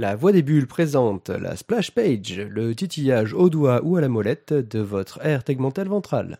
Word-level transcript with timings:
La 0.00 0.14
Voix 0.14 0.30
des 0.30 0.42
Bulles 0.42 0.68
présente 0.68 1.28
la 1.28 1.56
splash 1.56 1.90
page, 1.90 2.38
le 2.38 2.72
titillage 2.72 3.34
au 3.34 3.50
doigt 3.50 3.80
ou 3.82 3.96
à 3.96 4.00
la 4.00 4.08
molette 4.08 4.52
de 4.52 4.78
votre 4.78 5.18
aire 5.26 5.42
tegmentale 5.42 5.88
ventrale. 5.88 6.38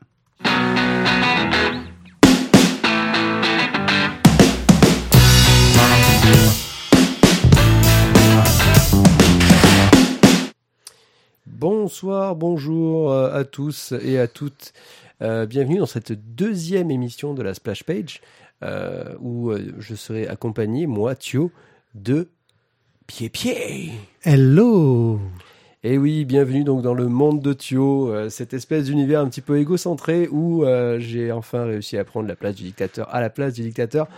Bonsoir, 11.47 12.37
bonjour 12.37 13.11
euh, 13.11 13.35
à 13.35 13.45
tous 13.45 13.93
et 14.05 14.21
à 14.21 14.29
toutes. 14.29 14.73
Euh, 15.21 15.47
bienvenue 15.47 15.79
dans 15.79 15.87
cette 15.87 16.13
deuxième 16.13 16.93
émission 16.93 17.35
de 17.35 17.43
la 17.43 17.55
Splash 17.55 17.83
Page 17.83 18.21
euh, 18.63 19.17
où 19.19 19.51
je 19.81 19.97
serai 19.97 20.29
accompagné, 20.29 20.87
moi, 20.87 21.17
Thio, 21.17 21.51
de 21.97 22.29
Pied 23.09 23.31
Pied. 23.31 23.91
Hello 24.23 25.19
Et 25.83 25.97
oui, 25.97 26.27
bienvenue 26.27 26.63
donc 26.63 26.83
dans 26.83 26.93
le 26.93 27.09
monde 27.09 27.41
de 27.41 27.55
Thio, 27.55 28.13
euh, 28.13 28.29
cette 28.29 28.53
espèce 28.53 28.85
d'univers 28.85 29.21
un 29.21 29.29
petit 29.29 29.41
peu 29.41 29.59
égocentré 29.59 30.29
où 30.31 30.63
euh, 30.63 31.01
j'ai 31.01 31.33
enfin 31.33 31.65
réussi 31.65 31.97
à 31.97 32.05
prendre 32.05 32.29
la 32.29 32.37
place 32.37 32.55
du 32.55 32.65
dictateur 32.65 33.13
à 33.13 33.23
la 33.23 33.31
place 33.31 33.55
du 33.55 33.63
dictateur. 33.63 34.09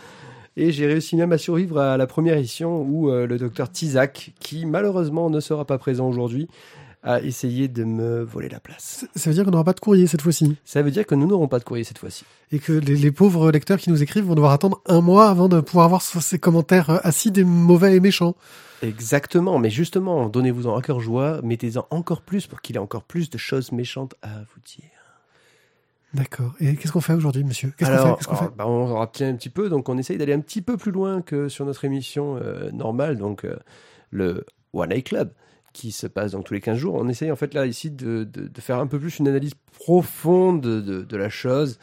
Et 0.56 0.73
j'ai 0.73 0.87
réussi 0.87 1.15
même 1.15 1.30
à 1.30 1.38
survivre 1.38 1.79
à 1.79 1.96
la 1.96 2.06
première 2.09 2.37
édition 2.37 2.82
où 2.82 3.10
euh, 3.10 3.29
le 3.29 3.38
docteur 3.38 3.70
Tizak, 3.70 4.32
qui 4.41 4.66
malheureusement 4.66 5.30
ne 5.30 5.38
sera 5.38 5.65
pas 5.65 5.79
présent 5.79 6.09
aujourd'hui, 6.09 6.48
a 7.04 7.23
essayé 7.23 7.68
de 7.68 7.84
me 7.84 8.23
voler 8.24 8.48
la 8.48 8.60
place. 8.60 9.07
Ça 9.15 9.30
veut 9.30 9.34
dire 9.34 9.45
qu'on 9.45 9.52
n'aura 9.52 9.65
pas 9.65 9.73
de 9.73 9.80
courrier 9.80 10.09
cette 10.09 10.20
fois-ci. 10.20 10.57
Ça 10.65 10.82
veut 10.82 10.91
dire 10.91 11.07
que 11.07 11.15
nous 11.15 11.29
n'aurons 11.29 11.48
pas 11.48 11.60
de 11.60 11.65
courrier 11.65 11.84
cette 11.84 11.98
fois-ci. 11.98 12.24
Et 12.51 12.59
que 12.59 12.73
les, 12.73 12.96
les 12.96 13.12
pauvres 13.12 13.52
lecteurs 13.52 13.79
qui 13.79 13.88
nous 13.88 14.02
écrivent 14.02 14.24
vont 14.24 14.34
devoir 14.34 14.52
attendre 14.52 14.82
un 14.87 15.01
mois 15.01 15.30
avant 15.30 15.48
de 15.48 15.60
pouvoir 15.60 15.87
avoir 15.87 16.02
ces 16.02 16.41
commentaires 16.41 17.01
acides 17.07 17.38
et 17.38 17.45
mauvais 17.45 17.95
et 17.95 18.01
méchants. 18.01 18.34
Exactement, 18.83 19.59
mais 19.59 19.70
justement, 19.70 20.29
donnez-vous-en 20.29 20.80
cœur 20.80 21.01
joie, 21.01 21.41
mettez-en 21.43 21.87
encore 21.91 22.23
plus 22.23 22.47
pour 22.47 22.61
qu'il 22.62 22.77
ait 22.77 22.80
encore 22.80 23.02
plus 23.05 23.29
de 23.30 23.38
choses 23.38 23.73
méchantes 23.73 24.15
à 24.23 24.29
vous 24.41 24.60
dire. 24.65 24.85
D'accord. 26.15 26.54
Et 26.60 26.74
qu'est-ce 26.74 26.93
qu'on 26.93 27.01
fait 27.01 27.13
aujourd'hui, 27.15 27.45
monsieur? 27.45 27.73
Qu'est-ce 27.77 27.91
qu'on 27.91 27.96
fait? 27.96 28.15
Qu'est-ce 28.16 28.27
qu'on 28.29 28.35
alors, 28.37 28.45
fait? 28.51 28.57
bah, 28.57 28.66
on 28.66 28.99
retient 28.99 29.29
un 29.29 29.35
petit 29.35 29.49
peu, 29.51 29.69
donc 29.69 29.88
on 29.88 29.96
essaye 29.96 30.19
d'aller 30.19 30.32
un 30.32 30.41
petit 30.41 30.60
peu 30.63 30.77
plus 30.77 30.91
loin 30.91 31.23
que 31.23 31.49
sur 31.49 31.65
notre 31.65 31.85
émission 31.85 32.37
euh, 32.43 32.71
normale, 32.73 33.16
donc 33.16 33.45
euh, 33.45 33.57
le 34.10 34.45
One 34.73 34.91
Eye 34.93 35.04
Club, 35.04 35.30
qui 35.73 35.93
se 35.93 36.09
passe 36.09 36.32
donc 36.32 36.47
tous 36.47 36.54
les 36.54 36.60
15 36.60 36.76
jours. 36.76 36.95
On 36.97 37.09
essaye 37.09 37.30
en 37.30 37.37
fait 37.37 37.54
là 37.54 37.65
ici 37.66 37.91
de, 37.93 38.24
de- 38.24 38.49
de 38.49 38.60
faire 38.60 38.79
un 38.80 38.88
peu 38.88 38.99
plus 38.99 39.21
une 39.21 39.29
analyse 39.29 39.52
profonde 39.79 40.60
de, 40.60 40.80
de- 40.80 41.02
de 41.02 41.16
la 41.16 41.29
chose, 41.29 41.79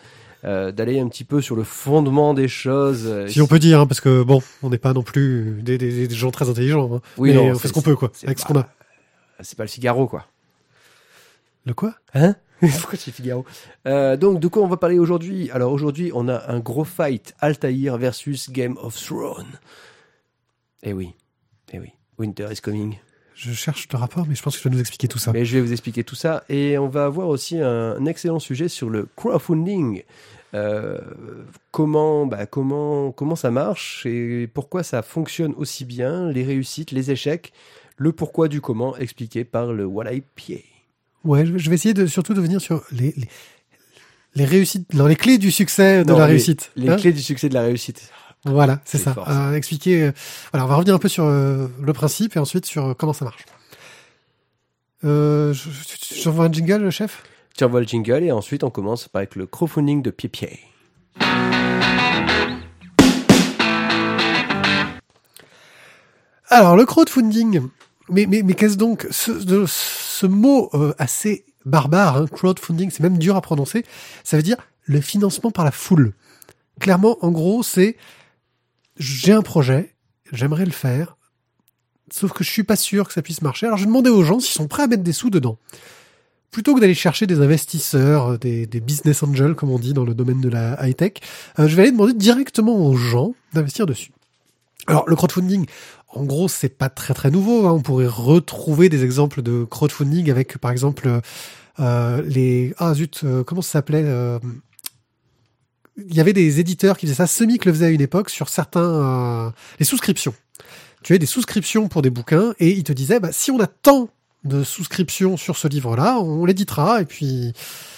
euh, 0.46 0.72
d'aller 0.72 1.00
un 1.00 1.08
petit 1.08 1.24
peu 1.24 1.42
sur 1.42 1.56
le 1.56 1.64
fondement 1.64 2.34
des 2.34 2.48
choses. 2.48 3.06
euh, 3.08 3.28
Si 3.28 3.42
on 3.42 3.48
peut 3.48 3.60
dire, 3.60 3.80
hein, 3.82 3.88
parce 3.88 4.02
que 4.02 4.24
bon, 4.24 4.42
on 4.64 4.70
n'est 4.70 4.78
pas 4.78 4.94
non 4.94 5.04
plus 5.04 5.62
des, 5.64 5.78
des- 5.78 6.08
des 6.08 6.16
gens 6.16 6.32
très 6.32 6.50
intelligents. 6.50 6.90
hein. 6.96 7.02
Oui, 7.18 7.30
mais 7.30 7.36
non, 7.36 7.52
on 7.52 7.56
fait 7.60 7.68
ce 7.68 7.74
qu'on 7.74 7.82
peut, 7.82 7.96
quoi, 7.96 8.12
c'est 8.14 8.28
avec 8.28 8.40
ce 8.40 8.46
pas- 8.46 8.54
qu'on 8.54 8.60
a. 8.60 8.70
C'est 9.42 9.58
pas 9.58 9.64
le 9.64 9.70
Figaro, 9.70 10.08
quoi. 10.08 10.26
Le 11.66 11.74
quoi? 11.74 11.96
Hein? 12.14 12.36
Pourquoi 12.60 12.98
c'est 12.98 13.12
Figaro? 13.12 13.46
Euh, 13.88 14.18
Donc, 14.18 14.40
de 14.40 14.48
quoi 14.48 14.64
on 14.64 14.68
va 14.68 14.78
parler 14.78 14.98
aujourd'hui? 14.98 15.52
Alors, 15.52 15.72
aujourd'hui, 15.72 16.12
on 16.16 16.28
a 16.28 16.52
un 16.52 16.60
gros 16.60 16.84
fight 16.86 17.36
Altaïr 17.40 17.98
versus 17.98 18.50
Game 18.50 18.78
of 18.78 18.96
Thrones. 19.00 19.46
Eh 20.84 20.94
oui, 20.94 21.14
eh 21.74 21.80
oui. 21.80 21.90
Winter 22.18 22.48
is 22.52 22.62
coming. 22.62 22.96
Je 23.38 23.52
cherche 23.54 23.88
le 23.92 23.98
rapport, 24.00 24.26
mais 24.28 24.34
je 24.36 24.42
pense 24.42 24.56
que 24.56 24.64
je 24.64 24.68
dois 24.68 24.74
nous 24.76 24.80
expliquer 24.82 25.08
tout 25.08 25.20
ça. 25.20 25.32
Mais 25.32 25.46
je 25.46 25.56
vais 25.56 25.62
vous 25.62 25.72
expliquer 25.72 26.04
tout 26.04 26.16
ça. 26.16 26.44
Et 26.50 26.78
on 26.80 26.88
va 26.90 27.06
avoir 27.06 27.28
aussi 27.28 27.60
un, 27.60 28.04
excellent 28.08 28.40
sujet 28.40 28.68
sur 28.68 28.90
le 28.90 29.08
crowdfunding. 29.16 30.02
Euh, 30.54 30.98
comment, 31.72 32.26
bah, 32.26 32.46
comment, 32.48 33.12
comment 33.12 33.36
ça 33.36 33.52
marche 33.52 34.06
et 34.06 34.48
pourquoi 34.52 34.82
ça 34.82 35.02
fonctionne 35.04 35.54
aussi 35.58 35.86
bien, 35.86 36.32
les 36.32 36.44
réussites, 36.44 36.92
les 36.92 37.12
échecs, 37.12 37.52
le 37.98 38.12
pourquoi 38.12 38.48
du 38.48 38.60
comment 38.62 38.98
expliqué 38.98 39.44
par 39.44 39.74
le 39.74 39.86
Walleye 39.86 40.24
Pied. 40.36 40.64
Ouais, 41.26 41.46
je 41.46 41.52
vais- 41.54 41.60
je 41.60 41.70
vais 41.70 41.76
essayer 41.76 41.94
de 41.94 42.08
surtout 42.08 42.34
de 42.34 42.42
venir 42.42 42.62
sur 42.62 42.84
les, 42.92 43.14
les, 43.18 43.28
les 44.36 44.46
réussites, 44.46 44.92
non, 44.94 45.06
les 45.06 45.16
clés 45.18 45.38
du 45.38 45.52
succès 45.52 46.04
de 46.06 46.10
Non, 46.12 46.18
la 46.18 46.26
les- 46.28 46.32
réussite. 46.32 46.72
Les 46.78 46.90
Hein 46.90 46.96
clés 46.96 47.12
du 47.12 47.22
succès 47.22 47.50
de 47.50 47.54
la 47.54 47.64
réussite. 47.64 48.10
Voilà, 48.46 48.80
c'est 48.86 48.98
ça. 48.98 49.16
Euh, 49.28 49.54
expliquer. 49.56 50.04
euh, 50.04 50.12
voilà, 50.52 50.66
on 50.66 50.70
va 50.70 50.76
revenir 50.76 50.96
un 50.96 51.00
peu 51.00 51.10
sur 51.10 51.26
euh, 51.26 51.68
le 51.82 51.94
principe 51.94 52.36
et 52.36 52.40
ensuite 52.40 52.66
sur 52.66 52.96
comment 52.96 53.14
ça 53.14 53.26
marche. 53.26 53.46
Euh, 55.04 55.54
je- 55.54 55.70
je- 55.70 56.22
J'envoie 56.22 56.46
un 56.46 56.52
jingle, 56.52 56.82
le 56.84 56.92
chef? 56.92 57.24
Tu 57.58 57.64
envoies 57.64 57.82
le 57.82 57.88
jingle 57.88 58.24
et 58.24 58.32
ensuite 58.32 58.64
on 58.64 58.70
commence 58.70 59.10
avec 59.14 59.36
le 59.36 59.46
crowdfunding 59.48 60.02
de 60.02 60.12
Pied. 60.12 60.60
Alors, 66.50 66.76
le 66.78 66.86
crowdfunding. 66.86 67.62
Mais, 68.10 68.26
mais, 68.26 68.42
mais 68.42 68.54
qu'est-ce 68.54 68.78
donc? 68.78 69.06
Ce, 69.12 69.32
de- 69.32 69.66
ce 69.68 70.26
mot 70.26 70.72
assez 70.98 71.46
barbare, 71.66 72.18
hein, 72.18 72.26
crowdfunding, 72.28 72.90
c'est 72.90 73.04
même 73.04 73.18
dur 73.18 73.36
à 73.36 73.42
prononcer. 73.42 73.86
Ça 74.24 74.38
veut 74.38 74.44
dire 74.44 74.58
le 74.86 75.02
financement 75.02 75.52
par 75.52 75.66
la 75.66 75.72
foule. 75.72 76.14
Clairement, 76.80 77.18
en 77.22 77.32
gros, 77.32 77.64
c'est 77.64 77.98
j'ai 79.00 79.32
un 79.32 79.42
projet, 79.42 79.96
j'aimerais 80.32 80.66
le 80.66 80.72
faire, 80.72 81.18
sauf 82.12 82.34
que 82.34 82.44
je 82.44 82.50
suis 82.50 82.64
pas 82.64 82.76
sûr 82.76 83.08
que 83.08 83.14
ça 83.14 83.22
puisse 83.22 83.42
marcher. 83.42 83.66
Alors, 83.66 83.78
je 83.78 83.86
demandais 83.86 84.10
aux 84.10 84.24
gens 84.24 84.40
s'ils 84.40 84.54
sont 84.54 84.68
prêts 84.68 84.84
à 84.84 84.88
mettre 84.88 85.04
des 85.04 85.14
sous 85.14 85.30
dedans. 85.30 85.58
Plutôt 86.52 86.74
que 86.74 86.80
d'aller 86.80 86.96
chercher 86.96 87.28
des 87.28 87.42
investisseurs, 87.42 88.34
euh, 88.34 88.38
des, 88.38 88.66
business 88.80 89.22
angels, 89.22 89.54
comme 89.56 89.70
on 89.70 89.80
dit 89.80 89.94
dans 89.94 90.06
le 90.06 90.14
domaine 90.14 90.42
de 90.42 90.50
la 90.50 90.78
high-tech, 90.86 91.14
euh, 91.60 91.68
je 91.68 91.76
vais 91.76 91.84
aller 91.84 91.92
demander 91.92 92.14
directement 92.14 92.76
aux 92.88 92.96
gens 92.96 93.34
d'investir 93.54 93.86
dessus. 93.86 94.12
Alors, 94.88 95.04
le 95.08 95.16
crowdfunding, 95.16 95.66
en 96.14 96.24
gros, 96.24 96.48
c'est 96.48 96.70
pas 96.70 96.90
très 96.90 97.14
très 97.14 97.30
nouveau. 97.30 97.68
hein. 97.68 97.74
On 97.74 97.82
pourrait 97.82 98.08
retrouver 98.08 98.88
des 98.88 99.04
exemples 99.04 99.42
de 99.42 99.66
crowdfunding 99.66 100.32
avec, 100.32 100.58
par 100.58 100.72
exemple, 100.72 101.20
euh, 101.80 102.22
les 102.26 102.74
ah 102.78 102.94
zut, 102.94 103.26
comment 103.46 103.62
ça 103.62 103.74
s'appelait 103.74 104.06
Il 105.98 106.16
y 106.16 106.20
avait 106.20 106.34
des 106.34 106.60
éditeurs 106.60 106.98
qui 106.98 107.06
faisaient 107.06 107.16
ça. 107.16 107.28
Semic 107.28 107.66
le 107.66 107.74
faisait 107.74 107.88
à 107.88 107.90
une 107.90 108.02
époque 108.02 108.30
sur 108.30 108.50
certains 108.50 108.82
euh, 108.82 109.50
les 109.80 109.86
souscriptions. 109.86 110.34
Tu 111.04 111.14
avais 111.14 111.20
des 111.20 111.26
souscriptions 111.26 111.88
pour 111.88 112.02
des 112.02 112.10
bouquins 112.10 112.54
et 112.60 112.70
ils 112.70 112.84
te 112.84 112.94
disaient 112.94 113.20
bah, 113.20 113.32
si 113.32 113.52
on 113.52 113.60
a 113.60 113.68
tant 113.68 114.10
de 114.44 114.64
souscriptions 114.64 115.38
sur 115.38 115.58
ce 115.58 115.68
livre-là, 115.68 116.20
on 116.20 116.46
l'éditera 116.46 117.02
et 117.02 117.06
puis 117.06 117.54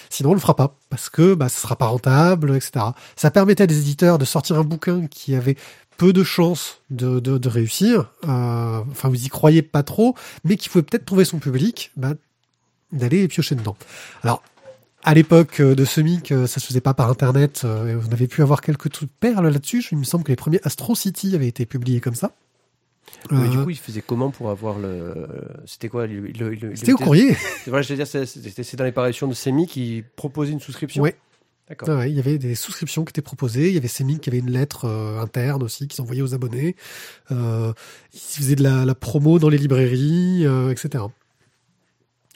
sinon 0.09 0.31
on 0.31 0.33
le 0.33 0.39
fera 0.39 0.55
pas 0.55 0.75
parce 0.89 1.09
que 1.09 1.33
bah, 1.33 1.49
ce 1.49 1.59
sera 1.59 1.75
pas 1.75 1.87
rentable, 1.87 2.55
etc. 2.55 2.85
Ça 3.15 3.31
permettait 3.31 3.63
à 3.63 3.67
des 3.67 3.79
éditeurs 3.79 4.17
de 4.17 4.25
sortir 4.25 4.57
un 4.57 4.63
bouquin 4.63 5.07
qui 5.07 5.35
avait 5.35 5.55
peu 5.97 6.13
de 6.13 6.23
chances 6.23 6.81
de, 6.89 7.19
de, 7.19 7.37
de 7.37 7.49
réussir, 7.49 8.11
euh, 8.23 8.81
enfin 8.89 9.09
vous 9.09 9.25
y 9.25 9.27
croyez 9.27 9.61
pas 9.61 9.83
trop, 9.83 10.15
mais 10.45 10.55
qui 10.55 10.69
pouvait 10.69 10.81
peut-être 10.81 11.05
trouver 11.05 11.25
son 11.25 11.39
public, 11.39 11.91
bah, 11.97 12.13
d'aller 12.93 13.27
piocher 13.27 13.55
dedans. 13.55 13.75
Alors, 14.23 14.41
à 15.09 15.13
l'époque 15.15 15.59
euh, 15.59 15.73
de 15.73 15.85
Semic, 15.85 16.31
euh, 16.31 16.45
ça 16.45 16.59
se 16.59 16.67
faisait 16.67 16.81
pas 16.81 16.93
par 16.93 17.09
internet, 17.09 17.63
euh, 17.65 17.99
on 18.07 18.11
avait 18.13 18.27
pu 18.27 18.43
avoir 18.43 18.61
quelques 18.61 18.91
trucs 18.91 19.09
perles 19.19 19.47
là-dessus. 19.47 19.83
Il 19.91 19.97
me 19.97 20.03
semble 20.03 20.23
que 20.23 20.31
les 20.31 20.35
premiers 20.35 20.59
Astro 20.63 20.93
City 20.95 21.33
avaient 21.35 21.47
été 21.47 21.65
publiés 21.65 21.99
comme 21.99 22.13
ça. 22.13 22.31
Mais 23.31 23.49
du 23.49 23.57
Euh, 23.57 23.63
coup, 23.63 23.69
il 23.71 23.77
faisait 23.77 24.03
comment 24.05 24.29
pour 24.29 24.51
avoir 24.51 24.77
le. 24.77 25.27
C'était 25.65 25.89
quoi 25.89 26.05
le, 26.05 26.27
le- 26.27 26.51
le- 26.51 26.75
C'était 26.75 26.93
au 26.93 26.97
courrier. 26.97 27.35
Vrai, 27.67 27.81
je 27.81 27.89
veux 27.89 27.95
dire, 27.95 28.05
c'est- 28.05 28.75
dans 28.75 28.83
les 28.83 28.91
parutions 28.91 29.27
de 29.27 29.33
Semi 29.33 29.65
qui 29.65 30.03
proposait 30.15 30.51
une 30.51 30.59
souscription. 30.59 31.01
Ouais. 31.01 31.15
D'accord. 31.67 31.89
Ah 31.91 31.97
ouais, 31.97 32.11
il 32.11 32.15
y 32.15 32.19
avait 32.19 32.37
des 32.37 32.53
souscriptions 32.55 33.03
qui 33.05 33.09
étaient 33.11 33.21
proposées. 33.23 33.69
Il 33.69 33.73
y 33.73 33.77
avait 33.77 33.87
Semic 33.87 34.21
qui 34.21 34.29
avait 34.29 34.39
une 34.39 34.51
lettre 34.51 34.85
euh, 34.85 35.19
interne 35.21 35.63
aussi 35.63 35.87
qui 35.87 35.95
s'envoyait 35.95 36.21
aux 36.21 36.33
abonnés. 36.35 36.75
Euh, 37.31 37.73
ils 38.13 38.19
faisaient 38.19 38.55
de 38.55 38.63
la, 38.63 38.85
la 38.85 38.95
promo 38.95 39.39
dans 39.39 39.49
les 39.49 39.57
librairies, 39.57 40.45
euh, 40.45 40.69
etc. 40.71 41.03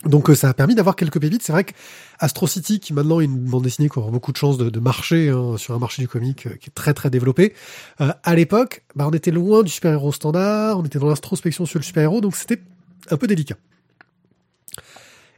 Donc 0.06 0.30
euh, 0.30 0.36
ça 0.36 0.50
a 0.50 0.54
permis 0.54 0.76
d'avoir 0.76 0.96
quelques 0.96 1.20
pépites. 1.20 1.44
C'est 1.44 1.52
vrai 1.52 1.64
que 1.64 1.74
Astro 2.20 2.48
City, 2.48 2.80
qui 2.80 2.94
maintenant 2.94 3.20
est 3.20 3.26
une 3.26 3.38
bande 3.38 3.64
dessinée 3.64 3.90
qui 3.90 4.00
a 4.00 4.02
beaucoup 4.02 4.32
de 4.32 4.38
chances 4.38 4.58
de, 4.58 4.80
marcher 4.80 5.30
hein, 5.30 5.58
sur 5.58 5.74
un 5.74 5.80
marché 5.80 6.02
du 6.02 6.08
comic 6.08 6.46
euh, 6.48 6.56
qui 6.56 6.70
est 6.70 6.74
très 6.74 6.94
très 6.94 7.10
développé, 7.10 7.54
euh, 8.02 8.12
à 8.24 8.36
l'époque, 8.36 8.84
bah, 8.96 9.08
on 9.08 9.12
était 9.12 9.32
loin 9.32 9.64
du 9.64 9.70
super-héros 9.70 10.12
standard, 10.12 10.78
on 10.78 10.84
était 10.84 11.00
dans 11.00 11.08
l'introspection 11.08 11.66
sur 11.66 11.80
le 11.80 11.84
super-héros, 11.84 12.22
donc 12.22 12.36
c'était 12.36 12.62
un 13.10 13.18
peu 13.18 13.28
délicat. 13.28 13.56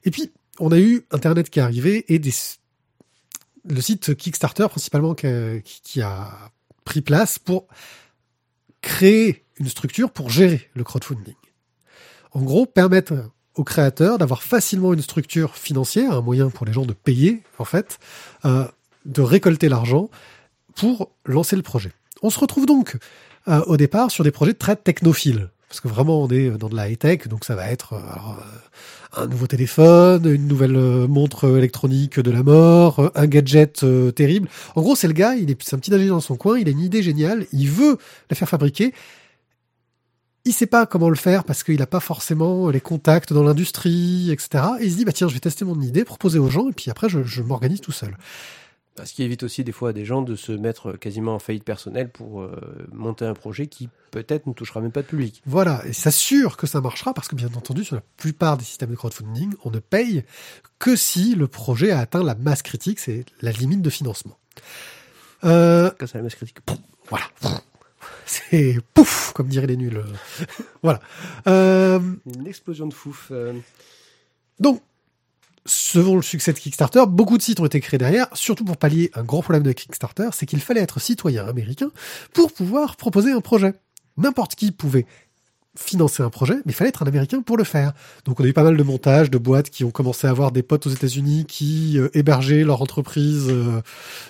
Et 0.04 0.12
puis, 0.12 0.32
on 0.60 0.72
a 0.72 0.80
eu 0.80 1.06
Internet 1.12 1.50
qui 1.50 1.60
est 1.60 1.64
arrivé 1.64 2.06
et 2.14 2.20
le 3.68 3.82
site 3.82 4.16
Kickstarter 4.16 4.68
principalement 4.70 5.16
qui- 5.16 5.28
qui 5.64 6.02
a 6.02 6.52
pris 6.86 7.02
place 7.02 7.40
pour 7.40 7.68
créer 8.82 9.46
une 9.60 9.68
structure 9.68 10.12
pour 10.12 10.30
gérer 10.30 10.70
le 10.76 10.84
crowdfunding. 10.84 11.34
En 12.32 12.42
gros, 12.44 12.66
permettre 12.66 13.32
aux 13.56 13.64
créateurs 13.64 14.18
d'avoir 14.18 14.44
facilement 14.44 14.94
une 14.94 15.02
structure 15.02 15.56
financière, 15.56 16.12
un 16.12 16.22
moyen 16.22 16.50
pour 16.50 16.66
les 16.66 16.74
gens 16.74 16.86
de 16.86 16.94
payer, 16.94 17.44
en 17.58 17.66
fait, 17.66 18.00
euh, 18.46 18.66
de 19.06 19.22
récolter 19.22 19.70
l'argent 19.70 20.10
pour 20.76 21.12
lancer 21.26 21.56
le 21.56 21.62
projet. 21.62 21.92
On 22.22 22.30
se 22.30 22.40
retrouve 22.40 22.66
donc 22.66 22.98
euh, 23.48 23.62
au 23.68 23.78
départ 23.78 24.12
sur 24.12 24.24
des 24.24 24.32
projets 24.32 24.54
très 24.54 24.76
technophiles. 24.76 25.50
Parce 25.76 25.82
que 25.82 25.88
vraiment, 25.88 26.22
on 26.22 26.30
est 26.30 26.52
dans 26.52 26.70
de 26.70 26.76
la 26.76 26.90
high-tech, 26.90 27.28
donc 27.28 27.44
ça 27.44 27.56
va 27.56 27.70
être 27.70 27.94
euh, 27.94 27.98
alors, 27.98 28.38
euh, 28.40 29.24
un 29.24 29.28
nouveau 29.28 29.48
téléphone, 29.48 30.24
une 30.26 30.48
nouvelle 30.48 30.76
euh, 30.76 31.08
montre 31.08 31.58
électronique 31.58 32.20
de 32.20 32.32
la 32.32 32.44
mort, 32.44 33.12
un 33.16 33.28
gadget 33.28 33.86
terrible. 34.16 34.48
En 34.76 34.82
gros, 34.82 34.96
c'est 34.96 35.08
le 35.08 35.14
gars, 35.14 35.36
il 35.36 35.50
est, 35.52 35.62
c'est 35.64 35.76
un 35.76 35.80
petit 35.80 35.94
ingénieur 35.94 36.16
dans 36.16 36.22
son 36.22 36.38
coin, 36.38 36.60
il 36.60 36.68
a 36.68 36.72
une 36.72 36.80
idée 36.80 37.02
géniale, 37.02 37.46
il 37.52 37.70
veut 37.70 37.98
la 38.30 38.36
faire 38.36 38.48
fabriquer. 38.48 38.94
Il 40.46 40.54
sait 40.54 40.68
pas 40.68 40.86
comment 40.86 41.10
le 41.10 41.16
faire 41.16 41.44
parce 41.44 41.64
qu'il 41.64 41.82
a 41.82 41.88
pas 41.88 42.00
forcément 42.00 42.70
les 42.70 42.82
contacts 42.82 43.34
dans 43.34 43.44
l'industrie, 43.44 44.32
etc. 44.32 44.64
Et 44.80 44.86
il 44.86 44.92
se 44.92 44.98
dit, 44.98 45.06
bah 45.06 45.12
tiens, 45.12 45.28
je 45.28 45.34
vais 45.34 45.40
tester 45.40 45.66
mon 45.66 45.82
idée, 45.82 46.06
proposer 46.06 46.40
aux 46.40 46.50
gens, 46.50 46.70
et 46.70 46.74
puis 46.74 46.92
après, 46.92 47.10
je, 47.10 47.24
je 47.24 47.42
m'organise 47.42 47.82
tout 47.82 47.92
seul. 47.92 48.16
Ce 49.04 49.12
qui 49.12 49.24
évite 49.24 49.44
aussi 49.44 49.66
des 49.66 49.74
fois 49.74 49.90
à 49.90 49.94
des 49.94 50.06
gens 50.06 50.22
de 50.22 50.38
se 50.38 50.54
mettre 50.54 50.94
quasiment 50.94 51.36
en 51.36 51.40
faillite 51.40 51.66
personnelle 51.66 52.10
pour 52.10 52.42
euh, 52.42 52.88
monter 52.94 53.26
un 53.26 53.34
projet 53.34 53.68
qui 53.68 53.90
peut-être 54.12 54.48
ne 54.48 54.54
touchera 54.54 54.80
même 54.80 54.94
pas 54.94 55.02
de 55.02 55.08
public. 55.08 55.42
Voilà, 55.46 55.86
et 55.86 55.92
s'assure 55.92 56.56
que 56.56 56.66
ça 56.66 56.80
marchera 56.80 57.14
parce 57.14 57.28
que 57.28 57.36
bien 57.36 57.50
entendu, 57.58 57.84
sur 57.84 57.96
la 57.96 58.04
plupart 58.16 58.56
des 58.56 58.64
systèmes 58.64 58.92
de 58.92 58.96
crowdfunding, 58.96 59.52
on 59.66 59.72
ne 59.72 59.80
paye 59.80 60.24
que 60.80 60.96
si 60.96 61.36
le 61.36 61.48
projet 61.48 61.92
a 61.92 62.00
atteint 62.00 62.24
la 62.24 62.36
masse 62.36 62.62
critique, 62.62 63.00
c'est 63.00 63.26
la 63.42 63.52
limite 63.52 63.82
de 63.82 63.90
financement. 63.90 64.38
Euh, 65.44 65.92
Quand 66.00 66.08
c'est 66.08 66.18
la 66.18 66.24
masse 66.24 66.36
critique. 66.36 66.60
Voilà. 67.10 67.26
C'est 68.26 68.78
pouf, 68.94 69.32
comme 69.34 69.48
diraient 69.48 69.68
les 69.68 69.78
nuls. 69.78 70.04
voilà. 70.84 71.00
Euh, 71.48 72.00
Une 72.36 72.48
explosion 72.48 72.88
de 72.88 72.94
fouf. 72.94 73.30
Euh. 73.32 73.54
Donc, 74.60 74.82
selon 75.66 76.16
le 76.16 76.22
succès 76.22 76.54
de 76.54 76.60
Kickstarter, 76.60 77.04
beaucoup 77.08 77.38
de 77.38 77.44
sites 77.44 77.60
ont 77.60 77.66
été 77.66 77.80
créés 77.80 77.98
derrière, 77.98 78.28
surtout 78.34 78.66
pour 78.66 78.78
pallier 78.78 79.12
un 79.16 79.24
gros 79.24 79.42
problème 79.42 79.64
de 79.64 79.72
Kickstarter, 79.72 80.30
c'est 80.34 80.46
qu'il 80.46 80.62
fallait 80.62 80.82
être 80.82 81.00
citoyen 81.00 81.48
américain 81.48 81.92
pour 82.34 82.52
pouvoir 82.52 82.96
proposer 82.96 83.32
un 83.32 83.42
projet. 83.42 83.74
N'importe 84.18 84.56
qui 84.56 84.72
pouvait 84.72 85.06
financer 85.76 86.24
un 86.24 86.30
projet, 86.30 86.56
mais 86.66 86.72
il 86.72 86.74
fallait 86.74 86.90
être 86.90 87.04
un 87.04 87.08
Américain 87.08 87.42
pour 87.42 87.58
le 87.58 87.64
faire. 87.64 87.94
Donc 88.26 88.40
on 88.40 88.44
a 88.44 88.48
eu 88.48 88.54
pas 88.54 88.64
mal 88.64 88.78
de 88.78 88.84
montages, 88.84 89.30
de 89.30 89.38
boîtes 89.38 89.70
qui 89.70 89.84
ont 89.84 89.92
commencé 89.92 90.28
à 90.28 90.30
avoir 90.30 90.52
des 90.52 90.64
potes 90.64 90.88
aux 90.88 90.90
États-Unis 90.90 91.46
qui 91.46 92.00
euh, 92.00 92.10
hébergeaient 92.14 92.64
leur 92.64 92.82
entreprise 92.82 93.48
euh, 93.50 93.82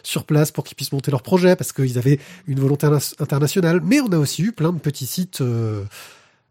sur 0.04 0.26
place 0.26 0.52
pour 0.52 0.64
qu'ils 0.64 0.76
puissent 0.76 0.92
monter 0.92 1.12
leur 1.12 1.22
projet 1.22 1.56
parce 1.56 1.72
qu'ils 1.72 1.98
avaient 1.98 2.20
une 2.48 2.60
volonté 2.60 2.88
internationale. 3.20 3.82
Mais 3.84 4.02
on 4.02 4.12
a 4.12 4.18
aussi 4.18 4.44
eu 4.44 4.52
plein 4.52 4.74
de 4.74 4.80
petits 4.80 5.06
sites 5.06 5.42
euh, 5.42 5.84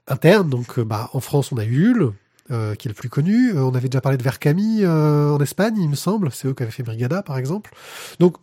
internes. 0.06 0.48
Donc 0.48 0.78
bah, 0.80 1.10
en 1.12 1.20
France 1.20 1.50
on 1.52 1.58
a 1.58 1.64
eu 1.64 1.94
qui 2.48 2.88
est 2.88 2.90
le 2.90 2.94
plus 2.94 3.08
connu. 3.08 3.56
On 3.56 3.74
avait 3.74 3.88
déjà 3.88 4.00
parlé 4.00 4.18
de 4.18 4.22
Vercami 4.22 4.80
euh, 4.82 5.30
en 5.30 5.40
Espagne, 5.40 5.76
il 5.78 5.88
me 5.88 5.96
semble. 5.96 6.30
C'est 6.32 6.48
eux 6.48 6.54
qui 6.54 6.62
avaient 6.62 6.72
fait 6.72 6.82
Brigada, 6.82 7.22
par 7.22 7.38
exemple. 7.38 7.72
Donc, 8.18 8.36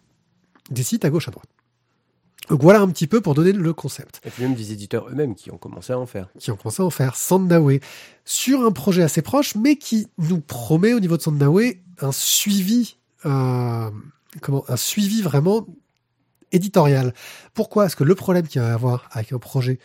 des 0.69 0.83
sites 0.83 1.05
à 1.05 1.09
gauche, 1.09 1.27
à 1.27 1.31
droite. 1.31 1.49
Donc 2.51 2.63
voilà 2.63 2.81
un 2.81 2.89
petit 2.89 3.07
peu 3.07 3.21
pour 3.21 3.33
donner 3.33 3.53
le 3.53 3.73
concept. 3.73 4.19
Et 4.25 4.29
puis 4.29 4.43
même 4.43 4.55
des 4.55 4.73
éditeurs 4.73 5.07
eux-mêmes 5.07 5.35
qui 5.35 5.51
ont 5.51 5.57
commencé 5.57 5.93
à 5.93 5.99
en 5.99 6.05
faire. 6.05 6.27
Qui 6.37 6.51
ont 6.51 6.57
commencé 6.57 6.83
à 6.83 6.85
en 6.85 6.89
faire. 6.89 7.15
Sandaway. 7.15 7.79
Sur 8.25 8.65
un 8.65 8.73
projet 8.73 9.03
assez 9.03 9.21
proche, 9.21 9.55
mais 9.55 9.77
qui 9.77 10.07
nous 10.17 10.41
promet 10.41 10.93
au 10.93 10.99
niveau 10.99 11.15
de 11.15 11.21
Sandaway 11.21 11.81
un 12.01 12.11
suivi, 12.11 12.97
euh, 13.25 13.89
comment, 14.41 14.65
un 14.67 14.75
suivi 14.75 15.21
vraiment 15.21 15.65
éditorial. 16.51 17.13
Pourquoi 17.53 17.83
Parce 17.83 17.95
que 17.95 18.03
le 18.03 18.15
problème 18.15 18.45
qu'il 18.45 18.59
va 18.59 18.67
y 18.67 18.71
avoir 18.71 19.07
avec 19.13 19.31
un 19.31 19.39
projet 19.39 19.79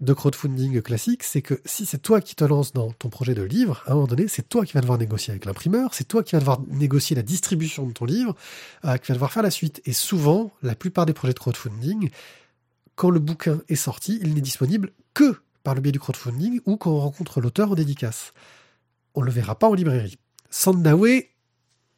de 0.00 0.12
crowdfunding 0.12 0.80
classique, 0.80 1.24
c'est 1.24 1.42
que 1.42 1.60
si 1.64 1.84
c'est 1.84 1.98
toi 1.98 2.20
qui 2.20 2.36
te 2.36 2.44
lances 2.44 2.72
dans 2.72 2.92
ton 2.92 3.08
projet 3.08 3.34
de 3.34 3.42
livre, 3.42 3.82
à 3.86 3.92
un 3.92 3.94
moment 3.94 4.06
donné, 4.06 4.28
c'est 4.28 4.48
toi 4.48 4.64
qui 4.64 4.72
vas 4.72 4.80
devoir 4.80 4.98
négocier 4.98 5.32
avec 5.32 5.44
l'imprimeur, 5.44 5.92
c'est 5.92 6.06
toi 6.06 6.22
qui 6.22 6.32
vas 6.32 6.40
devoir 6.40 6.60
négocier 6.68 7.16
la 7.16 7.22
distribution 7.22 7.86
de 7.86 7.92
ton 7.92 8.04
livre, 8.04 8.36
euh, 8.84 8.96
qui 8.96 9.08
vas 9.08 9.14
devoir 9.14 9.32
faire 9.32 9.42
la 9.42 9.50
suite. 9.50 9.82
Et 9.86 9.92
souvent, 9.92 10.52
la 10.62 10.76
plupart 10.76 11.04
des 11.04 11.12
projets 11.12 11.34
de 11.34 11.38
crowdfunding, 11.38 12.10
quand 12.94 13.10
le 13.10 13.18
bouquin 13.18 13.60
est 13.68 13.76
sorti, 13.76 14.18
il 14.22 14.34
n'est 14.34 14.40
disponible 14.40 14.92
que 15.14 15.40
par 15.64 15.74
le 15.74 15.80
biais 15.80 15.92
du 15.92 16.00
crowdfunding 16.00 16.60
ou 16.66 16.76
quand 16.76 16.92
on 16.92 17.00
rencontre 17.00 17.40
l'auteur 17.40 17.72
en 17.72 17.74
dédicace. 17.74 18.32
On 19.14 19.20
ne 19.20 19.26
le 19.26 19.32
verra 19.32 19.58
pas 19.58 19.68
en 19.68 19.74
librairie. 19.74 20.18
Sandaway 20.50 21.30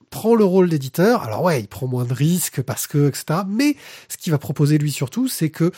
prend 0.09 0.35
le 0.35 0.45
rôle 0.45 0.69
d'éditeur. 0.69 1.23
Alors 1.23 1.43
ouais, 1.43 1.61
il 1.61 1.69
prend 1.69 1.87
moins 1.87 2.05
de 2.05 2.15
risques 2.15 2.63
parce 2.63 2.87
que, 2.87 3.09
etc. 3.09 3.43
Mais 3.47 3.77
ce 4.09 4.17
qu'il 4.17 4.33
va 4.33 4.39
proposer 4.39 4.79
lui 4.79 4.91
surtout, 4.91 5.29
c'est 5.29 5.51
que 5.51 5.71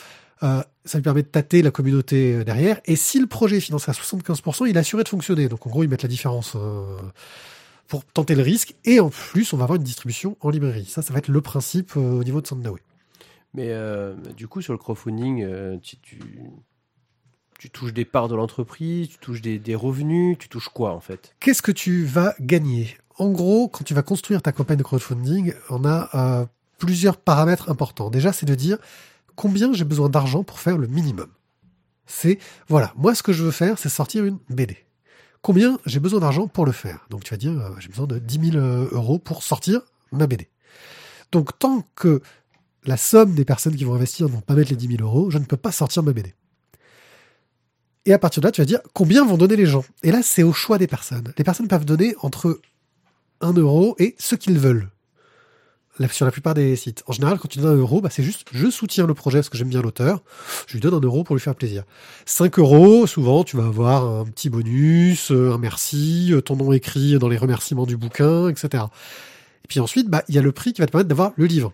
euh, 0.42 0.62
ça 0.84 0.98
lui 0.98 1.02
permet 1.02 1.22
de 1.22 1.28
tâter 1.28 1.62
la 1.62 1.70
communauté 1.70 2.34
euh, 2.34 2.44
derrière. 2.44 2.80
Et 2.84 2.96
si 2.96 3.20
le 3.20 3.26
projet 3.26 3.58
est 3.58 3.60
financé 3.60 3.90
à 3.90 3.94
75%, 3.94 4.68
il 4.68 4.76
est 4.76 4.80
assuré 4.80 5.04
de 5.04 5.08
fonctionner. 5.08 5.48
Donc 5.48 5.66
en 5.66 5.70
gros, 5.70 5.84
ils 5.84 5.88
mettent 5.88 6.02
la 6.02 6.08
différence 6.08 6.54
euh, 6.56 6.96
pour 7.86 8.04
tenter 8.04 8.34
le 8.34 8.42
risque. 8.42 8.74
Et 8.84 8.98
en 8.98 9.10
plus, 9.10 9.52
on 9.52 9.56
va 9.56 9.64
avoir 9.64 9.76
une 9.76 9.84
distribution 9.84 10.36
en 10.40 10.50
librairie. 10.50 10.86
Ça, 10.86 11.02
ça 11.02 11.12
va 11.12 11.20
être 11.20 11.28
le 11.28 11.40
principe 11.40 11.96
au 11.96 12.24
niveau 12.24 12.40
de 12.40 12.46
Sandaway. 12.46 12.80
Mais 13.54 13.70
du 14.34 14.48
coup, 14.48 14.62
sur 14.62 14.72
le 14.72 14.78
crowdfunding, 14.78 15.78
tu, 15.80 15.96
tu, 15.98 17.70
touches 17.70 17.92
des 17.92 18.06
parts 18.06 18.28
de 18.28 18.34
l'entreprise, 18.34 19.10
tu 19.10 19.18
touches 19.18 19.42
des, 19.42 19.58
des, 19.58 19.74
revenus, 19.74 20.38
tu 20.38 20.48
touches 20.48 20.70
quoi 20.70 20.92
en 20.94 21.00
fait? 21.00 21.36
Qu'est-ce 21.38 21.60
que 21.60 21.70
tu 21.70 22.06
vas 22.06 22.34
gagner? 22.40 22.96
En 23.18 23.30
gros, 23.30 23.68
quand 23.68 23.84
tu 23.84 23.92
vas 23.92 24.02
construire 24.02 24.40
ta 24.40 24.52
campagne 24.52 24.78
de 24.78 24.82
crowdfunding, 24.82 25.52
on 25.68 25.84
a 25.84 26.48
plusieurs 26.78 27.18
paramètres 27.18 27.70
importants. 27.70 28.08
Déjà, 28.08 28.32
c'est 28.32 28.46
de 28.46 28.54
dire 28.54 28.78
combien 29.34 29.72
j'ai 29.72 29.84
besoin 29.84 30.08
d'argent 30.08 30.44
pour 30.44 30.60
faire 30.60 30.78
le 30.78 30.86
minimum. 30.86 31.28
C'est, 32.06 32.38
voilà, 32.68 32.92
moi 32.96 33.14
ce 33.14 33.22
que 33.22 33.32
je 33.32 33.44
veux 33.44 33.50
faire, 33.50 33.78
c'est 33.78 33.88
sortir 33.88 34.24
une 34.24 34.38
BD. 34.50 34.76
Combien 35.40 35.78
j'ai 35.86 35.98
besoin 35.98 36.20
d'argent 36.20 36.46
pour 36.46 36.66
le 36.66 36.72
faire? 36.72 37.06
Donc 37.10 37.24
tu 37.24 37.32
vas 37.32 37.38
dire, 37.38 37.52
euh, 37.52 37.74
j'ai 37.78 37.88
besoin 37.88 38.06
de 38.06 38.18
10 38.18 38.52
000 38.52 38.56
euh, 38.56 38.88
euros 38.92 39.18
pour 39.18 39.42
sortir 39.42 39.80
ma 40.12 40.26
BD. 40.26 40.48
Donc 41.32 41.58
tant 41.58 41.84
que 41.96 42.22
la 42.84 42.96
somme 42.96 43.34
des 43.34 43.44
personnes 43.44 43.74
qui 43.74 43.84
vont 43.84 43.94
investir 43.94 44.28
ne 44.28 44.32
vont 44.32 44.40
pas 44.40 44.54
mettre 44.54 44.70
les 44.70 44.76
10 44.76 44.96
000 44.98 45.02
euros, 45.02 45.30
je 45.30 45.38
ne 45.38 45.44
peux 45.44 45.56
pas 45.56 45.72
sortir 45.72 46.02
ma 46.02 46.12
BD. 46.12 46.34
Et 48.04 48.12
à 48.12 48.18
partir 48.18 48.40
de 48.40 48.46
là, 48.46 48.52
tu 48.52 48.60
vas 48.60 48.66
dire 48.66 48.80
combien 48.92 49.24
vont 49.24 49.36
donner 49.36 49.56
les 49.56 49.66
gens? 49.66 49.84
Et 50.02 50.12
là, 50.12 50.22
c'est 50.22 50.42
au 50.42 50.52
choix 50.52 50.78
des 50.78 50.86
personnes. 50.86 51.32
Les 51.36 51.44
personnes 51.44 51.68
peuvent 51.68 51.84
donner 51.84 52.14
entre 52.20 52.60
1 53.40 53.52
euro 53.54 53.96
et 53.98 54.14
ce 54.18 54.36
qu'ils 54.36 54.58
veulent 54.58 54.91
sur 56.10 56.24
la 56.24 56.32
plupart 56.32 56.54
des 56.54 56.74
sites. 56.76 57.02
En 57.06 57.12
général, 57.12 57.38
quand 57.38 57.48
tu 57.48 57.58
donnes 57.58 57.74
un 57.76 57.80
euro, 57.80 58.00
bah, 58.00 58.08
c'est 58.10 58.22
juste 58.22 58.46
je 58.52 58.70
soutiens 58.70 59.06
le 59.06 59.14
projet 59.14 59.38
parce 59.38 59.48
que 59.48 59.58
j'aime 59.58 59.68
bien 59.68 59.82
l'auteur. 59.82 60.20
Je 60.66 60.74
lui 60.74 60.80
donne 60.80 60.94
un 60.94 61.00
euro 61.00 61.22
pour 61.22 61.36
lui 61.36 61.40
faire 61.40 61.54
plaisir. 61.54 61.84
5 62.26 62.58
euros, 62.58 63.06
souvent, 63.06 63.44
tu 63.44 63.56
vas 63.56 63.66
avoir 63.66 64.04
un 64.04 64.24
petit 64.24 64.48
bonus, 64.48 65.30
euh, 65.30 65.52
un 65.52 65.58
merci, 65.58 66.30
euh, 66.32 66.40
ton 66.40 66.56
nom 66.56 66.72
écrit 66.72 67.18
dans 67.18 67.28
les 67.28 67.36
remerciements 67.36 67.86
du 67.86 67.96
bouquin, 67.96 68.48
etc. 68.48 68.84
Et 69.64 69.68
puis 69.68 69.80
ensuite, 69.80 70.08
bah, 70.08 70.24
il 70.28 70.34
y 70.34 70.38
a 70.38 70.42
le 70.42 70.52
prix 70.52 70.72
qui 70.72 70.80
va 70.80 70.86
te 70.86 70.92
permettre 70.92 71.08
d'avoir 71.08 71.32
le 71.36 71.46
livre. 71.46 71.72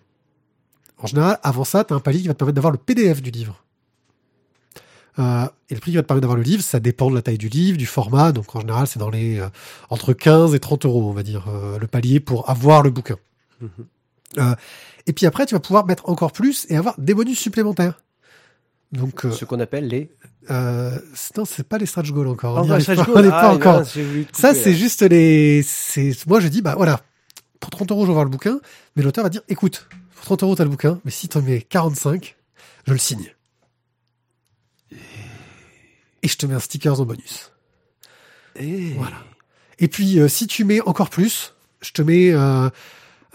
En 0.98 1.06
général, 1.06 1.38
avant 1.44 1.64
ça, 1.64 1.84
tu 1.84 1.92
as 1.92 1.96
un 1.96 2.00
palier 2.00 2.20
qui 2.20 2.28
va 2.28 2.34
te 2.34 2.38
permettre 2.38 2.56
d'avoir 2.56 2.72
le 2.72 2.78
PDF 2.78 3.22
du 3.22 3.30
livre. 3.30 3.62
Euh, 5.20 5.46
et 5.70 5.74
le 5.74 5.80
prix 5.80 5.92
qui 5.92 5.96
va 5.96 6.02
te 6.02 6.08
permettre 6.08 6.22
d'avoir 6.22 6.36
le 6.36 6.42
livre, 6.42 6.62
ça 6.62 6.80
dépend 6.80 7.08
de 7.08 7.14
la 7.14 7.22
taille 7.22 7.38
du 7.38 7.48
livre, 7.48 7.78
du 7.78 7.86
format. 7.86 8.32
Donc 8.32 8.54
en 8.56 8.60
général, 8.60 8.88
c'est 8.88 8.98
dans 8.98 9.10
les 9.10 9.40
entre 9.90 10.12
15 10.12 10.54
et 10.54 10.58
30 10.58 10.86
euros, 10.86 11.08
on 11.08 11.12
va 11.12 11.22
dire, 11.22 11.46
le 11.80 11.86
palier 11.86 12.18
pour 12.18 12.50
avoir 12.50 12.82
le 12.82 12.90
bouquin. 12.90 13.16
Mmh 13.60 13.66
euh, 14.36 14.54
et 15.06 15.12
puis 15.12 15.26
après, 15.26 15.46
tu 15.46 15.54
vas 15.54 15.60
pouvoir 15.60 15.86
mettre 15.86 16.08
encore 16.08 16.32
plus 16.32 16.66
et 16.68 16.76
avoir 16.76 16.94
des 16.98 17.14
bonus 17.14 17.38
supplémentaires. 17.38 18.02
Donc, 18.92 19.24
euh, 19.24 19.30
ce 19.32 19.44
qu'on 19.44 19.60
appelle 19.60 19.88
les. 19.88 20.10
Euh, 20.50 20.98
non, 21.36 21.44
c'est 21.44 21.66
pas 21.66 21.78
les 21.78 21.86
stretch 21.86 22.10
goals 22.10 22.28
encore. 22.28 22.56
on 22.58 22.66
n'est 22.66 23.28
pas, 23.28 23.40
ah, 23.40 23.52
encore. 23.52 23.84
ça, 24.32 24.54
c'est 24.54 24.74
juste 24.74 25.02
les. 25.02 25.64
Moi, 26.26 26.40
je 26.40 26.48
dis 26.48 26.62
bah 26.62 26.74
voilà, 26.76 27.00
pour 27.60 27.70
30 27.70 27.90
euros, 27.90 28.02
je 28.02 28.08
vais 28.08 28.14
voir 28.14 28.24
le 28.24 28.30
bouquin, 28.30 28.60
mais 28.96 29.02
l'auteur 29.02 29.24
va 29.24 29.30
dire 29.30 29.42
écoute, 29.48 29.88
pour 30.14 30.24
30 30.24 30.42
euros, 30.42 30.54
t'as 30.56 30.64
le 30.64 30.70
bouquin, 30.70 31.00
mais 31.04 31.10
si 31.10 31.28
t'en 31.28 31.42
mets 31.42 31.60
45, 31.60 32.36
je 32.86 32.92
le 32.92 32.98
signe. 32.98 33.34
Et 36.22 36.28
je 36.28 36.36
te 36.36 36.46
mets 36.46 36.54
un 36.54 36.60
stickers 36.60 37.00
en 37.00 37.04
bonus. 37.04 37.52
Et... 38.56 38.92
Voilà. 38.94 39.16
Et 39.78 39.88
puis, 39.88 40.18
euh, 40.18 40.28
si 40.28 40.46
tu 40.46 40.64
mets 40.64 40.80
encore 40.80 41.10
plus, 41.10 41.54
je 41.80 41.92
te 41.92 42.02
mets 42.02 42.32
euh, 42.32 42.68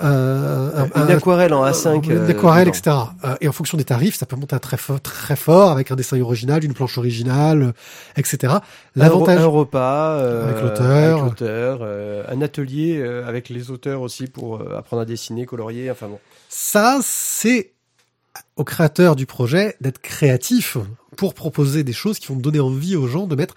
euh, 0.02 0.88
une 0.96 1.12
aquarelle 1.12 1.54
en 1.54 1.64
A5. 1.66 2.10
Une 2.10 2.30
aquarelle, 2.30 2.68
etc. 2.68 2.96
Euh, 3.24 3.36
et 3.42 3.48
en 3.48 3.52
fonction 3.52 3.78
des 3.78 3.84
tarifs, 3.84 4.16
ça 4.16 4.26
peut 4.26 4.36
monter 4.36 4.56
à 4.56 4.60
très 4.60 4.78
fort, 4.78 5.00
très 5.00 5.36
fort 5.36 5.70
avec 5.70 5.92
un 5.92 5.96
dessin 5.96 6.20
original, 6.20 6.64
une 6.64 6.74
planche 6.74 6.98
originale, 6.98 7.74
etc. 8.18 8.56
L'avantage 8.96 9.42
un, 9.42 9.46
repas 9.46 10.18
euh, 10.18 10.50
avec 10.50 10.64
l'auteur, 10.64 11.80
euh, 11.82 12.24
un 12.28 12.42
atelier 12.42 12.98
euh, 12.98 13.28
avec 13.28 13.50
les 13.50 13.70
auteurs 13.70 14.02
aussi 14.02 14.28
pour 14.28 14.62
apprendre 14.76 15.04
à 15.04 15.06
dessiner, 15.06 15.46
colorier. 15.46 15.92
Enfin 15.92 16.08
bon. 16.08 16.20
Ça, 16.50 17.00
c'est 17.04 17.74
au 18.56 18.64
créateur 18.64 19.16
du 19.16 19.28
projet 19.28 19.76
d'être 19.80 20.00
créatif 20.00 20.78
pour 21.18 21.36
proposer 21.36 21.84
des 21.84 21.94
choses 21.94 22.18
qui 22.18 22.28
vont 22.28 22.36
donner 22.36 22.60
envie 22.60 22.96
aux 22.96 23.08
gens 23.08 23.28
de 23.28 23.36
mettre 23.36 23.54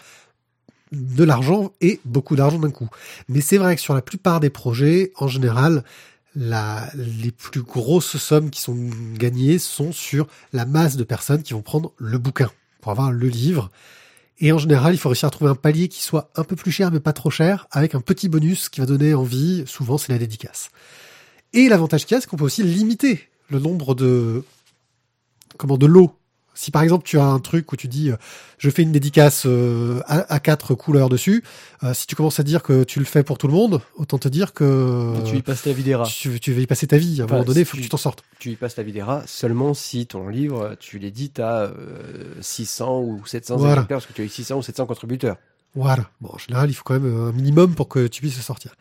de 0.92 1.24
l'argent 1.24 1.72
et 1.80 2.00
beaucoup 2.04 2.36
d'argent 2.36 2.58
d'un 2.58 2.70
coup. 2.70 2.88
Mais 3.28 3.40
c'est 3.40 3.56
vrai 3.56 3.74
que 3.74 3.80
sur 3.80 3.94
la 3.94 4.02
plupart 4.02 4.40
des 4.40 4.50
projets, 4.50 5.12
en 5.16 5.28
général, 5.28 5.82
la, 6.36 6.90
les 6.94 7.32
plus 7.32 7.62
grosses 7.62 8.18
sommes 8.18 8.50
qui 8.50 8.60
sont 8.60 8.76
gagnées 9.14 9.58
sont 9.58 9.90
sur 9.90 10.28
la 10.52 10.66
masse 10.66 10.96
de 10.96 11.02
personnes 11.02 11.42
qui 11.42 11.54
vont 11.54 11.62
prendre 11.62 11.92
le 11.96 12.18
bouquin 12.18 12.50
pour 12.80 12.92
avoir 12.92 13.10
le 13.10 13.26
livre. 13.26 13.70
Et 14.38 14.52
en 14.52 14.58
général, 14.58 14.94
il 14.94 14.98
faut 14.98 15.08
réussir 15.08 15.28
à 15.28 15.30
trouver 15.30 15.50
un 15.50 15.54
palier 15.54 15.88
qui 15.88 16.02
soit 16.02 16.30
un 16.36 16.44
peu 16.44 16.54
plus 16.54 16.70
cher 16.70 16.92
mais 16.92 17.00
pas 17.00 17.14
trop 17.14 17.30
cher, 17.30 17.66
avec 17.70 17.94
un 17.94 18.02
petit 18.02 18.28
bonus 18.28 18.68
qui 18.68 18.80
va 18.80 18.86
donner 18.86 19.14
envie. 19.14 19.64
Souvent, 19.66 19.96
c'est 19.96 20.12
la 20.12 20.18
dédicace. 20.18 20.68
Et 21.54 21.70
l'avantage 21.70 22.04
qu'il 22.04 22.14
y 22.14 22.18
a, 22.18 22.20
c'est 22.20 22.28
qu'on 22.28 22.36
peut 22.36 22.44
aussi 22.44 22.62
limiter 22.62 23.28
le 23.48 23.58
nombre 23.58 23.94
de 23.94 24.44
comment 25.56 25.78
de 25.78 25.86
lots 25.86 26.14
Si 26.58 26.70
par 26.70 26.82
exemple 26.82 27.04
tu 27.06 27.18
as 27.18 27.24
un 27.24 27.38
truc 27.38 27.70
où 27.72 27.76
tu 27.76 27.86
dis 27.86 28.10
euh, 28.10 28.16
je 28.58 28.70
fais 28.70 28.82
une 28.82 28.90
dédicace 28.90 29.44
euh, 29.46 30.00
à, 30.06 30.32
à 30.32 30.40
quatre 30.40 30.74
couleurs 30.74 31.08
dessus, 31.10 31.44
euh, 31.84 31.92
si 31.94 32.06
tu 32.06 32.16
commences 32.16 32.40
à 32.40 32.42
dire 32.42 32.62
que 32.62 32.82
tu 32.82 32.98
le 32.98 33.04
fais 33.04 33.22
pour 33.22 33.36
tout 33.38 33.46
le 33.46 33.52
monde, 33.52 33.82
autant 33.96 34.16
te 34.18 34.26
dire 34.28 34.54
que 34.54 35.12
tu 35.26 35.36
y 35.36 35.42
passes 35.42 35.62
ta 35.62 35.72
vie 35.72 35.82
des 35.82 35.94
rats. 35.94 36.06
tu, 36.06 36.40
tu 36.40 36.52
vas 36.54 36.60
y 36.62 36.66
passer 36.66 36.86
ta 36.86 36.96
vie. 36.96 37.20
À 37.20 37.24
un 37.24 37.26
moment 37.26 37.44
donné, 37.44 37.60
il 37.60 37.66
faut 37.66 37.76
que 37.76 37.82
tu- 37.82 37.88
t'en 37.90 37.96
sortes. 37.98 38.24
Tu 38.38 38.50
y 38.52 38.56
passes 38.56 38.76
la 38.76 38.82
vie 38.82 38.92
des 38.92 39.02
rats 39.02 39.22
seulement 39.26 39.74
si 39.74 40.06
ton 40.06 40.28
livre, 40.28 40.74
tu 40.80 40.98
l'édites 40.98 41.38
à 41.40 41.64
euh, 41.64 42.34
600 42.40 43.00
ou 43.00 43.22
700 43.26 43.56
Voilà. 43.58 43.72
exemplaires, 43.74 43.98
parce 43.98 44.06
que 44.06 44.12
tu 44.14 44.22
as 44.22 44.24
eu 44.24 44.28
600 44.30 44.56
ou 44.58 44.62
700 44.62 44.86
contributeurs. 44.86 45.36
Voilà. 45.74 46.08
Bon, 46.22 46.30
en 46.32 46.38
général, 46.38 46.70
il 46.70 46.74
faut 46.74 46.84
quand 46.84 46.98
même 46.98 47.14
un 47.28 47.32
minimum 47.32 47.74
pour 47.74 47.88
que 47.88 48.06
tu 48.06 48.22
puisses 48.22 48.36
le 48.36 48.42
sortir. 48.42 48.74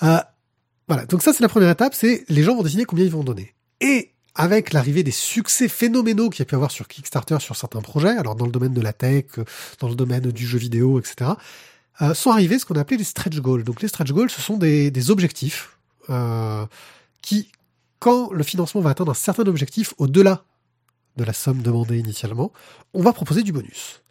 Voilà. 0.00 1.06
Donc 1.08 1.22
ça, 1.22 1.32
c'est 1.32 1.42
la 1.42 1.48
première 1.48 1.70
étape, 1.70 1.94
c'est 1.94 2.24
les 2.28 2.42
gens 2.42 2.56
vont 2.56 2.62
décider 2.62 2.84
combien 2.84 3.04
ils 3.04 3.10
vont 3.10 3.22
donner. 3.24 3.54
Et 3.80 4.10
avec 4.34 4.72
l'arrivée 4.72 5.02
des 5.02 5.10
succès 5.10 5.68
phénoménaux 5.68 6.30
qu'il 6.30 6.40
y 6.40 6.42
a 6.42 6.46
pu 6.46 6.54
avoir 6.54 6.70
sur 6.70 6.88
Kickstarter 6.88 7.38
sur 7.40 7.56
certains 7.56 7.80
projets, 7.80 8.16
alors 8.16 8.34
dans 8.34 8.46
le 8.46 8.52
domaine 8.52 8.72
de 8.72 8.80
la 8.80 8.92
tech, 8.92 9.26
euh, 9.38 9.44
dans 9.80 9.88
le 9.88 9.94
domaine 9.94 10.30
du 10.30 10.46
jeu 10.46 10.58
vidéo, 10.58 10.98
etc., 10.98 11.32
euh, 12.00 12.14
sont 12.14 12.30
arrivés 12.30 12.58
ce 12.58 12.64
qu'on 12.64 12.74
a 12.76 12.80
appelé 12.80 12.96
les 12.96 13.04
stretch 13.04 13.38
goals. 13.38 13.64
Donc 13.64 13.82
les 13.82 13.88
stretch 13.88 14.10
goals, 14.10 14.30
ce 14.30 14.40
sont 14.40 14.56
des, 14.56 14.90
des 14.90 15.10
objectifs 15.10 15.76
euh, 16.08 16.64
qui, 17.20 17.50
quand 17.98 18.32
le 18.32 18.42
financement 18.42 18.80
va 18.80 18.90
atteindre 18.90 19.12
un 19.12 19.14
certain 19.14 19.46
objectif 19.46 19.92
au-delà 19.98 20.44
de 21.16 21.24
la 21.24 21.34
somme 21.34 21.60
demandée 21.60 21.98
initialement, 21.98 22.52
on 22.94 23.02
va 23.02 23.12
proposer 23.12 23.42
du 23.42 23.52
bonus. 23.52 24.02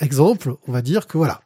Exemple, 0.00 0.56
on 0.66 0.72
va 0.72 0.80
dire 0.80 1.06
que 1.06 1.18
voilà, 1.18 1.42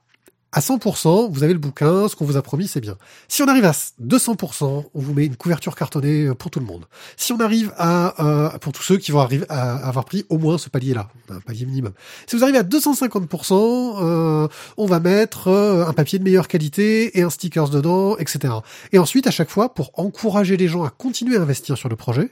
à 0.56 0.60
100%, 0.60 1.30
vous 1.30 1.42
avez 1.42 1.52
le 1.52 1.58
bouquin, 1.58 2.08
ce 2.08 2.16
qu'on 2.16 2.24
vous 2.24 2.38
a 2.38 2.42
promis, 2.42 2.66
c'est 2.66 2.80
bien. 2.80 2.96
Si 3.28 3.42
on 3.42 3.46
arrive 3.46 3.66
à 3.66 3.72
200%, 3.72 4.84
on 4.94 5.00
vous 5.00 5.12
met 5.12 5.26
une 5.26 5.36
couverture 5.36 5.76
cartonnée 5.76 6.28
euh, 6.28 6.34
pour 6.34 6.50
tout 6.50 6.60
le 6.60 6.64
monde. 6.64 6.86
Si 7.18 7.34
on 7.34 7.40
arrive 7.40 7.74
à, 7.76 8.24
euh, 8.24 8.58
pour 8.58 8.72
tous 8.72 8.82
ceux 8.82 8.96
qui 8.96 9.12
vont 9.12 9.20
arriver 9.20 9.44
à 9.50 9.76
avoir 9.86 10.06
pris 10.06 10.24
au 10.30 10.38
moins 10.38 10.56
ce 10.56 10.70
palier-là, 10.70 11.10
un 11.28 11.40
palier 11.40 11.66
minimum. 11.66 11.92
Si 12.26 12.36
vous 12.36 12.42
arrivez 12.42 12.56
à 12.56 12.62
250%, 12.62 13.98
euh, 14.00 14.48
on 14.78 14.86
va 14.86 14.98
mettre 14.98 15.48
euh, 15.48 15.86
un 15.86 15.92
papier 15.92 16.18
de 16.18 16.24
meilleure 16.24 16.48
qualité 16.48 17.18
et 17.18 17.22
un 17.22 17.28
stickers 17.28 17.68
dedans, 17.68 18.16
etc. 18.16 18.54
Et 18.92 18.98
ensuite, 18.98 19.26
à 19.26 19.30
chaque 19.30 19.50
fois, 19.50 19.74
pour 19.74 19.90
encourager 19.98 20.56
les 20.56 20.68
gens 20.68 20.84
à 20.84 20.88
continuer 20.88 21.36
à 21.36 21.42
investir 21.42 21.76
sur 21.76 21.90
le 21.90 21.96
projet 21.96 22.30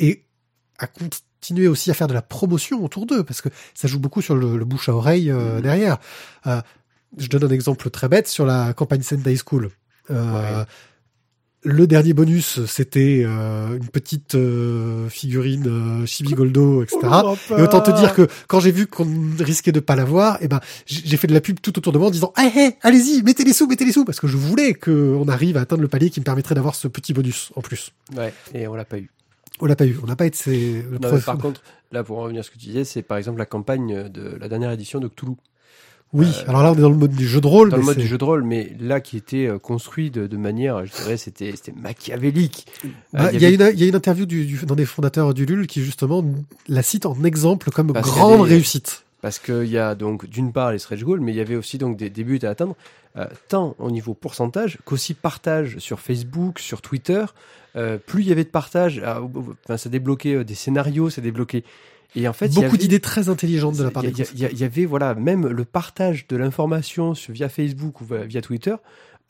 et 0.00 0.24
à 0.80 0.88
continuer 0.88 1.68
aussi 1.68 1.92
à 1.92 1.94
faire 1.94 2.08
de 2.08 2.14
la 2.14 2.22
promotion 2.22 2.84
autour 2.84 3.06
d'eux, 3.06 3.22
parce 3.22 3.40
que 3.40 3.50
ça 3.72 3.86
joue 3.86 4.00
beaucoup 4.00 4.20
sur 4.20 4.34
le, 4.34 4.56
le 4.56 4.64
bouche 4.64 4.88
à 4.88 4.94
oreille 4.94 5.30
euh, 5.30 5.60
derrière. 5.60 5.98
Je 7.18 7.28
donne 7.28 7.44
un 7.44 7.50
exemple 7.50 7.90
très 7.90 8.08
bête 8.08 8.28
sur 8.28 8.46
la 8.46 8.72
campagne 8.72 9.02
Sendai 9.02 9.36
School. 9.36 9.70
Euh, 10.10 10.60
Ouais. 10.60 10.64
Le 11.64 11.86
dernier 11.86 12.12
bonus, 12.12 12.64
c'était 12.66 13.22
euh, 13.24 13.76
une 13.76 13.86
petite 13.86 14.34
euh, 14.34 15.08
figurine 15.08 16.04
Chibi 16.06 16.32
Goldo, 16.32 16.82
etc. 16.82 16.98
Et 17.56 17.62
autant 17.62 17.80
te 17.80 17.92
dire 17.92 18.14
que 18.14 18.26
quand 18.48 18.58
j'ai 18.58 18.72
vu 18.72 18.88
qu'on 18.88 19.06
risquait 19.38 19.70
de 19.70 19.78
pas 19.78 19.94
l'avoir, 19.94 20.38
eh 20.40 20.48
ben 20.48 20.58
j'ai 20.86 21.16
fait 21.16 21.28
de 21.28 21.32
la 21.32 21.40
pub 21.40 21.60
tout 21.60 21.78
autour 21.78 21.92
de 21.92 21.98
moi 21.98 22.08
en 22.08 22.10
disant 22.10 22.32
hey, 22.36 22.50
hey, 22.52 22.72
allez-y, 22.82 23.22
mettez 23.22 23.44
les 23.44 23.52
sous, 23.52 23.68
mettez 23.68 23.84
les 23.84 23.92
sous, 23.92 24.04
parce 24.04 24.18
que 24.18 24.26
je 24.26 24.36
voulais 24.36 24.74
qu'on 24.74 25.28
arrive 25.28 25.56
à 25.56 25.60
atteindre 25.60 25.82
le 25.82 25.88
palier 25.88 26.10
qui 26.10 26.18
me 26.18 26.24
permettrait 26.24 26.56
d'avoir 26.56 26.74
ce 26.74 26.88
petit 26.88 27.12
bonus 27.12 27.52
en 27.54 27.60
plus. 27.60 27.92
Ouais, 28.16 28.34
et 28.54 28.66
on 28.66 28.74
l'a 28.74 28.84
pas 28.84 28.98
eu. 28.98 29.08
On 29.60 29.66
l'a 29.66 29.76
pas 29.76 29.86
eu, 29.86 29.96
on 30.02 30.06
n'a 30.06 30.16
pas 30.16 30.26
été. 30.26 30.82
le 30.82 30.98
Non, 30.98 31.20
par 31.20 31.38
contre, 31.38 31.62
là, 31.92 32.02
pour 32.02 32.18
en 32.18 32.22
revenir 32.22 32.40
à 32.40 32.42
ce 32.42 32.50
que 32.50 32.58
tu 32.58 32.66
disais, 32.66 32.82
c'est 32.82 33.02
par 33.02 33.18
exemple 33.18 33.38
la 33.38 33.46
campagne 33.46 34.08
de 34.08 34.36
la 34.40 34.48
dernière 34.48 34.72
édition 34.72 34.98
de 34.98 35.06
Cthulhu. 35.06 35.36
Oui, 36.12 36.26
alors 36.46 36.62
là 36.62 36.72
on 36.72 36.74
est 36.76 36.80
dans 36.80 36.90
le 36.90 36.96
mode 36.96 37.12
du 37.12 37.26
jeu 37.26 37.40
de 37.40 37.46
rôle. 37.46 37.70
Dans 37.70 37.76
le 37.76 37.82
mais 37.82 37.86
mode 37.86 37.94
c'est- 37.96 38.02
du 38.02 38.06
jeu 38.06 38.18
de 38.18 38.24
rôle, 38.24 38.42
mais 38.44 38.72
là 38.80 39.00
qui 39.00 39.16
était 39.16 39.46
euh, 39.46 39.58
construit 39.58 40.10
de, 40.10 40.26
de 40.26 40.36
manière, 40.36 40.84
je 40.84 40.92
dirais, 40.92 41.16
c'était 41.16 41.54
machiavélique. 41.74 42.66
Bah, 43.12 43.24
Euh, 43.26 43.30
Il 43.32 43.40
y, 43.40 43.44
a 43.44 43.48
une, 43.50 43.70
il 43.74 43.80
y 43.80 43.84
a 43.84 43.88
une 43.88 43.94
interview 43.94 44.26
du, 44.26 44.44
du- 44.44 44.64
d'un 44.66 44.74
des 44.74 44.86
fondateurs 44.86 45.34
du 45.34 45.46
LUL 45.46 45.66
qui 45.66 45.82
justement 45.82 46.24
la 46.68 46.82
cite 46.82 47.06
en 47.06 47.22
exemple 47.24 47.70
comme 47.70 47.92
Parce 47.92 48.08
grande 48.10 48.40
avait- 48.42 48.54
réussite. 48.54 49.04
Parce 49.20 49.38
qu'il 49.38 49.64
y 49.68 49.78
a 49.78 49.94
donc 49.94 50.26
d'une 50.26 50.52
part 50.52 50.72
les 50.72 50.78
stretch 50.80 51.02
goals, 51.04 51.20
mais 51.20 51.32
il 51.32 51.36
y 51.36 51.40
avait 51.40 51.54
aussi 51.56 51.78
donc 51.78 51.96
des, 51.96 52.10
des 52.10 52.24
buts 52.24 52.40
à 52.42 52.48
atteindre, 52.50 52.74
euh, 53.16 53.26
tant 53.48 53.76
au 53.78 53.90
niveau 53.90 54.14
pourcentage 54.14 54.78
qu'aussi 54.84 55.14
partage 55.14 55.78
sur 55.78 56.00
Facebook, 56.00 56.58
sur 56.58 56.82
Twitter. 56.82 57.24
Euh, 57.76 57.98
plus 57.98 58.22
il 58.22 58.28
y 58.28 58.32
avait 58.32 58.44
de 58.44 58.48
partage, 58.50 59.00
ah, 59.04 59.20
enfin, 59.64 59.76
ça 59.78 59.88
débloquait 59.88 60.34
euh, 60.34 60.44
des 60.44 60.54
scénarios, 60.56 61.08
ça 61.08 61.20
débloquait. 61.22 61.62
Et 62.14 62.28
en 62.28 62.32
fait, 62.32 62.46
il 62.46 62.58
y 62.58 62.62
Beaucoup 62.62 62.76
d'idées 62.76 63.00
très 63.00 63.28
intelligentes 63.28 63.76
de 63.76 63.84
la 63.84 63.90
part 63.90 64.02
des 64.02 64.08
a- 64.22 64.26
il 64.34 64.40
y 64.40 64.44
a- 64.44 64.50
y 64.52 64.64
avait 64.64 64.84
voilà 64.84 65.14
même 65.14 65.46
le 65.46 65.64
partage 65.64 66.26
de 66.28 66.36
l'information 66.36 67.14
via 67.30 67.48
Facebook 67.48 68.00
ou 68.00 68.06
via 68.26 68.42
Twitter 68.42 68.74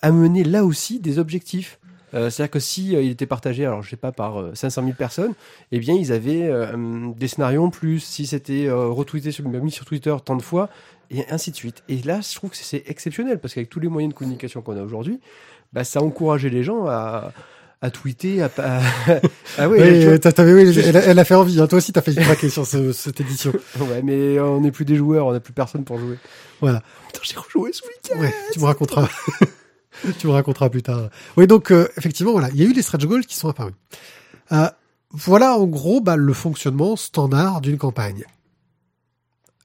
amenait 0.00 0.42
là 0.44 0.64
aussi 0.64 0.98
des 0.98 1.18
objectifs. 1.18 1.78
Euh, 2.14 2.28
C'est-à-dire 2.28 2.50
que 2.50 2.58
si 2.60 2.94
euh, 2.94 3.02
il 3.02 3.10
était 3.10 3.24
partagé, 3.26 3.64
alors 3.64 3.82
je 3.82 3.88
sais 3.88 3.96
pas 3.96 4.12
par 4.12 4.38
euh, 4.40 4.50
500 4.54 4.82
000 4.82 4.94
personnes, 4.94 5.32
eh 5.70 5.78
bien 5.78 5.94
ils 5.94 6.12
avaient 6.12 6.42
euh, 6.44 6.74
hum, 6.74 7.14
des 7.14 7.28
scénarios 7.28 7.64
en 7.64 7.70
plus. 7.70 8.00
Si 8.00 8.26
c'était 8.26 8.66
euh, 8.66 8.88
retweeté 8.88 9.30
sur 9.32 9.48
mis 9.48 9.70
sur 9.70 9.84
Twitter 9.86 10.14
tant 10.24 10.36
de 10.36 10.42
fois 10.42 10.68
et 11.10 11.24
ainsi 11.30 11.52
de 11.52 11.56
suite. 11.56 11.82
Et 11.88 12.02
là, 12.02 12.20
je 12.20 12.34
trouve 12.34 12.50
que 12.50 12.56
c'est 12.56 12.82
exceptionnel 12.86 13.38
parce 13.38 13.54
qu'avec 13.54 13.70
tous 13.70 13.80
les 13.80 13.88
moyens 13.88 14.12
de 14.12 14.18
communication 14.18 14.60
qu'on 14.60 14.76
a 14.76 14.82
aujourd'hui, 14.82 15.20
bah, 15.72 15.84
ça 15.84 16.02
encourageait 16.02 16.50
les 16.50 16.64
gens 16.64 16.86
à 16.86 17.32
à 17.82 17.90
tweeter, 17.90 18.42
à, 18.42 18.50
à- 18.58 18.80
ah 19.58 19.68
oui, 19.68 19.78
Oui, 19.78 20.06
oui, 20.06 20.64
oui, 20.64 20.78
elle, 20.84 20.96
a- 20.96 21.00
elle 21.04 21.18
a 21.18 21.24
fait 21.24 21.34
envie. 21.34 21.60
hein. 21.60 21.66
Toi 21.66 21.78
aussi, 21.78 21.92
t'as 21.92 22.00
failli 22.00 22.16
craquer 22.16 22.48
sur 22.48 22.66
ce- 22.66 22.92
cette 22.92 23.20
édition. 23.20 23.52
Ouais, 23.80 24.00
mais 24.02 24.38
on 24.40 24.60
n'est 24.60 24.70
plus 24.70 24.84
des 24.84 24.96
joueurs, 24.96 25.26
on 25.26 25.32
n'a 25.32 25.40
plus 25.40 25.52
personne 25.52 25.84
pour 25.84 25.98
jouer. 25.98 26.16
Voilà. 26.60 26.82
J'ai 27.22 27.36
rejoué 27.36 27.72
ce 27.72 27.82
week-end. 27.82 28.20
Ouais, 28.20 28.32
tu 28.52 28.60
me 28.60 28.64
raconteras. 28.64 29.08
tu 30.18 30.26
me 30.28 30.32
raconteras 30.32 30.70
plus 30.70 30.82
tard. 30.82 31.08
Oui, 31.36 31.46
donc 31.46 31.70
euh, 31.72 31.88
effectivement, 31.98 32.32
voilà, 32.32 32.48
il 32.54 32.56
y 32.56 32.62
a 32.62 32.66
eu 32.68 32.72
les 32.72 32.82
stretch 32.82 33.04
goals 33.04 33.26
qui 33.26 33.36
sont 33.36 33.48
apparus. 33.48 33.74
Euh, 34.52 34.68
voilà, 35.10 35.56
en 35.58 35.66
gros, 35.66 36.00
bah, 36.00 36.16
le 36.16 36.32
fonctionnement 36.32 36.96
standard 36.96 37.60
d'une 37.60 37.78
campagne. 37.78 38.24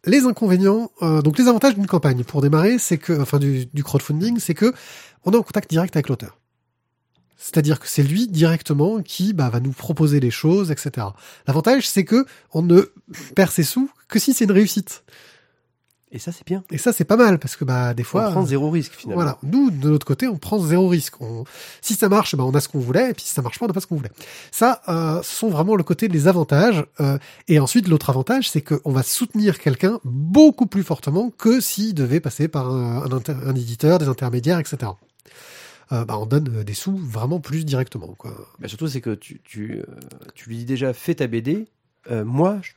Les 0.05 0.23
inconvénients, 0.25 0.89
euh, 1.01 1.21
donc 1.21 1.37
les 1.37 1.47
avantages 1.47 1.75
d'une 1.75 1.87
campagne 1.87 2.23
pour 2.23 2.41
démarrer, 2.41 2.77
c'est 2.79 2.97
que, 2.97 3.19
enfin, 3.21 3.39
du, 3.39 3.65
du 3.67 3.83
crowdfunding, 3.83 4.39
c'est 4.39 4.53
que 4.53 4.73
on 5.25 5.31
est 5.33 5.35
en 5.37 5.43
contact 5.43 5.69
direct 5.69 5.95
avec 5.95 6.07
l'auteur. 6.07 6.36
C'est-à-dire 7.37 7.79
que 7.79 7.87
c'est 7.87 8.03
lui 8.03 8.27
directement 8.27 9.01
qui 9.01 9.33
bah, 9.33 9.49
va 9.49 9.59
nous 9.59 9.71
proposer 9.71 10.19
les 10.19 10.31
choses, 10.31 10.71
etc. 10.71 11.07
L'avantage, 11.47 11.87
c'est 11.87 12.03
que 12.03 12.25
on 12.53 12.63
ne 12.63 12.81
perd 13.35 13.51
ses 13.51 13.63
sous 13.63 13.89
que 14.07 14.17
si 14.19 14.33
c'est 14.33 14.45
une 14.45 14.51
réussite. 14.51 15.03
Et 16.09 16.19
ça, 16.19 16.31
c'est 16.31 16.47
bien. 16.47 16.63
Et 16.71 16.77
ça, 16.77 16.93
c'est 16.93 17.03
pas 17.03 17.17
mal 17.17 17.37
parce 17.37 17.57
que 17.57 17.65
bah 17.65 17.93
des 17.93 18.03
fois, 18.05 18.29
on 18.29 18.31
prend 18.31 18.45
zéro 18.45 18.71
risque 18.71 18.93
finalement. 18.93 19.21
voilà, 19.21 19.37
nous 19.43 19.69
de 19.71 19.89
notre 19.89 20.05
côté, 20.07 20.25
on 20.29 20.37
prend 20.37 20.57
zéro 20.57 20.87
risque. 20.87 21.19
On- 21.21 21.43
Si 21.81 21.95
ça 21.95 22.07
marche, 22.07 22.33
bah, 22.33 22.45
on 22.45 22.53
a 22.55 22.61
ce 22.61 22.69
qu'on 22.69 22.79
voulait, 22.79 23.09
et 23.09 23.13
puis 23.13 23.23
si 23.25 23.33
ça 23.33 23.41
marche 23.41 23.59
pas, 23.59 23.65
on 23.65 23.67
n'a 23.67 23.73
pas 23.73 23.81
ce 23.81 23.87
qu'on 23.87 23.97
voulait. 23.97 24.11
Ça, 24.49 24.81
euh, 24.87 25.21
ce 25.21 25.35
sont 25.35 25.49
vraiment 25.49 25.75
le 25.75 25.83
côté 25.83 26.07
des 26.07 26.27
avantages. 26.29 26.85
euh, 27.01 27.17
et 27.49 27.59
ensuite, 27.59 27.89
l'autre 27.89 28.09
avantage, 28.09 28.49
c'est 28.49 28.61
qu'on 28.61 28.91
va 28.93 29.03
soutenir 29.03 29.59
quelqu'un 29.59 29.99
beaucoup 30.05 30.65
plus 30.65 30.83
fortement 30.83 31.29
que 31.37 31.59
s'il 31.59 31.93
devait 31.93 32.21
passer 32.21 32.47
par 32.47 32.71
un, 32.71 33.03
un 33.03 33.11
inter- 33.11 33.35
un 33.45 33.53
éditeur, 33.53 33.99
des 33.99 34.07
intermédiaires, 34.07 34.59
etc. 34.59 34.91
Euh, 35.91 36.03
bah, 36.05 36.17
on 36.19 36.25
donne 36.25 36.53
euh, 36.57 36.63
des 36.63 36.73
sous 36.73 36.95
vraiment 36.97 37.39
plus 37.39 37.65
directement. 37.65 38.13
Quoi. 38.17 38.33
Bah, 38.59 38.67
surtout, 38.67 38.87
c'est 38.87 39.01
que 39.01 39.15
tu, 39.15 39.39
tu, 39.43 39.79
euh, 39.79 39.83
tu 40.35 40.49
lui 40.49 40.57
dis 40.57 40.65
déjà, 40.65 40.93
fais 40.93 41.15
ta 41.15 41.27
BD. 41.27 41.67
euh, 42.11 42.23
moi, 42.25 42.59
je- 42.61 42.71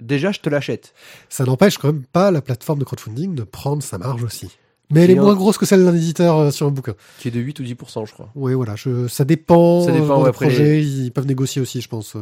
déjà, 0.00 0.30
je 0.32 0.40
te 0.40 0.48
l'achète. 0.48 0.94
Ça 1.28 1.44
n'empêche 1.44 1.78
quand 1.78 1.88
même 1.92 2.04
pas 2.04 2.30
la 2.30 2.40
plateforme 2.42 2.78
de 2.78 2.84
crowdfunding 2.84 3.34
de 3.34 3.42
prendre 3.44 3.82
sa 3.82 3.98
marge 3.98 4.22
aussi. 4.24 4.50
Mais 4.90 5.04
elle 5.04 5.10
est 5.12 5.14
moins 5.14 5.34
grosse 5.34 5.56
que 5.56 5.64
celle 5.64 5.84
d'un 5.84 5.94
éditeur 5.94 6.52
sur 6.52 6.66
un 6.66 6.70
bouquin. 6.70 6.94
Qui 7.18 7.28
est 7.28 7.30
de 7.30 7.40
8 7.40 7.60
ou 7.60 7.62
10%, 7.62 8.06
je 8.06 8.12
crois. 8.12 8.28
Oui, 8.34 8.52
voilà, 8.54 8.76
je, 8.76 9.08
ça 9.08 9.24
dépend. 9.24 9.84
Ça 9.86 9.92
dépend, 9.92 10.18
ouais, 10.18 10.24
le 10.24 10.28
après 10.28 10.46
projet, 10.46 10.82
ils 10.82 11.10
peuvent 11.10 11.26
négocier 11.26 11.62
aussi, 11.62 11.80
je 11.80 11.88
pense. 11.88 12.08
Ça 12.08 12.18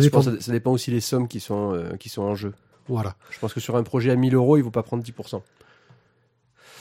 Je 0.00 0.08
pense 0.08 0.26
que 0.26 0.40
ça, 0.40 0.52
dépend 0.52 0.70
aussi 0.72 0.90
les 0.92 1.00
sommes 1.00 1.26
qui 1.28 1.40
sont, 1.40 1.74
euh, 1.74 1.96
qui 1.96 2.08
sont 2.08 2.22
en 2.22 2.34
jeu. 2.36 2.52
Voilà. 2.88 3.16
Je 3.30 3.38
pense 3.38 3.52
que 3.52 3.60
sur 3.60 3.76
un 3.76 3.82
projet 3.82 4.10
à 4.12 4.16
1000 4.16 4.34
euros, 4.34 4.56
il 4.56 4.60
ne 4.60 4.64
vaut 4.64 4.70
pas 4.70 4.82
prendre 4.84 5.02
10%. 5.02 5.42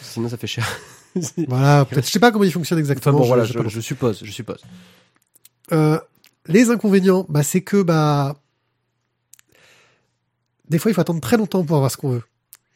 Sinon, 0.01 0.30
ça 0.30 0.38
fait 0.38 0.48
cher. 0.48 0.68
Voilà, 1.48 1.86
peut-être. 1.86 2.05
Je 2.05 2.12
sais 2.12 2.20
pas 2.20 2.32
comment 2.32 2.43
il 2.43 2.51
fonctionne 2.51 2.77
enfin 2.79 2.82
exactement. 2.91 3.17
bon, 3.17 3.24
je- 3.24 3.27
voilà, 3.27 3.43
j'ai 3.46 3.53
je, 3.53 3.60
pas 3.60 3.67
je 3.70 3.79
suppose, 3.79 4.22
je 4.24 4.32
suppose. 4.32 4.60
Euh, 5.72 6.00
les 6.48 6.70
inconvénients, 6.70 7.25
bah, 7.29 7.43
c'est 7.43 7.62
que 7.62 7.82
bah 7.82 8.36
des 10.70 10.79
fois 10.79 10.91
il 10.91 10.93
faut 10.93 11.01
attendre 11.01 11.22
très 11.22 11.38
longtemps 11.38 11.63
pour 11.63 11.75
avoir 11.77 11.91
ce 11.91 11.98
qu'on 11.98 12.10
veut. 12.10 12.24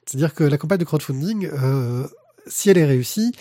C'est-à-dire 0.06 0.34
que 0.34 0.44
la 0.44 0.58
campagne 0.58 0.78
de 0.78 0.86
crowdfunding, 0.86 1.50
euh, 1.52 2.08
si 2.48 2.70
elle 2.70 2.78
est 2.78 2.86
réussie, 2.86 3.34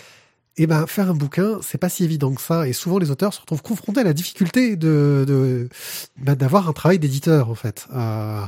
et 0.56 0.66
ben 0.66 0.86
faire 0.86 1.10
un 1.10 1.14
bouquin, 1.14 1.58
c'est 1.62 1.78
pas 1.78 1.88
si 1.90 2.02
évident 2.02 2.32
que 2.34 2.40
ça. 2.40 2.66
Et 2.66 2.72
souvent 2.72 2.98
les 2.98 3.10
auteurs 3.10 3.34
se 3.34 3.40
retrouvent 3.40 3.62
confrontés 3.62 4.00
à 4.00 4.04
la 4.04 4.14
difficulté 4.14 4.74
de 4.76 5.24
de- 5.28 5.68
bah, 6.16 6.34
d'avoir 6.34 6.68
un 6.68 6.72
travail 6.72 6.98
d'éditeur 6.98 7.50
en 7.50 7.54
fait, 7.54 7.86
euh, 7.94 8.40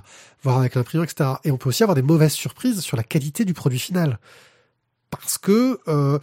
voir 0.43 0.59
avec 0.59 0.75
l'imprimeur, 0.75 1.05
etc. 1.05 1.31
Et 1.45 1.51
on 1.53 1.59
peut 1.59 1.69
aussi 1.69 1.83
avoir 1.83 1.95
des 1.95 2.03
mauvaises 2.03 2.33
surprises 2.33 2.81
sur 2.81 2.97
la 2.97 3.03
qualité 3.05 3.45
du 3.45 3.55
produit 3.55 3.79
final, 3.79 4.19
parce 5.11 5.37
que 5.39 5.79
euh, 5.89 6.19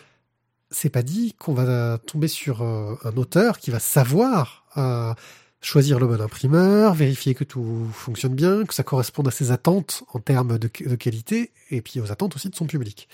c'est 0.71 0.89
pas 0.89 1.03
dit 1.03 1.33
qu'on 1.33 1.53
va 1.53 1.99
tomber 2.05 2.27
sur 2.27 2.61
euh, 2.61 2.95
un 3.03 3.15
auteur 3.17 3.59
qui 3.59 3.71
va 3.71 3.79
savoir 3.79 4.65
euh, 4.77 5.13
choisir 5.61 5.99
le 5.99 6.07
bon 6.07 6.21
imprimeur, 6.21 6.93
vérifier 6.93 7.35
que 7.35 7.43
tout 7.43 7.87
fonctionne 7.93 8.35
bien, 8.35 8.65
que 8.65 8.73
ça 8.73 8.83
corresponde 8.83 9.27
à 9.27 9.31
ses 9.31 9.51
attentes 9.51 10.03
en 10.13 10.19
termes 10.19 10.57
de, 10.57 10.69
de 10.85 10.95
qualité, 10.95 11.51
et 11.71 11.81
puis 11.81 11.99
aux 11.99 12.11
attentes 12.11 12.35
aussi 12.35 12.49
de 12.49 12.55
son 12.55 12.65
public. 12.65 13.07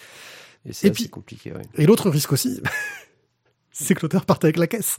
Et, 0.65 0.91
puis- 0.91 1.03
c'est 1.03 1.09
compliqué, 1.09 1.51
ouais. 1.51 1.61
Et 1.75 1.85
l'autre 1.85 2.09
risque 2.09 2.33
aussi, 2.33 2.61
c'est 3.71 3.95
que 3.95 4.01
l'auteur 4.01 4.25
parte 4.25 4.43
avec 4.43 4.57
la 4.57 4.67
caisse. 4.67 4.97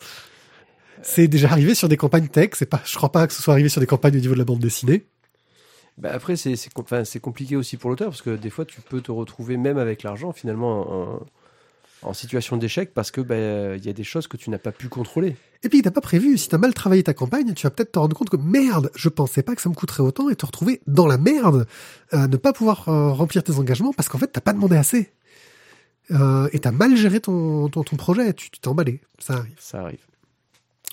C'est 1.02 1.26
déjà 1.28 1.50
arrivé 1.50 1.74
sur 1.74 1.88
des 1.88 1.96
campagnes 1.96 2.28
tech, 2.28 2.50
c'est 2.54 2.66
pas, 2.66 2.80
je 2.84 2.94
crois 2.96 3.10
pas 3.10 3.26
que 3.26 3.32
ce 3.32 3.42
soit 3.42 3.54
arrivé 3.54 3.68
sur 3.68 3.80
des 3.80 3.86
campagnes 3.86 4.16
au 4.16 4.20
niveau 4.20 4.34
de 4.34 4.38
la 4.38 4.44
bande 4.44 4.60
dessinée. 4.60 5.06
Bah, 5.98 6.10
après, 6.12 6.36
c'est 6.36 7.20
compliqué 7.20 7.56
aussi 7.56 7.76
pour 7.76 7.90
l'auteur 7.90 8.08
parce 8.08 8.22
que 8.22 8.30
des 8.30 8.50
fois, 8.50 8.64
tu 8.64 8.80
peux 8.80 9.00
te 9.00 9.10
retrouver 9.12 9.56
même 9.56 9.78
avec 9.78 10.02
l'argent 10.02 10.32
finalement 10.32 11.16
en, 11.16 11.26
en 12.02 12.12
situation 12.12 12.56
d'échec 12.56 12.92
parce 12.94 13.10
que 13.10 13.20
bah, 13.20 13.76
il 13.76 13.84
y 13.84 13.88
a 13.88 13.92
des 13.92 14.04
choses 14.04 14.26
que 14.26 14.36
tu 14.36 14.50
n'as 14.50 14.58
pas 14.58 14.72
pu 14.72 14.88
contrôler. 14.88 15.36
Et 15.62 15.68
puis, 15.68 15.82
t'as 15.82 15.90
pas 15.90 16.00
prévu, 16.00 16.38
si 16.38 16.48
t'as 16.48 16.58
mal 16.58 16.74
travaillé 16.74 17.02
ta 17.02 17.14
campagne, 17.14 17.54
tu 17.54 17.66
vas 17.66 17.70
peut-être 17.70 17.92
te 17.92 17.98
rendre 17.98 18.16
compte 18.16 18.30
que 18.30 18.36
merde, 18.36 18.90
je 18.96 19.08
pensais 19.08 19.42
pas 19.42 19.54
que 19.54 19.62
ça 19.62 19.68
me 19.68 19.74
coûterait 19.74 20.02
autant 20.02 20.28
et 20.28 20.36
te 20.36 20.44
retrouver 20.44 20.80
dans 20.86 21.06
la 21.06 21.18
merde, 21.18 21.66
à 22.10 22.26
ne 22.26 22.36
pas 22.36 22.52
pouvoir 22.52 22.88
euh, 22.88 23.12
remplir 23.12 23.44
tes 23.44 23.54
engagements 23.58 23.92
parce 23.92 24.08
qu'en 24.08 24.18
fait, 24.18 24.28
t'as 24.28 24.40
pas 24.40 24.52
demandé 24.52 24.76
assez. 24.76 25.12
Euh, 26.10 26.48
et 26.52 26.58
t'as 26.58 26.72
mal 26.72 26.96
géré 26.96 27.20
ton, 27.20 27.68
ton, 27.68 27.84
ton 27.84 27.96
projet, 27.96 28.34
tu 28.34 28.50
tu 28.50 28.58
t'es 28.58 28.68
emballé, 28.68 29.00
ça 29.18 29.34
arrive. 29.34 29.54
Ça 29.58 29.80
arrive. 29.80 30.00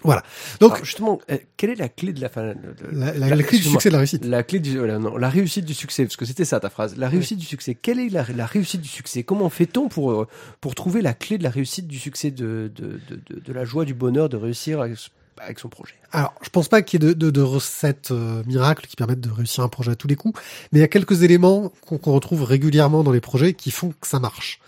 Voilà. 0.03 0.23
Donc, 0.59 0.73
Alors, 0.73 0.85
justement, 0.85 1.19
euh, 1.29 1.37
quelle 1.57 1.71
est 1.71 1.75
la 1.75 1.89
clé 1.89 2.13
de 2.13 2.21
la 2.21 2.29
fin 2.29 2.53
de- 2.53 2.55
la, 2.91 3.13
la- 3.13 3.35
la 3.35 3.43
clé 3.43 3.57
du 3.57 3.63
succès 3.65 3.89
de 3.89 3.93
la 3.93 3.99
réussite. 3.99 4.25
La 4.25 4.43
clé 4.43 4.59
du 4.59 4.77
non, 4.77 5.17
la 5.17 5.29
réussite 5.29 5.65
du 5.65 5.73
succès 5.73 6.03
parce 6.05 6.15
que 6.15 6.25
c'était 6.25 6.45
ça 6.45 6.59
ta 6.59 6.69
phrase. 6.69 6.95
La 6.97 7.09
réussite 7.09 7.37
du 7.37 7.45
succès. 7.45 7.75
Quelle 7.75 7.99
est 7.99 8.09
la, 8.09 8.23
réussite 8.45 8.81
du 8.81 8.87
succès? 8.87 9.23
Comment 9.23 9.49
fait-on 9.49 9.89
pour 9.89 10.11
euh, 10.11 10.27
pour 10.61 10.75
trouver 10.75 11.01
la 11.01 11.13
clé 11.13 11.37
de 11.37 11.43
la 11.43 11.49
réussite 11.49 11.87
du 11.87 11.99
succès 11.99 12.31
de 12.31 12.71
de, 12.73 12.99
de, 13.09 13.39
de, 13.39 13.53
la 13.53 13.65
joie 13.65 13.83
du 13.85 13.93
bonheur 13.93 14.29
de 14.29 14.37
réussir 14.37 14.79
avec, 14.81 14.97
avec 15.37 15.59
son 15.59 15.67
projet? 15.69 15.95
Alors, 16.11 16.33
je 16.41 16.49
pense 16.49 16.69
pas 16.69 16.81
qu'il 16.81 17.03
y 17.03 17.05
ait 17.05 17.09
de, 17.09 17.13
de, 17.13 17.29
de 17.29 17.41
recettes 17.41 18.11
euh, 18.11 18.41
miracles 18.47 18.87
qui 18.87 18.95
permettent 18.95 19.19
de 19.21 19.29
réussir 19.31 19.63
un 19.63 19.69
projet 19.69 19.91
à 19.91 19.95
tous 19.95 20.07
les 20.07 20.15
coups, 20.15 20.39
mais 20.71 20.79
il 20.79 20.81
y 20.81 20.85
a 20.85 20.87
quelques 20.87 21.23
éléments 21.23 21.71
qu'on 21.85 22.13
retrouve 22.13 22.43
régulièrement 22.43 23.03
dans 23.03 23.11
les 23.11 23.21
projets 23.21 23.53
qui 23.53 23.69
font 23.71 23.89
que 23.99 24.07
ça 24.07 24.19
marche. 24.19 24.59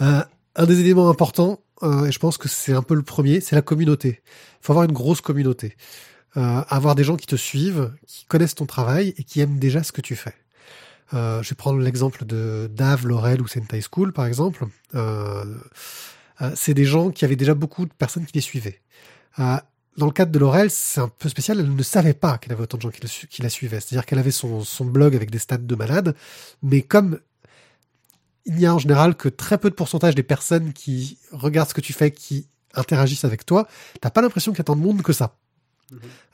Euh, 0.00 0.22
un 0.56 0.66
des 0.66 0.80
éléments 0.80 1.08
importants, 1.08 1.60
euh, 1.82 2.06
et 2.06 2.12
je 2.12 2.18
pense 2.18 2.38
que 2.38 2.48
c'est 2.48 2.72
un 2.72 2.82
peu 2.82 2.94
le 2.94 3.02
premier, 3.02 3.40
c'est 3.40 3.56
la 3.56 3.62
communauté. 3.62 4.20
Il 4.60 4.66
faut 4.66 4.72
avoir 4.72 4.84
une 4.84 4.92
grosse 4.92 5.20
communauté. 5.20 5.76
Euh, 6.36 6.62
avoir 6.68 6.94
des 6.94 7.04
gens 7.04 7.16
qui 7.16 7.26
te 7.26 7.36
suivent, 7.36 7.92
qui 8.06 8.24
connaissent 8.24 8.54
ton 8.54 8.66
travail 8.66 9.14
et 9.18 9.24
qui 9.24 9.40
aiment 9.40 9.58
déjà 9.58 9.82
ce 9.82 9.92
que 9.92 10.00
tu 10.00 10.16
fais. 10.16 10.34
Euh, 11.12 11.42
je 11.42 11.50
vais 11.50 11.56
prendre 11.56 11.78
l'exemple 11.78 12.24
de 12.24 12.70
Dave, 12.72 13.06
Laurel 13.06 13.42
ou 13.42 13.46
Sentai 13.46 13.82
School, 13.82 14.12
par 14.12 14.26
exemple. 14.26 14.66
C'est 16.56 16.74
des 16.74 16.84
gens 16.84 17.10
qui 17.10 17.24
avaient 17.24 17.36
déjà 17.36 17.54
beaucoup 17.54 17.86
de 17.86 17.92
personnes 17.92 18.26
qui 18.26 18.32
les 18.34 18.40
suivaient. 18.40 18.80
Dans 19.38 20.06
le 20.06 20.12
cadre 20.12 20.32
de 20.32 20.38
Laurel, 20.38 20.70
c'est 20.70 21.00
un 21.00 21.08
peu 21.08 21.28
spécial, 21.28 21.60
elle 21.60 21.72
ne 21.72 21.82
savait 21.82 22.14
pas 22.14 22.38
qu'elle 22.38 22.52
avait 22.52 22.62
autant 22.62 22.78
de 22.78 22.82
gens 22.82 22.90
qui, 22.90 23.42
la 23.42 23.48
suivaient. 23.50 23.78
C'est-à-dire 23.78 24.06
qu'elle 24.06 24.18
avait 24.18 24.30
son, 24.30 24.64
son 24.64 24.86
blog 24.86 25.14
avec 25.14 25.30
des 25.30 25.38
stats 25.38 25.58
de 25.58 25.74
malade, 25.74 26.16
mais 26.62 26.80
comme 26.80 27.20
il 28.46 28.56
n'y 28.56 28.66
a 28.66 28.74
en 28.74 28.78
général 28.78 29.14
que 29.14 29.28
très 29.28 29.58
peu 29.58 29.70
de 29.70 29.74
pourcentage 29.74 30.14
des 30.14 30.22
personnes 30.22 30.72
qui 30.72 31.18
regardent 31.30 31.68
ce 31.68 31.74
que 31.74 31.80
tu 31.80 31.92
fais, 31.92 32.10
qui 32.10 32.46
interagissent 32.74 33.24
avec 33.24 33.46
toi, 33.46 33.68
t'as 34.00 34.10
pas 34.10 34.22
l'impression 34.22 34.52
qu'il 34.52 34.58
y 34.58 34.62
a 34.62 34.64
tant 34.64 34.76
de 34.76 34.80
monde 34.80 35.02
que 35.02 35.12
ça. 35.12 35.36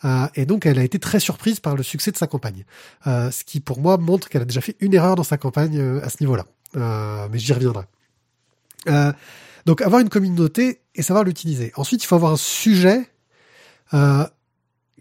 Euh, 0.04 0.28
et 0.36 0.46
donc 0.46 0.66
elle 0.66 0.78
a 0.78 0.84
été 0.84 0.98
très 0.98 1.18
surprise 1.18 1.58
par 1.58 1.74
le 1.74 1.82
succès 1.82 2.12
de 2.12 2.16
sa 2.16 2.26
campagne. 2.26 2.64
Euh, 3.06 3.30
ce 3.30 3.44
qui 3.44 3.60
pour 3.60 3.80
moi 3.80 3.96
montre 3.98 4.28
qu'elle 4.28 4.42
a 4.42 4.44
déjà 4.44 4.60
fait 4.60 4.76
une 4.80 4.94
erreur 4.94 5.16
dans 5.16 5.24
sa 5.24 5.36
campagne 5.36 5.78
euh, 5.78 6.04
à 6.04 6.08
ce 6.08 6.18
niveau-là. 6.20 6.46
Euh, 6.76 7.28
mais 7.30 7.38
j'y 7.38 7.52
reviendrai. 7.52 7.84
Euh, 8.88 9.12
donc 9.66 9.82
avoir 9.82 10.00
une 10.00 10.08
communauté 10.08 10.82
et 10.94 11.02
savoir 11.02 11.24
l'utiliser. 11.24 11.72
Ensuite, 11.76 12.02
il 12.02 12.06
faut 12.06 12.14
avoir 12.14 12.32
un 12.32 12.36
sujet 12.36 13.10
euh, 13.94 14.24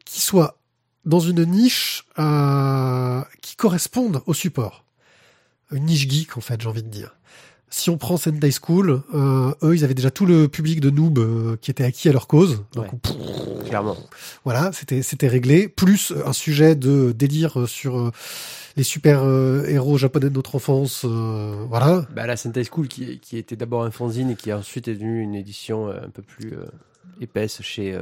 qui 0.06 0.22
soit 0.22 0.60
dans 1.06 1.20
une 1.20 1.46
niche 1.46 2.06
euh, 2.20 3.22
qui 3.42 3.56
corresponde 3.56 4.22
au 4.26 4.34
support. 4.34 4.84
Une 5.72 5.86
niche 5.86 6.08
geek, 6.10 6.38
en 6.38 6.42
fait, 6.42 6.62
j'ai 6.62 6.68
envie 6.70 6.84
de 6.84 6.90
dire. 6.90 7.16
Si 7.70 7.90
on 7.90 7.98
prend 7.98 8.16
Sentai 8.16 8.52
School, 8.52 9.02
euh, 9.14 9.54
eux, 9.62 9.76
ils 9.76 9.84
avaient 9.84 9.94
déjà 9.94 10.10
tout 10.10 10.26
le 10.26 10.48
public 10.48 10.80
de 10.80 10.90
noobs 10.90 11.20
euh, 11.20 11.58
qui 11.60 11.70
était 11.70 11.84
acquis 11.84 12.08
à 12.08 12.14
leur 12.14 12.28
cause. 12.28 12.64
Donc, 12.74 12.94
Ouais. 12.94 13.00
pff, 13.04 13.68
Clairement. 13.68 13.98
voilà, 14.46 14.72
c'était 14.72 15.02
c'était 15.02 15.28
réglé. 15.28 15.68
Plus 15.68 16.14
un 16.26 16.32
sujet 16.32 16.78
de 16.78 17.12
délire 17.12 17.60
euh, 17.60 17.68
sur 17.68 18.14
les 18.78 18.84
super 18.84 19.22
euh, 19.24 19.66
héros 19.68 19.98
japonais 19.98 20.30
de 20.30 20.36
notre 20.36 20.56
enfance. 20.56 21.02
euh, 21.04 21.66
voilà. 21.68 22.08
Bah, 22.16 22.26
la 22.26 22.38
Sentai 22.38 22.64
School 22.64 22.88
qui, 22.88 23.20
qui 23.20 23.38
était 23.38 23.58
d'abord 23.58 23.84
un 23.84 23.92
fanzine 23.92 24.30
et 24.30 24.36
qui 24.38 24.54
ensuite 24.54 24.88
est 24.88 24.94
devenue 24.94 25.22
une 25.22 25.36
édition 25.36 25.90
euh, 25.90 26.00
un 26.06 26.10
peu 26.10 26.22
plus 26.22 26.54
euh, 26.54 26.64
épaisse 27.20 27.62
chez 27.62 28.00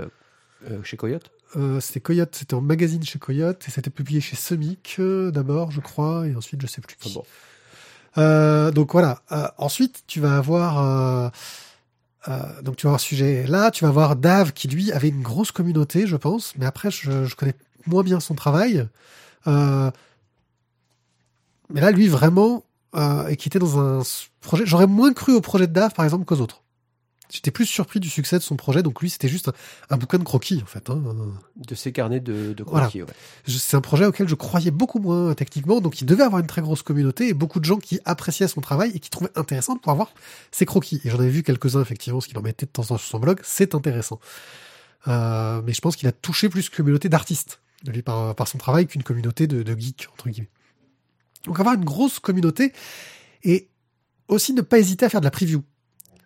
chez 0.84 0.98
Coyote. 0.98 1.32
Euh, 1.56 1.80
c'était 1.80 2.00
Coyote, 2.02 2.36
c'était 2.36 2.54
en 2.56 2.62
magazine 2.62 3.04
chez 3.04 3.18
Coyote 3.20 3.64
et 3.68 3.72
c'était 3.72 3.90
publié 3.92 4.20
chez 4.22 4.36
Semic 4.36 4.98
euh, 5.00 5.32
d'abord, 5.32 5.72
je 5.72 5.80
crois, 5.80 6.28
et 6.28 6.36
ensuite 6.36 6.62
je 6.62 6.68
sais 6.68 6.82
plus 6.82 6.96
qui. 6.98 7.10
Enfin 7.10 7.20
bon. 7.22 7.26
Euh, 8.18 8.72
donc 8.72 8.92
voilà. 8.94 9.22
Euh, 9.32 9.48
ensuite, 9.58 10.04
tu 10.08 10.20
vas 10.20 10.38
avoir 10.38 10.80
euh, 10.80 11.30
euh, 12.28 12.62
donc 12.62 12.78
tu 12.78 12.86
vas 12.86 12.92
avoir 12.92 13.00
sujet 13.00 13.46
là, 13.48 13.72
tu 13.72 13.84
vas 13.84 13.90
avoir 13.90 14.16
Dave 14.16 14.54
qui 14.54 14.68
lui 14.68 14.92
avait 14.92 15.10
une 15.10 15.22
grosse 15.22 15.52
communauté, 15.52 16.08
je 16.08 16.16
pense, 16.16 16.54
mais 16.58 16.66
après 16.66 16.92
je, 16.92 17.26
je 17.26 17.36
connais 17.36 17.56
moins 17.88 18.04
bien 18.04 18.20
son 18.20 18.36
travail. 18.36 18.88
Euh, 19.48 19.92
mais 21.70 21.82
là, 21.82 21.92
lui 21.92 22.08
vraiment, 22.08 22.64
et 23.30 23.36
qui 23.36 23.50
était 23.50 23.60
dans 23.60 23.80
un 23.80 24.02
projet, 24.40 24.66
j'aurais 24.66 24.88
moins 24.88 25.14
cru 25.14 25.34
au 25.34 25.42
projet 25.42 25.68
de 25.68 25.74
Dave 25.74 25.94
par 25.94 26.06
exemple 26.06 26.26
qu'aux 26.26 26.40
autres. 26.40 26.62
J'étais 27.32 27.52
plus 27.52 27.66
surpris 27.66 28.00
du 28.00 28.10
succès 28.10 28.38
de 28.38 28.44
son 28.44 28.56
projet, 28.56 28.84
donc 28.84 29.02
lui 29.02 29.10
c'était 29.10 29.28
juste 29.28 29.48
un, 29.50 29.54
un 29.90 29.98
bouquin 29.98 30.18
de 30.18 30.24
croquis 30.24 30.62
en 30.62 30.68
fait. 30.68 30.90
Hein. 30.90 31.02
De 31.56 31.76
ses 31.76 31.92
carnets 31.92 32.20
de, 32.20 32.54
de 32.54 32.64
Voilà. 32.64 32.86
croquis, 32.88 33.02
ouais. 33.02 33.10
C'est 33.48 33.76
un 33.78 33.82
projet 33.82 34.06
auquel 34.06 34.28
je 34.28 34.36
croyais 34.36 34.72
beaucoup 34.72 35.00
moins 35.00 35.34
techniquement, 35.34 35.82
donc 35.82 36.02
il 36.02 36.06
devait 36.06 36.24
avoir 36.24 36.42
une 36.42 36.48
très 36.48 36.62
grosse 36.62 36.84
communauté 36.84 37.28
et 37.30 37.34
beaucoup 37.34 37.60
de 37.60 37.66
gens 37.66 37.78
qui 37.78 38.00
appréciaient 38.06 38.48
son 38.48 38.62
travail 38.62 38.92
et 38.94 39.00
qui 39.00 39.10
trouvaient 39.10 39.32
intéressant 39.36 39.74
de 39.76 39.80
pouvoir 39.80 39.96
voir 39.96 40.14
ses 40.52 40.66
croquis. 40.66 41.02
Et 41.04 41.10
j'en 41.10 41.20
avais 41.20 41.30
vu 41.30 41.44
quelques-uns 41.44 41.82
effectivement, 41.82 42.22
ce 42.22 42.28
qu'il 42.28 42.38
en 42.38 42.42
mettait 42.42 42.66
de 42.66 42.72
temps 42.72 42.84
en 42.84 42.86
temps 42.86 42.98
sur 42.98 43.08
son 43.10 43.20
blog, 43.20 43.40
c'est 43.44 43.76
intéressant. 43.76 44.20
Euh, 45.08 45.62
mais 45.66 45.74
je 45.74 45.82
pense 45.82 45.96
qu'il 45.96 46.08
a 46.08 46.12
touché 46.12 46.50
plus 46.50 46.68
une 46.68 46.76
communauté 46.76 47.10
d'artistes, 47.10 47.60
lui 47.88 48.02
par, 48.02 48.36
par 48.36 48.48
son 48.48 48.58
travail, 48.58 48.88
qu'une 48.88 49.04
communauté 49.04 49.48
de, 49.48 49.64
de 49.64 49.80
geeks 49.80 50.08
entre 50.14 50.30
guillemets. 50.30 50.50
Donc 51.46 51.60
avoir 51.60 51.76
une 51.76 51.86
grosse 51.86 52.20
communauté 52.20 52.74
et 53.44 53.70
aussi 54.28 54.54
ne 54.54 54.62
pas 54.62 54.80
hésiter 54.80 55.06
à 55.06 55.10
faire 55.10 55.22
de 55.22 55.26
la 55.26 55.32
preview. 55.32 55.64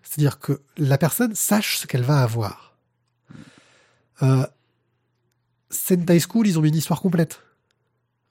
C'est-à-dire 0.03 0.39
que 0.39 0.61
la 0.77 0.97
personne 0.97 1.35
sache 1.35 1.77
ce 1.77 1.87
qu'elle 1.87 2.03
va 2.03 2.21
avoir. 2.21 2.73
Euh, 4.23 4.45
Sentai 5.69 6.19
School, 6.19 6.47
ils 6.47 6.57
ont 6.57 6.61
mis 6.61 6.69
une 6.69 6.75
histoire 6.75 7.01
complète 7.01 7.41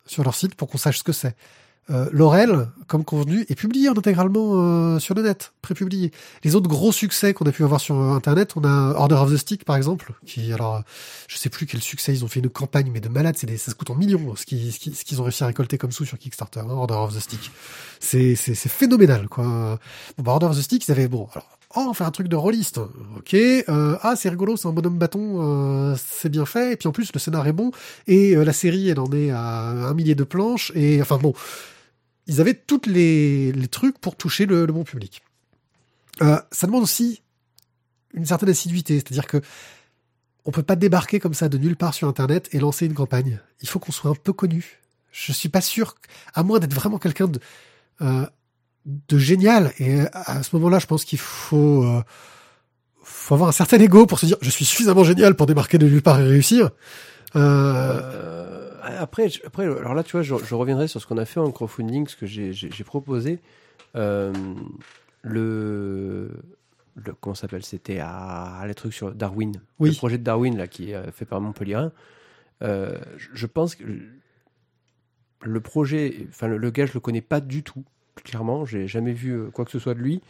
sur 0.06 0.24
leur 0.24 0.34
site 0.34 0.54
pour 0.54 0.68
qu'on 0.68 0.78
sache 0.78 0.98
ce 0.98 1.04
que 1.04 1.12
c'est. 1.12 1.36
Euh, 1.90 2.06
Laurel, 2.12 2.68
comme 2.86 3.02
convenu, 3.02 3.46
est 3.48 3.54
publié 3.54 3.88
en 3.88 3.96
intégralement 3.96 4.50
euh, 4.56 4.98
sur 4.98 5.14
le 5.14 5.22
net, 5.22 5.54
prépublié. 5.62 6.12
Les 6.44 6.54
autres 6.54 6.68
gros 6.68 6.92
succès 6.92 7.32
qu'on 7.32 7.46
a 7.46 7.52
pu 7.52 7.64
avoir 7.64 7.80
sur 7.80 7.94
euh, 7.94 8.12
Internet, 8.14 8.52
on 8.56 8.64
a 8.64 8.92
Order 8.94 9.14
of 9.14 9.32
the 9.32 9.38
Stick, 9.38 9.64
par 9.64 9.74
exemple, 9.76 10.12
qui, 10.26 10.52
alors, 10.52 10.82
je 11.28 11.38
sais 11.38 11.48
plus 11.48 11.64
quel 11.64 11.80
succès, 11.80 12.12
ils 12.12 12.26
ont 12.26 12.28
fait 12.28 12.40
une 12.40 12.50
campagne, 12.50 12.90
mais 12.92 13.00
de 13.00 13.08
malade, 13.08 13.36
c'est 13.38 13.56
ça 13.56 13.70
se 13.70 13.74
coûte 13.74 13.88
en 13.88 13.94
millions, 13.94 14.36
ce 14.36 14.44
qu'ils 14.44 14.70
ce 14.70 15.18
ont 15.18 15.22
réussi 15.22 15.44
à 15.44 15.46
récolter 15.46 15.78
comme 15.78 15.90
sous 15.92 16.04
sur 16.04 16.18
Kickstarter, 16.18 16.60
hein, 16.60 16.68
Order 16.68 16.94
of 16.94 17.14
the 17.16 17.20
Stick. 17.20 17.50
C'est 18.00 18.34
c'est- 18.34 18.54
c'est 18.54 18.68
phénoménal, 18.68 19.26
quoi. 19.28 19.78
Bon, 20.18 20.22
bah, 20.24 20.32
Order 20.32 20.46
of 20.46 20.58
the 20.58 20.62
Stick, 20.62 20.86
ils 20.86 20.90
avaient, 20.92 21.08
bon, 21.08 21.26
alors, 21.32 21.57
Oh, 21.80 21.86
on 21.90 21.94
fait 21.94 22.02
un 22.02 22.10
truc 22.10 22.26
de 22.26 22.34
rôliste. 22.34 22.78
Ok. 23.16 23.34
Euh, 23.34 23.96
ah, 24.02 24.16
c'est 24.16 24.28
rigolo, 24.28 24.56
c'est 24.56 24.66
un 24.66 24.72
bonhomme 24.72 24.98
bâton, 24.98 25.36
euh, 25.92 25.96
c'est 25.96 26.28
bien 26.28 26.44
fait. 26.44 26.72
Et 26.72 26.76
puis 26.76 26.88
en 26.88 26.92
plus, 26.92 27.12
le 27.14 27.20
scénar 27.20 27.46
est 27.46 27.52
bon. 27.52 27.70
Et 28.08 28.34
euh, 28.34 28.42
la 28.42 28.52
série, 28.52 28.88
elle 28.88 28.98
en 28.98 29.12
est 29.12 29.30
à 29.30 29.68
un 29.68 29.94
millier 29.94 30.16
de 30.16 30.24
planches. 30.24 30.72
Et 30.74 31.00
enfin 31.00 31.18
bon, 31.18 31.34
ils 32.26 32.40
avaient 32.40 32.54
toutes 32.54 32.88
les, 32.88 33.54
trucs 33.70 33.96
pour 34.00 34.16
toucher 34.16 34.44
le, 34.44 34.66
bon 34.66 34.82
public. 34.82 35.22
Ça 36.20 36.66
demande 36.66 36.82
aussi 36.82 37.22
une 38.12 38.26
certaine 38.26 38.48
assiduité, 38.48 38.94
c'est-à-dire 38.94 39.26
que 39.26 39.40
on 40.46 40.50
peut 40.50 40.64
pas 40.64 40.74
débarquer 40.74 41.20
comme 41.20 41.34
ça 41.34 41.48
de 41.48 41.58
nulle 41.58 41.76
part 41.76 41.94
sur 41.94 42.08
Internet 42.08 42.48
et 42.50 42.58
lancer 42.58 42.86
une 42.86 42.94
campagne. 42.94 43.38
Il 43.60 43.68
faut 43.68 43.78
qu'on 43.78 43.92
soit 43.92 44.10
un 44.10 44.16
peu 44.16 44.32
connu. 44.32 44.80
Je 45.12 45.30
suis 45.30 45.48
pas 45.48 45.60
sûr, 45.60 45.94
à 46.34 46.42
moins 46.42 46.58
d'être 46.58 46.74
vraiment 46.74 46.98
quelqu'un 46.98 47.28
de 47.28 47.40
de 49.08 49.18
génial. 49.18 49.72
Et 49.78 50.00
à 50.12 50.42
ce 50.42 50.56
moment-là, 50.56 50.78
je 50.78 50.86
pense 50.86 51.04
qu'il 51.04 51.18
faut 51.18 51.84
euh, 51.84 52.02
faut 53.02 53.34
avoir 53.34 53.48
un 53.50 53.52
certain 53.52 53.78
ego 53.78 54.06
pour 54.06 54.18
se 54.18 54.26
dire 54.26 54.36
je 54.40 54.50
suis 54.50 54.64
suffisamment 54.64 55.04
génial 55.04 55.34
pour 55.34 55.46
débarquer 55.46 55.78
de 55.78 55.86
nulle 55.88 56.02
part 56.02 56.18
et 56.20 56.24
réussir. 56.24 56.70
Euh, 57.36 58.00
Euh, 58.90 59.00
après, 59.02 59.28
après, 59.46 59.64
alors 59.64 59.94
là, 59.94 60.02
tu 60.02 60.12
vois, 60.12 60.22
je, 60.22 60.34
je 60.42 60.54
reviendrai 60.54 60.88
sur 60.88 61.00
ce 61.00 61.06
qu'on 61.06 61.18
a 61.18 61.26
fait 61.26 61.38
en 61.40 61.50
crowdfunding, 61.50 62.08
ce 62.08 62.16
que 62.16 62.26
j'ai- 62.26 62.52
proposé. 62.84 63.38
Euh, 63.96 64.32
le, 65.22 66.30
le. 66.94 67.12
Comment 67.20 67.34
s'appelle 67.34 67.62
C'était 67.64 67.98
à 68.00 68.62
les 68.66 68.74
trucs 68.74 68.94
sur 68.94 69.14
Darwin. 69.14 69.60
Oui. 69.78 69.90
Le 69.90 69.94
projet 69.96 70.18
de 70.18 70.22
Darwin, 70.24 70.56
là, 70.56 70.66
qui 70.66 70.90
est 70.90 70.94
euh, 70.94 71.12
fait 71.12 71.26
par 71.26 71.40
Montpellier. 71.40 71.86
Euh, 72.62 72.98
je- 73.18 73.28
je 73.34 73.46
pense 73.46 73.74
que 73.74 73.84
le 75.42 75.60
projet. 75.60 76.26
Enfin, 76.30 76.48
le, 76.48 76.56
le 76.56 76.70
gars, 76.70 76.86
je 76.86 76.94
le 76.94 77.00
connais 77.00 77.20
pas 77.20 77.40
du 77.40 77.62
tout, 77.62 77.84
clairement. 78.24 78.64
J'ai 78.64 78.86
jamais 78.88 79.12
vu 79.12 79.32
euh, 79.32 79.50
quoi 79.50 79.64
que 79.64 79.70
ce 79.70 79.78
soit 79.78 79.94
de 79.94 80.00
lui. 80.00 80.20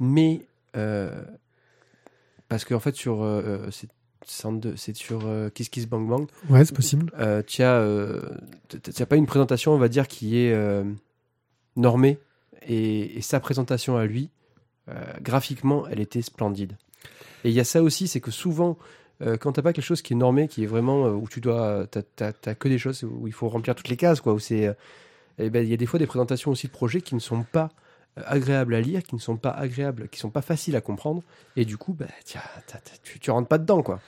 Mais. 0.00 0.42
euh, 0.76 1.10
parce 2.48 2.64
qu'en 2.64 2.80
fait, 2.80 2.94
sur. 2.94 3.22
euh, 3.22 3.68
c'est- 3.70 3.88
sur 4.94 5.20
euh, 5.26 5.50
Kiss 5.50 5.68
Kiss 5.68 5.86
Bang 5.86 6.08
Bang. 6.08 6.26
ouais, 6.50 6.64
c'est 6.64 6.74
possible. 6.74 7.12
Tu 7.46 7.62
as, 7.62 9.06
pas 9.08 9.16
une 9.16 9.26
présentation, 9.26 9.72
on 9.72 9.78
va 9.78 9.88
dire, 9.88 10.08
qui 10.08 10.38
est 10.38 10.56
normée. 11.76 12.18
Et, 12.68 13.18
et 13.18 13.20
sa 13.20 13.38
présentation 13.38 13.96
à 13.96 14.06
lui, 14.06 14.30
graphiquement, 15.20 15.86
elle 15.88 16.00
était 16.00 16.22
splendide. 16.22 16.72
Et 17.44 17.50
il 17.50 17.54
y 17.54 17.60
a 17.60 17.64
ça 17.64 17.82
aussi, 17.82 18.08
c'est 18.08 18.20
que 18.20 18.32
souvent, 18.32 18.76
euh, 19.22 19.36
quand 19.36 19.52
t'as 19.52 19.62
pas 19.62 19.72
quelque 19.72 19.84
chose 19.84 20.02
qui 20.02 20.14
est 20.14 20.16
normé, 20.16 20.48
qui 20.48 20.64
est 20.64 20.66
vraiment 20.66 21.06
euh, 21.06 21.10
où 21.12 21.28
tu 21.28 21.40
dois, 21.40 21.86
t'as 21.86 22.32
que 22.54 22.68
des 22.68 22.78
choses 22.78 23.04
où 23.04 23.26
il 23.28 23.32
faut 23.32 23.48
remplir 23.48 23.74
toutes 23.76 23.88
les 23.88 23.96
cases, 23.96 24.20
quoi. 24.20 24.32
Où 24.34 24.38
c'est, 24.40 24.74
Et 25.38 25.50
ben 25.50 25.64
il 25.64 25.70
y 25.70 25.74
a 25.74 25.76
des 25.76 25.86
fois 25.86 25.98
des 25.98 26.06
présentations 26.06 26.50
aussi 26.50 26.66
de 26.66 26.72
projets 26.72 27.00
qui 27.00 27.14
ne 27.14 27.20
sont 27.20 27.42
pas 27.42 27.70
euh, 28.18 28.22
agréables 28.26 28.74
à 28.74 28.80
lire, 28.80 29.02
qui 29.02 29.14
ne 29.14 29.20
sont 29.20 29.36
pas 29.36 29.50
agréables, 29.50 30.08
qui 30.08 30.18
sont 30.18 30.30
pas 30.30 30.42
faciles 30.42 30.76
à 30.76 30.80
comprendre, 30.80 31.22
et 31.56 31.64
du 31.64 31.76
coup, 31.76 31.92
bah, 31.92 32.06
tiens, 32.24 32.40
tu, 33.02 33.18
tu 33.18 33.30
rentres 33.30 33.48
pas 33.48 33.58
dedans, 33.58 33.82
quoi. 33.82 34.00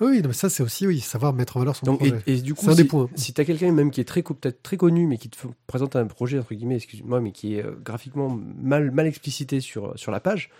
Oui, 0.00 0.22
mais 0.26 0.32
ça, 0.32 0.48
c'est 0.48 0.62
aussi, 0.62 0.86
oui, 0.86 1.00
savoir 1.00 1.34
mettre 1.34 1.58
en 1.58 1.60
valeur 1.60 1.76
son 1.76 1.84
Donc, 1.84 2.02
et, 2.02 2.08
projet. 2.08 2.22
et 2.26 2.40
du 2.40 2.54
coup, 2.54 2.66
un 2.68 2.70
si, 2.70 2.82
des 2.82 2.84
points. 2.88 3.10
si 3.16 3.34
t'as 3.34 3.44
quelqu'un 3.44 3.70
même 3.70 3.90
qui 3.90 4.00
est 4.00 4.04
très 4.04 4.22
peut-être 4.22 4.62
très 4.62 4.78
connu, 4.78 5.06
mais 5.06 5.18
qui 5.18 5.28
te 5.28 5.36
présente 5.66 5.94
un 5.94 6.06
projet 6.06 6.38
entre 6.38 6.54
guillemets, 6.54 6.76
excuse-moi, 6.76 7.20
mais 7.20 7.32
qui 7.32 7.56
est 7.56 7.64
euh, 7.64 7.72
graphiquement 7.84 8.30
mal 8.30 8.90
mal 8.90 9.06
explicité 9.06 9.60
sur 9.60 9.98
sur 9.98 10.10
la 10.10 10.20
page, 10.20 10.50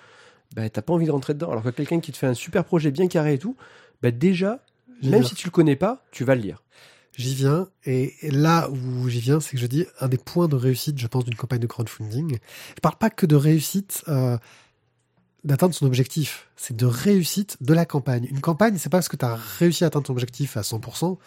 bah 0.54 0.68
t'as 0.68 0.82
pas 0.82 0.92
envie 0.92 1.06
de 1.06 1.10
rentrer 1.10 1.32
dedans. 1.32 1.50
Alors 1.50 1.62
que 1.62 1.70
quelqu'un 1.70 2.00
qui 2.00 2.12
te 2.12 2.18
fait 2.18 2.26
un 2.26 2.34
super 2.34 2.64
projet 2.64 2.90
bien 2.90 3.08
carré 3.08 3.34
et 3.34 3.38
tout, 3.38 3.56
bah 4.02 4.10
déjà, 4.10 4.62
même 5.02 5.24
si 5.24 5.34
tu 5.34 5.46
le 5.46 5.52
connais 5.52 5.76
pas, 5.76 6.04
tu 6.10 6.24
vas 6.24 6.34
le 6.34 6.42
lire. 6.42 6.62
J'y 7.16 7.34
viens, 7.34 7.68
et 7.84 8.14
là 8.22 8.70
où 8.70 9.08
j'y 9.08 9.20
viens, 9.20 9.40
c'est 9.40 9.52
que 9.52 9.58
je 9.58 9.66
dis 9.66 9.84
un 10.00 10.08
des 10.08 10.16
points 10.16 10.48
de 10.48 10.56
réussite, 10.56 10.98
je 10.98 11.06
pense, 11.06 11.24
d'une 11.24 11.34
campagne 11.34 11.58
de 11.58 11.66
crowdfunding. 11.66 12.38
Je 12.76 12.80
parle 12.80 12.96
pas 12.96 13.10
que 13.10 13.26
de 13.26 13.36
réussite 13.36 14.04
euh, 14.08 14.38
d'atteindre 15.44 15.74
son 15.74 15.86
objectif, 15.86 16.48
c'est 16.56 16.76
de 16.76 16.86
réussite 16.86 17.56
de 17.60 17.74
la 17.74 17.84
campagne. 17.84 18.26
Une 18.30 18.40
campagne, 18.40 18.76
c'est 18.78 18.88
pas 18.88 18.98
parce 18.98 19.08
que 19.08 19.16
tu 19.16 19.24
as 19.24 19.34
réussi 19.34 19.84
à 19.84 19.88
atteindre 19.88 20.06
ton 20.06 20.12
objectif 20.12 20.56
à 20.56 20.60
100% 20.60 21.18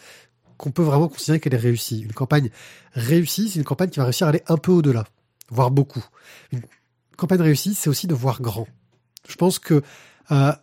qu'on 0.57 0.71
peut 0.71 0.83
vraiment 0.83 1.09
considérer 1.09 1.39
qu'elle 1.39 1.53
est 1.53 1.57
réussie. 1.57 2.01
Une 2.01 2.13
campagne 2.13 2.49
réussie, 2.93 3.49
c'est 3.49 3.59
une 3.59 3.65
campagne 3.65 3.89
qui 3.89 3.99
va 3.99 4.05
réussir 4.05 4.27
à 4.27 4.29
aller 4.29 4.43
un 4.47 4.57
peu 4.57 4.71
au-delà, 4.71 5.05
voire 5.49 5.71
beaucoup. 5.71 6.05
Une 6.51 6.61
campagne 7.17 7.41
réussie, 7.41 7.75
c'est 7.75 7.89
aussi 7.89 8.07
de 8.07 8.13
voir 8.13 8.41
grand. 8.41 8.67
Je 9.27 9.35
pense 9.35 9.59
que 9.59 9.81
euh, 10.31 10.53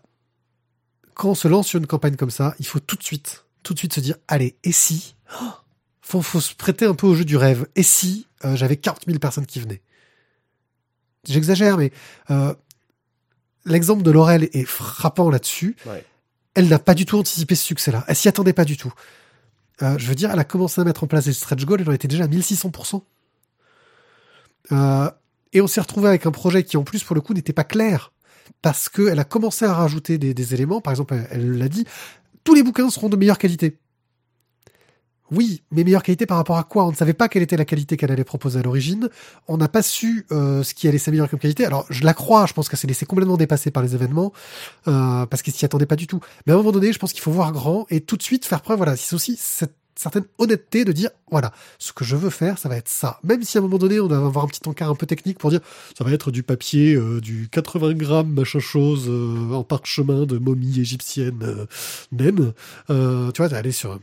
quand 1.14 1.30
on 1.30 1.34
se 1.34 1.48
lance 1.48 1.66
sur 1.66 1.78
une 1.78 1.86
campagne 1.86 2.16
comme 2.16 2.30
ça, 2.30 2.54
il 2.58 2.66
faut 2.66 2.80
tout 2.80 2.96
de 2.96 3.02
suite, 3.02 3.44
tout 3.62 3.74
de 3.74 3.78
suite 3.78 3.92
se 3.94 4.00
dire, 4.00 4.16
allez, 4.28 4.56
et 4.64 4.72
si? 4.72 5.16
Oh 5.40 5.44
faut, 6.02 6.22
faut 6.22 6.40
se 6.40 6.54
prêter 6.54 6.86
un 6.86 6.94
peu 6.94 7.06
au 7.06 7.14
jeu 7.14 7.24
du 7.24 7.36
rêve. 7.36 7.66
Et 7.76 7.82
si 7.84 8.26
euh, 8.44 8.56
j'avais 8.56 8.76
40 8.76 9.04
000 9.06 9.18
personnes 9.20 9.46
qui 9.46 9.60
venaient? 9.60 9.80
J'exagère, 11.28 11.76
mais 11.76 11.92
euh, 12.30 12.52
l'exemple 13.64 14.02
de 14.02 14.10
Laurel 14.10 14.48
est 14.52 14.64
frappant 14.64 15.30
là-dessus. 15.30 15.76
Ouais. 15.86 16.04
Elle 16.54 16.68
n'a 16.68 16.78
pas 16.80 16.94
du 16.94 17.04
tout 17.06 17.18
anticipé 17.18 17.54
ce 17.54 17.64
succès-là. 17.64 18.04
Elle 18.08 18.16
s'y 18.16 18.28
attendait 18.28 18.52
pas 18.52 18.64
du 18.64 18.76
tout. 18.76 18.92
Euh, 19.82 19.96
je 19.98 20.06
veux 20.06 20.14
dire, 20.16 20.30
elle 20.32 20.38
a 20.38 20.44
commencé 20.44 20.80
à 20.80 20.84
mettre 20.84 21.04
en 21.04 21.06
place 21.06 21.26
des 21.26 21.32
stretch 21.32 21.64
goals, 21.64 21.82
elle 21.82 21.88
en 21.88 21.92
était 21.92 22.08
déjà 22.08 22.24
à 22.24 22.28
1600%. 22.28 23.02
Euh, 24.72 25.10
et 25.52 25.60
on 25.60 25.66
s'est 25.66 25.80
retrouvé 25.80 26.08
avec 26.08 26.26
un 26.26 26.30
projet 26.30 26.64
qui, 26.64 26.76
en 26.76 26.82
plus, 26.84 27.02
pour 27.04 27.14
le 27.14 27.20
coup, 27.20 27.34
n'était 27.34 27.52
pas 27.52 27.64
clair. 27.64 28.12
Parce 28.62 28.88
qu'elle 28.88 29.18
a 29.18 29.24
commencé 29.24 29.64
à 29.64 29.72
rajouter 29.74 30.18
des, 30.18 30.34
des 30.34 30.54
éléments. 30.54 30.80
Par 30.80 30.92
exemple, 30.92 31.14
elle- 31.14 31.28
elle 31.30 31.58
l'a 31.58 31.68
dit, 31.68 31.86
tous 32.44 32.54
les 32.54 32.62
bouquins 32.62 32.90
seront 32.90 33.08
de 33.08 33.16
meilleure 33.16 33.38
qualité. 33.38 33.78
Oui, 35.30 35.62
mais 35.70 35.84
meilleure 35.84 36.02
qualité 36.02 36.26
par 36.26 36.36
rapport 36.36 36.58
à 36.58 36.64
quoi? 36.64 36.84
On 36.84 36.90
ne 36.90 36.96
savait 36.96 37.14
pas 37.14 37.28
quelle 37.28 37.42
était 37.42 37.56
la 37.56 37.64
qualité 37.64 37.96
qu'elle 37.96 38.10
allait 38.10 38.24
proposer 38.24 38.58
à 38.58 38.62
l'origine. 38.62 39.08
On 39.46 39.58
n'a 39.58 39.68
pas 39.68 39.82
su 39.82 40.26
euh, 40.32 40.64
ce 40.64 40.74
qui 40.74 40.88
allait 40.88 40.98
s'améliorer 40.98 41.28
comme 41.28 41.38
qualité. 41.38 41.64
Alors, 41.64 41.86
je 41.88 42.04
la 42.04 42.14
crois, 42.14 42.46
je 42.46 42.52
pense 42.52 42.68
qu'elle 42.68 42.78
s'est 42.78 42.88
laissée 42.88 43.06
complètement 43.06 43.36
dépasser 43.36 43.70
par 43.70 43.82
les 43.82 43.94
événements, 43.94 44.32
euh, 44.88 45.26
parce 45.26 45.42
qu'elle 45.42 45.54
s'y 45.54 45.64
attendait 45.64 45.86
pas 45.86 45.96
du 45.96 46.08
tout. 46.08 46.18
Mais 46.46 46.52
à 46.52 46.56
un 46.56 46.58
moment 46.58 46.72
donné, 46.72 46.92
je 46.92 46.98
pense 46.98 47.12
qu'il 47.12 47.22
faut 47.22 47.30
voir 47.30 47.52
grand 47.52 47.86
et 47.90 48.00
tout 48.00 48.16
de 48.16 48.22
suite 48.22 48.44
faire 48.44 48.60
preuve, 48.60 48.78
voilà, 48.78 48.96
c'est 48.96 49.14
aussi 49.14 49.36
cette 49.38 49.76
certaine 50.00 50.24
honnêteté 50.38 50.84
de 50.84 50.92
dire, 50.92 51.10
voilà, 51.30 51.52
ce 51.78 51.92
que 51.92 52.04
je 52.04 52.16
veux 52.16 52.30
faire, 52.30 52.58
ça 52.58 52.68
va 52.68 52.76
être 52.76 52.88
ça. 52.88 53.20
Même 53.22 53.42
si 53.42 53.58
à 53.58 53.60
un 53.60 53.62
moment 53.62 53.78
donné, 53.78 54.00
on 54.00 54.08
va 54.08 54.16
avoir 54.16 54.44
un 54.44 54.48
petit 54.48 54.66
encart 54.66 54.90
un 54.90 54.94
peu 54.94 55.06
technique 55.06 55.38
pour 55.38 55.50
dire, 55.50 55.60
ça 55.96 56.04
va 56.04 56.12
être 56.12 56.30
du 56.30 56.42
papier, 56.42 56.94
euh, 56.94 57.20
du 57.20 57.48
80 57.50 57.94
grammes, 57.94 58.32
machin 58.32 58.60
chose, 58.60 59.06
euh, 59.08 59.52
en 59.52 59.62
parchemin 59.62 60.26
de 60.26 60.38
momie 60.38 60.80
égyptienne 60.80 61.66
naine. 62.12 62.52
Euh, 62.88 63.30
tu 63.32 63.42
vois, 63.42 63.54
aller 63.54 63.72
sur 63.72 64.00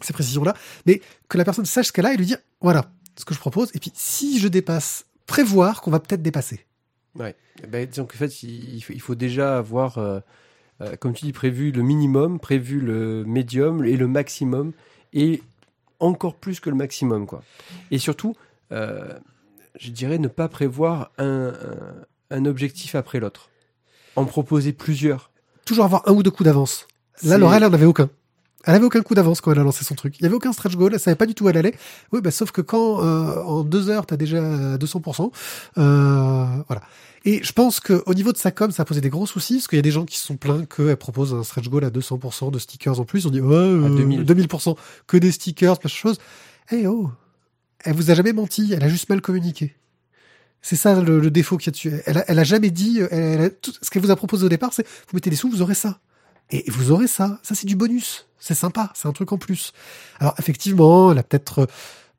ces 0.00 0.12
précisions-là, 0.12 0.54
mais 0.86 1.02
que 1.28 1.38
la 1.38 1.44
personne 1.44 1.66
sache 1.66 1.88
ce 1.88 1.92
qu'elle 1.92 2.06
a 2.06 2.14
et 2.14 2.16
lui 2.16 2.26
dire, 2.26 2.38
voilà, 2.60 2.90
ce 3.16 3.24
que 3.24 3.34
je 3.34 3.40
propose, 3.40 3.70
et 3.74 3.78
puis 3.78 3.92
si 3.94 4.38
je 4.38 4.48
dépasse, 4.48 5.06
prévoir 5.26 5.82
qu'on 5.82 5.90
va 5.90 6.00
peut-être 6.00 6.22
dépasser. 6.22 6.64
Ouais. 7.14 7.34
Ben, 7.68 7.86
disons 7.86 8.06
qu'en 8.06 8.16
fait, 8.16 8.42
il 8.42 8.76
il 8.76 9.00
faut, 9.00 9.14
déjà 9.16 9.58
avoir, 9.58 9.98
euh, 10.80 10.96
comme 10.96 11.12
tu 11.12 11.24
dis, 11.24 11.32
prévu 11.32 11.72
le 11.72 11.82
minimum, 11.82 12.38
prévu 12.38 12.80
le 12.80 13.24
médium 13.24 13.84
et 13.84 13.96
le 13.96 14.06
maximum, 14.06 14.72
et 15.12 15.42
encore 16.00 16.34
plus 16.34 16.60
que 16.60 16.70
le 16.70 16.76
maximum, 16.76 17.26
quoi. 17.26 17.42
Et 17.90 17.98
surtout, 17.98 18.34
euh, 18.72 19.18
je 19.78 19.90
dirais 19.90 20.18
ne 20.18 20.28
pas 20.28 20.48
prévoir 20.48 21.10
un, 21.18 21.48
un, 21.48 22.36
un 22.36 22.44
objectif 22.44 22.94
après 22.94 23.20
l'autre. 23.20 23.50
En 24.16 24.24
proposer 24.24 24.72
plusieurs. 24.72 25.30
Toujours 25.64 25.84
avoir 25.84 26.08
un 26.08 26.12
ou 26.12 26.22
deux 26.22 26.30
coups 26.30 26.46
d'avance. 26.46 26.86
Là, 27.22 27.38
Laurel, 27.38 27.62
elle 27.62 27.68
n'en 27.68 27.74
avait 27.74 27.86
aucun. 27.86 28.10
Elle 28.64 28.74
avait 28.74 28.84
aucun 28.84 29.02
coup 29.02 29.14
d'avance 29.14 29.40
quand 29.40 29.52
elle 29.52 29.58
a 29.60 29.62
lancé 29.62 29.84
son 29.84 29.94
truc. 29.94 30.16
Il 30.18 30.22
y 30.24 30.26
avait 30.26 30.34
aucun 30.34 30.52
stretch 30.52 30.74
goal, 30.76 30.92
elle 30.92 31.00
savait 31.00 31.14
pas 31.16 31.26
du 31.26 31.34
tout 31.34 31.44
où 31.44 31.48
elle 31.48 31.56
allait. 31.56 31.74
Oui, 32.12 32.20
bah, 32.20 32.30
sauf 32.30 32.50
que 32.50 32.60
quand 32.60 33.02
euh, 33.04 33.42
en 33.42 33.62
deux 33.62 33.88
heures 33.88 34.04
t'as 34.04 34.16
déjà 34.16 34.76
200%, 34.76 35.30
euh, 35.78 36.46
voilà. 36.66 36.82
Et 37.24 37.42
je 37.42 37.52
pense 37.52 37.80
que 37.80 38.02
au 38.06 38.14
niveau 38.14 38.32
de 38.32 38.36
sa 38.38 38.50
com, 38.50 38.70
ça 38.70 38.82
a 38.82 38.84
posé 38.84 39.00
des 39.00 39.10
gros 39.10 39.26
soucis 39.26 39.54
parce 39.56 39.68
qu'il 39.68 39.76
y 39.76 39.80
a 39.80 39.82
des 39.82 39.90
gens 39.90 40.04
qui 40.04 40.18
se 40.18 40.26
sont 40.26 40.36
plaints 40.36 40.64
qu'elle 40.64 40.96
propose 40.96 41.34
un 41.34 41.42
stretch 41.44 41.68
goal 41.68 41.84
à 41.84 41.90
200% 41.90 42.50
de 42.50 42.58
stickers 42.58 42.98
en 43.00 43.04
plus. 43.04 43.26
On 43.26 43.30
dit 43.30 43.40
ouais, 43.40 43.54
euh, 43.54 43.88
2000. 43.96 44.22
2000%, 44.24 44.76
que 45.06 45.16
des 45.16 45.32
stickers, 45.32 45.78
plein 45.78 45.88
de 45.88 45.92
choses. 45.92 46.18
Eh 46.72 46.86
oh, 46.86 47.10
elle 47.84 47.94
vous 47.94 48.10
a 48.10 48.14
jamais 48.14 48.32
menti, 48.32 48.72
elle 48.74 48.82
a 48.84 48.88
juste 48.88 49.08
mal 49.08 49.20
communiqué. 49.20 49.74
C'est 50.62 50.76
ça 50.76 51.00
le, 51.00 51.20
le 51.20 51.30
défaut 51.30 51.56
qu'il 51.56 51.68
y 51.68 51.70
a 51.70 51.72
dessus. 51.72 51.92
Elle 52.06 52.18
a, 52.18 52.24
elle 52.28 52.38
a 52.38 52.44
jamais 52.44 52.70
dit, 52.70 53.00
elle, 53.10 53.18
elle 53.20 53.40
a- 53.42 53.50
tout, 53.50 53.72
ce 53.80 53.90
qu'elle 53.90 54.02
vous 54.02 54.10
a 54.10 54.16
proposé 54.16 54.44
au 54.44 54.48
départ, 54.48 54.72
c'est 54.72 54.84
vous 54.86 55.14
mettez 55.14 55.30
des 55.30 55.36
sous, 55.36 55.48
vous 55.48 55.62
aurez 55.62 55.74
ça. 55.74 56.00
Et 56.50 56.64
vous 56.70 56.90
aurez 56.92 57.06
ça. 57.08 57.38
Ça, 57.42 57.54
c'est 57.54 57.66
du 57.66 57.76
bonus. 57.76 58.26
C'est 58.38 58.54
sympa. 58.54 58.90
C'est 58.94 59.08
un 59.08 59.12
truc 59.12 59.32
en 59.32 59.38
plus. 59.38 59.72
Alors, 60.20 60.34
effectivement, 60.38 61.12
elle 61.12 61.18
a 61.18 61.22
peut-être, 61.22 61.58
euh, 61.60 61.66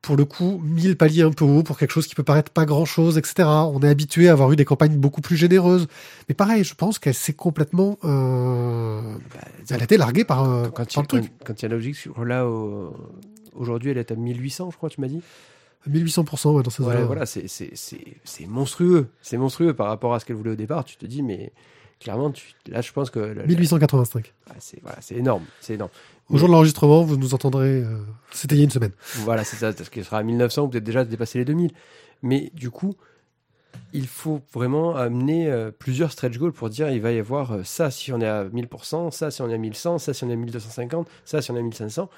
pour 0.02 0.16
le 0.16 0.24
coup, 0.24 0.60
mis 0.64 0.84
le 0.84 0.94
palier 0.94 1.22
un 1.22 1.30
peu 1.32 1.44
haut 1.44 1.62
pour 1.62 1.76
quelque 1.78 1.90
chose 1.90 2.06
qui 2.06 2.14
peut 2.14 2.22
paraître 2.22 2.50
pas 2.52 2.64
grand 2.64 2.84
chose, 2.84 3.18
etc. 3.18 3.48
On 3.48 3.80
est 3.82 3.88
habitué 3.88 4.28
à 4.28 4.32
avoir 4.32 4.52
eu 4.52 4.56
des 4.56 4.64
campagnes 4.64 4.96
beaucoup 4.98 5.20
plus 5.20 5.36
généreuses. 5.36 5.88
Mais 6.28 6.34
pareil, 6.34 6.62
je 6.64 6.74
pense 6.74 6.98
qu'elle 6.98 7.14
s'est 7.14 7.32
complètement, 7.32 7.98
euh, 8.04 9.14
elle 9.68 9.80
a 9.80 9.84
été 9.84 9.96
larguée 9.96 10.24
par, 10.24 10.44
euh, 10.48 10.68
Quand, 10.68 10.84
par 10.84 10.86
il, 10.94 11.00
le 11.00 11.06
truc. 11.06 11.24
quand, 11.40 11.44
quand 11.46 11.60
il 11.60 11.62
y 11.62 11.66
a 11.66 11.68
l'objectif, 11.68 12.08
là, 12.24 12.46
au- 12.46 12.94
aujourd'hui, 13.54 13.90
elle 13.90 13.98
est 13.98 14.10
à 14.12 14.14
1800, 14.16 14.70
je 14.70 14.76
crois, 14.76 14.90
tu 14.90 15.00
m'as 15.00 15.08
dit? 15.08 15.20
1800%, 15.88 16.52
ouais, 16.54 16.62
dans 16.62 16.70
ces 16.70 16.82
voilà, 16.82 17.24
c'est- 17.26 17.46
c'est 17.48 18.46
monstrueux. 18.46 19.08
C'est 19.22 19.38
monstrueux 19.38 19.72
par 19.74 19.86
rapport 19.88 20.12
à 20.14 20.20
ce 20.20 20.26
qu'elle 20.26 20.36
voulait 20.36 20.50
au 20.52 20.56
départ. 20.56 20.84
Tu 20.84 20.96
te 20.96 21.06
dis, 21.06 21.22
mais 21.22 21.52
clairement, 22.00 22.30
tu, 22.30 22.54
là, 22.66 22.80
je 22.80 22.90
pense 22.92 23.10
que. 23.10 23.20
la- 23.20 23.34
la- 23.34 23.46
1885. 23.46 24.32
ah, 24.48 24.54
c'est 24.58 24.80
voilà, 24.82 24.98
énorme. 25.10 25.44
C'est 25.60 25.74
énorme. 25.74 25.90
Au 26.28 26.36
jour 26.38 26.48
de 26.48 26.52
l'enregistrement, 26.52 27.02
vous 27.02 27.16
nous 27.16 27.34
entendrez, 27.34 27.82
euh, 27.82 27.98
c'était 28.30 28.54
il 28.54 28.58
y 28.58 28.60
a 28.62 28.64
une 28.64 28.70
semaine. 28.70 28.92
Voilà, 29.16 29.42
c'est 29.44 29.56
ça. 29.56 29.72
Parce 29.72 29.88
qu'il 29.88 30.04
sera 30.04 30.18
à 30.18 30.22
1900, 30.22 30.68
peut-être 30.68 30.84
déjà 30.84 31.04
dépasser 31.04 31.38
les 31.38 31.44
2000. 31.44 31.72
Mais 32.22 32.50
du 32.54 32.70
coup, 32.70 32.94
il 33.92 34.06
faut 34.06 34.40
vraiment 34.52 34.94
amener 34.94 35.50
euh, 35.50 35.70
plusieurs 35.76 36.12
stretch 36.12 36.38
goals 36.38 36.52
pour 36.52 36.70
dire 36.70 36.90
il 36.90 37.00
va 37.00 37.10
y 37.12 37.18
avoir 37.18 37.52
euh, 37.52 37.62
ça 37.64 37.90
si 37.90 38.12
on 38.12 38.20
est 38.20 38.26
à 38.26 38.44
1000%, 38.44 39.10
ça 39.10 39.30
si 39.30 39.42
on 39.42 39.50
est 39.50 39.54
à 39.54 39.58
1100, 39.58 39.98
ça 39.98 40.14
si 40.14 40.22
on 40.24 40.30
est 40.30 40.34
à 40.34 40.36
1250, 40.36 41.08
ça 41.24 41.42
si 41.42 41.50
on 41.50 41.56
est 41.56 41.60
à 41.60 41.62
1500. 41.62 42.08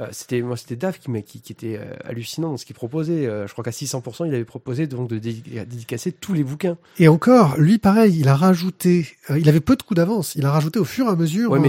Euh, 0.00 0.06
c'était 0.12 0.40
moi 0.40 0.56
c'était 0.56 0.76
Dave 0.76 0.98
qui, 0.98 1.10
qui, 1.22 1.40
qui 1.42 1.52
était 1.52 1.76
euh, 1.78 1.84
hallucinant 2.04 2.50
dans 2.50 2.56
ce 2.56 2.64
qu'il 2.64 2.74
proposait. 2.74 3.26
Euh, 3.26 3.46
je 3.46 3.52
crois 3.52 3.62
qu'à 3.62 3.70
600%, 3.70 4.26
il 4.26 4.34
avait 4.34 4.44
proposé 4.44 4.86
donc 4.86 5.08
de 5.08 5.18
dé- 5.18 5.34
dédicacer 5.34 6.10
tous 6.10 6.32
les 6.32 6.42
bouquins. 6.42 6.78
Et 6.98 7.06
encore, 7.08 7.56
lui, 7.58 7.78
pareil, 7.78 8.18
il 8.18 8.28
a 8.28 8.34
rajouté, 8.34 9.06
euh, 9.30 9.38
il 9.38 9.48
avait 9.48 9.60
peu 9.60 9.76
de 9.76 9.82
coups 9.82 9.96
d'avance. 9.96 10.34
Il 10.36 10.46
a 10.46 10.50
rajouté 10.50 10.78
au 10.78 10.84
fur 10.84 11.06
et 11.06 11.10
à 11.10 11.16
mesure. 11.16 11.50
Ouais, 11.50 11.58
mais 11.60 11.68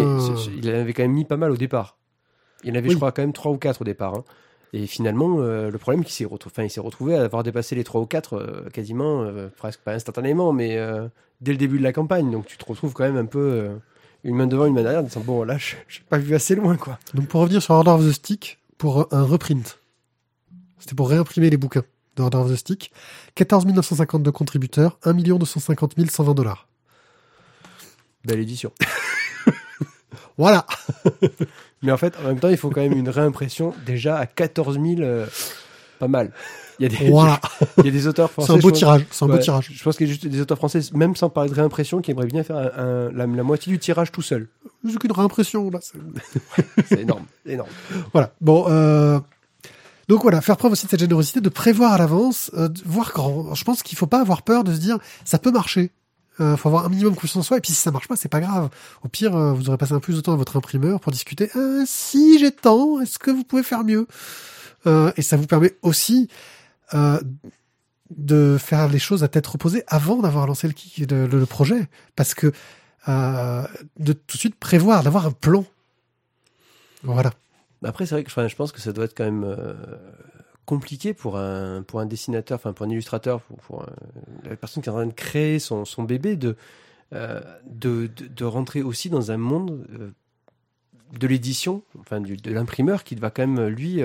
il 0.58 0.70
en 0.70 0.76
avait 0.80 0.94
quand 0.94 1.04
même 1.04 1.12
mis 1.12 1.26
pas 1.26 1.38
mal 1.38 1.52
au 1.52 1.58
départ. 1.58 1.98
Il 2.63 2.72
en 2.72 2.76
avait, 2.76 2.88
Oui. 2.88 2.94
je 2.94 2.98
crois, 2.98 3.12
quand 3.12 3.22
même 3.24 3.34
3 3.34 3.52
ou 3.52 3.58
4 3.58 3.82
au 3.82 3.86
départ. 3.86 4.13
hein. 4.15 4.24
Et 4.74 4.88
finalement, 4.88 5.38
euh, 5.39 5.70
le 5.70 5.78
problème, 5.78 6.04
qu'il 6.06 6.13
s'est 6.13 6.24
retrouvé, 6.24 6.63
il 6.65 6.70
s'est 6.70 6.80
retrouvé 6.80 7.15
à 7.15 7.24
avoir 7.24 7.44
dépassé 7.44 7.76
les 7.76 7.84
3 7.84 8.00
ou 8.00 8.06
4 8.06 8.34
euh, 8.36 8.70
quasiment, 8.72 9.24
euh, 9.24 9.50
presque 9.58 9.82
pas 9.82 9.94
instantanément, 9.94 10.54
mais 10.54 10.78
dès 11.41 11.52
le 11.52 11.58
début 11.58 11.80
de 11.80 11.84
la 11.84 11.91
campagne. 11.91 12.32
Donc 12.32 12.46
tu 12.46 12.56
te 12.58 12.63
retrouves 12.65 12.94
quand 12.94 13.04
même 13.04 13.17
un 13.17 13.26
peu 13.26 13.72
une 14.24 14.36
main 14.36 14.48
devant, 14.48 14.66
une 14.66 14.74
main 14.74 14.84
derrière, 14.84 15.02
en 15.02 15.04
disant 15.04 15.22
bon, 15.22 15.44
là, 15.44 15.58
je 15.58 15.76
j'ai 15.88 16.02
pas 16.10 16.18
vu 16.18 16.36
assez 16.36 16.56
loin, 16.56 16.78
quoi. 16.78 17.00
Donc 17.14 17.28
pour 17.28 17.42
revenir 17.42 17.62
sur 17.62 17.74
Order 17.74 17.92
of 17.92 18.08
the 18.08 18.12
Stick, 18.12 18.60
pour 18.78 19.08
un 19.12 19.24
reprint, 19.24 19.80
c'était 20.80 20.96
pour 20.96 21.10
réimprimer 21.10 21.50
les 21.50 21.58
bouquins 21.58 21.84
de 22.16 22.22
Order 22.22 22.38
of 22.38 22.52
the 22.52 22.56
Stick, 22.56 22.92
14 23.36 23.66
952 23.66 24.32
contributeurs, 24.32 25.00
1 25.04 25.14
250 25.14 25.94
120 26.10 26.34
dollars. 26.34 26.68
Belle 28.26 28.40
édition. 28.40 28.72
Voilà. 30.38 30.66
Mais 31.84 31.92
en 31.92 31.98
fait, 31.98 32.16
en 32.20 32.24
même 32.24 32.40
temps, 32.40 32.50
il 32.50 32.58
faut 32.58 32.70
quand 32.70 32.82
même 32.82 32.98
une 32.98 33.10
réimpression 33.10 33.76
déjà 33.86 34.18
à 34.18 34.26
14 34.26 34.80
000, 34.82 35.02
euh, 35.02 35.28
pas 36.00 36.08
mal. 36.08 36.32
Il 36.80 36.84
y 36.84 36.86
a 36.96 36.98
des, 37.00 37.10
Voilà. 37.10 37.40
il 37.78 37.86
y 37.86 37.90
a 37.90 37.92
des 37.92 38.08
auteurs 38.08 38.32
français. 38.32 38.48
C'est 38.54 38.58
un 38.58 38.62
beau 38.62 38.70
pense- 38.70 38.78
tirage. 38.78 39.06
C'est 39.12 39.26
un 39.26 39.28
beau 39.28 39.38
tirage. 39.38 39.70
Je 39.74 39.84
pense 39.84 39.98
qu'il 39.98 40.08
y 40.08 40.10
a 40.10 40.14
juste 40.14 40.26
des 40.28 40.42
auteurs 40.42 40.58
français, 40.58 40.80
même 40.94 41.16
sans 41.16 41.30
parler 41.30 41.50
de 41.50 41.56
réimpression, 41.56 42.02
qui 42.02 42.12
aimeraient 42.12 42.26
bien 42.28 42.44
faire 42.44 42.58
un- 42.58 42.72
un- 42.84 43.12
la, 43.12 43.26
la 43.28 43.44
moitié 43.44 43.72
du 43.72 43.78
tirage 43.80 44.12
tout 44.12 44.22
seul. 44.22 44.48
J'ai 44.86 44.96
qu'une 44.98 45.12
réimpression, 45.12 45.70
là. 45.70 45.80
c'est- 45.82 47.00
énorme, 47.02 47.26
énorme. 47.46 47.70
Voilà. 48.14 48.34
Bon, 48.42 48.66
euh... 48.70 49.20
donc 50.08 50.24
voilà, 50.24 50.42
faire 50.42 50.58
preuve 50.58 50.72
aussi 50.72 50.86
de 50.86 50.92
cette 50.92 51.00
générosité, 51.02 51.40
de 51.42 51.50
prévoir 51.50 51.94
à 51.94 51.98
l'avance, 51.98 52.50
euh, 52.56 52.68
voir 52.86 53.12
grand. 53.14 53.54
Je 53.54 53.64
pense 53.64 53.84
qu'il 53.84 53.98
faut 53.98 54.08
pas 54.08 54.20
avoir 54.22 54.42
peur 54.42 54.64
de 54.64 54.74
se 54.74 54.80
dire, 54.80 54.98
ça 55.26 55.38
peut 55.38 55.52
marcher. 55.52 55.92
Euh, 56.40 56.58
faut 56.58 56.70
avoir 56.70 56.86
un 56.86 56.90
minimum 56.90 57.14
de 57.14 57.18
confiance 57.20 57.36
en 57.36 57.48
soi, 57.48 57.58
et 57.58 57.62
puis 57.62 57.74
si 57.74 57.78
ça 57.80 57.92
marche 57.92 58.08
pas, 58.08 58.16
c'est 58.16 58.30
pas 58.30 58.40
grave. 58.40 58.70
Au 59.04 59.10
pire, 59.10 59.36
euh, 59.36 59.52
vous 59.54 59.68
aurez 59.68 59.78
passé 59.78 59.92
un 59.92 59.98
peu 59.98 60.02
plus 60.06 60.16
de 60.16 60.22
temps 60.22 60.34
à 60.34 60.38
votre 60.38 60.58
imprimeur 60.58 61.00
pour 61.00 61.12
discuter. 61.12 61.50
Ah, 61.54 61.84
si 61.86 62.40
j'ai 62.40 62.52
tant, 62.52 63.00
est-ce 63.02 63.20
que 63.20 63.30
vous 63.30 63.44
pouvez 63.44 63.62
faire 63.64 63.84
mieux? 63.84 64.08
Et 65.16 65.22
ça 65.22 65.38
vous 65.38 65.46
permet 65.46 65.76
aussi 65.84 66.28
euh, 66.93 67.19
de 68.10 68.58
faire 68.58 68.89
les 68.89 68.99
choses 68.99 69.23
à 69.23 69.30
tête 69.30 69.47
reposée 69.47 69.84
avant 69.88 70.17
d'avoir 70.17 70.45
lancé 70.45 70.67
le, 70.67 71.45
projet, 71.45 71.88
parce 72.17 72.34
que 72.34 72.51
euh, 73.08 73.65
de 73.99 74.12
tout 74.12 74.36
de 74.36 74.39
suite 74.39 74.56
prévoir, 74.56 75.01
d'avoir 75.01 75.27
un 75.27 75.32
plan. 75.32 75.63
Voilà. 77.04 77.32
Après, 77.86 78.06
c'est 78.06 78.15
vrai 78.15 78.23
que 78.25 78.30
je 78.30 78.56
pense 78.56 78.73
que 78.73 78.82
ça 78.82 78.91
doit 78.91 79.06
être 79.06 79.17
quand 79.17 79.23
même 79.23 79.45
euh, 79.45 79.73
compliqué 80.65 81.13
pour 81.13 81.38
un, 81.38 81.84
pour 81.84 82.01
un 82.01 82.06
dessinateur, 82.06 82.58
enfin 82.58 82.73
pour 82.73 82.86
un 82.86 82.89
illustrateur, 82.89 83.39
pour, 83.41 83.58
pour 83.60 83.86
la 84.43 84.58
personne 84.58 84.84
qui 84.84 84.89
est 84.89 84.91
en 84.91 84.95
train 84.95 85.06
de 85.06 85.13
créer 85.13 85.60
son, 85.60 85.86
son 85.86 86.04
bébé, 86.04 86.36
de, 86.36 86.58
de, 87.13 88.10
de, 88.10 88.45
rentrer 88.45 88.82
aussi 88.82 89.10
dans 89.10 89.32
un 89.32 89.38
monde 89.38 89.88
de 91.17 91.27
l'édition, 91.27 91.82
enfin 91.99 92.19
de 92.19 92.51
l'imprimeur, 92.51 93.06
qui 93.06 93.15
va 93.15 93.30
quand 93.30 93.47
même, 93.47 93.67
lui, 93.67 94.01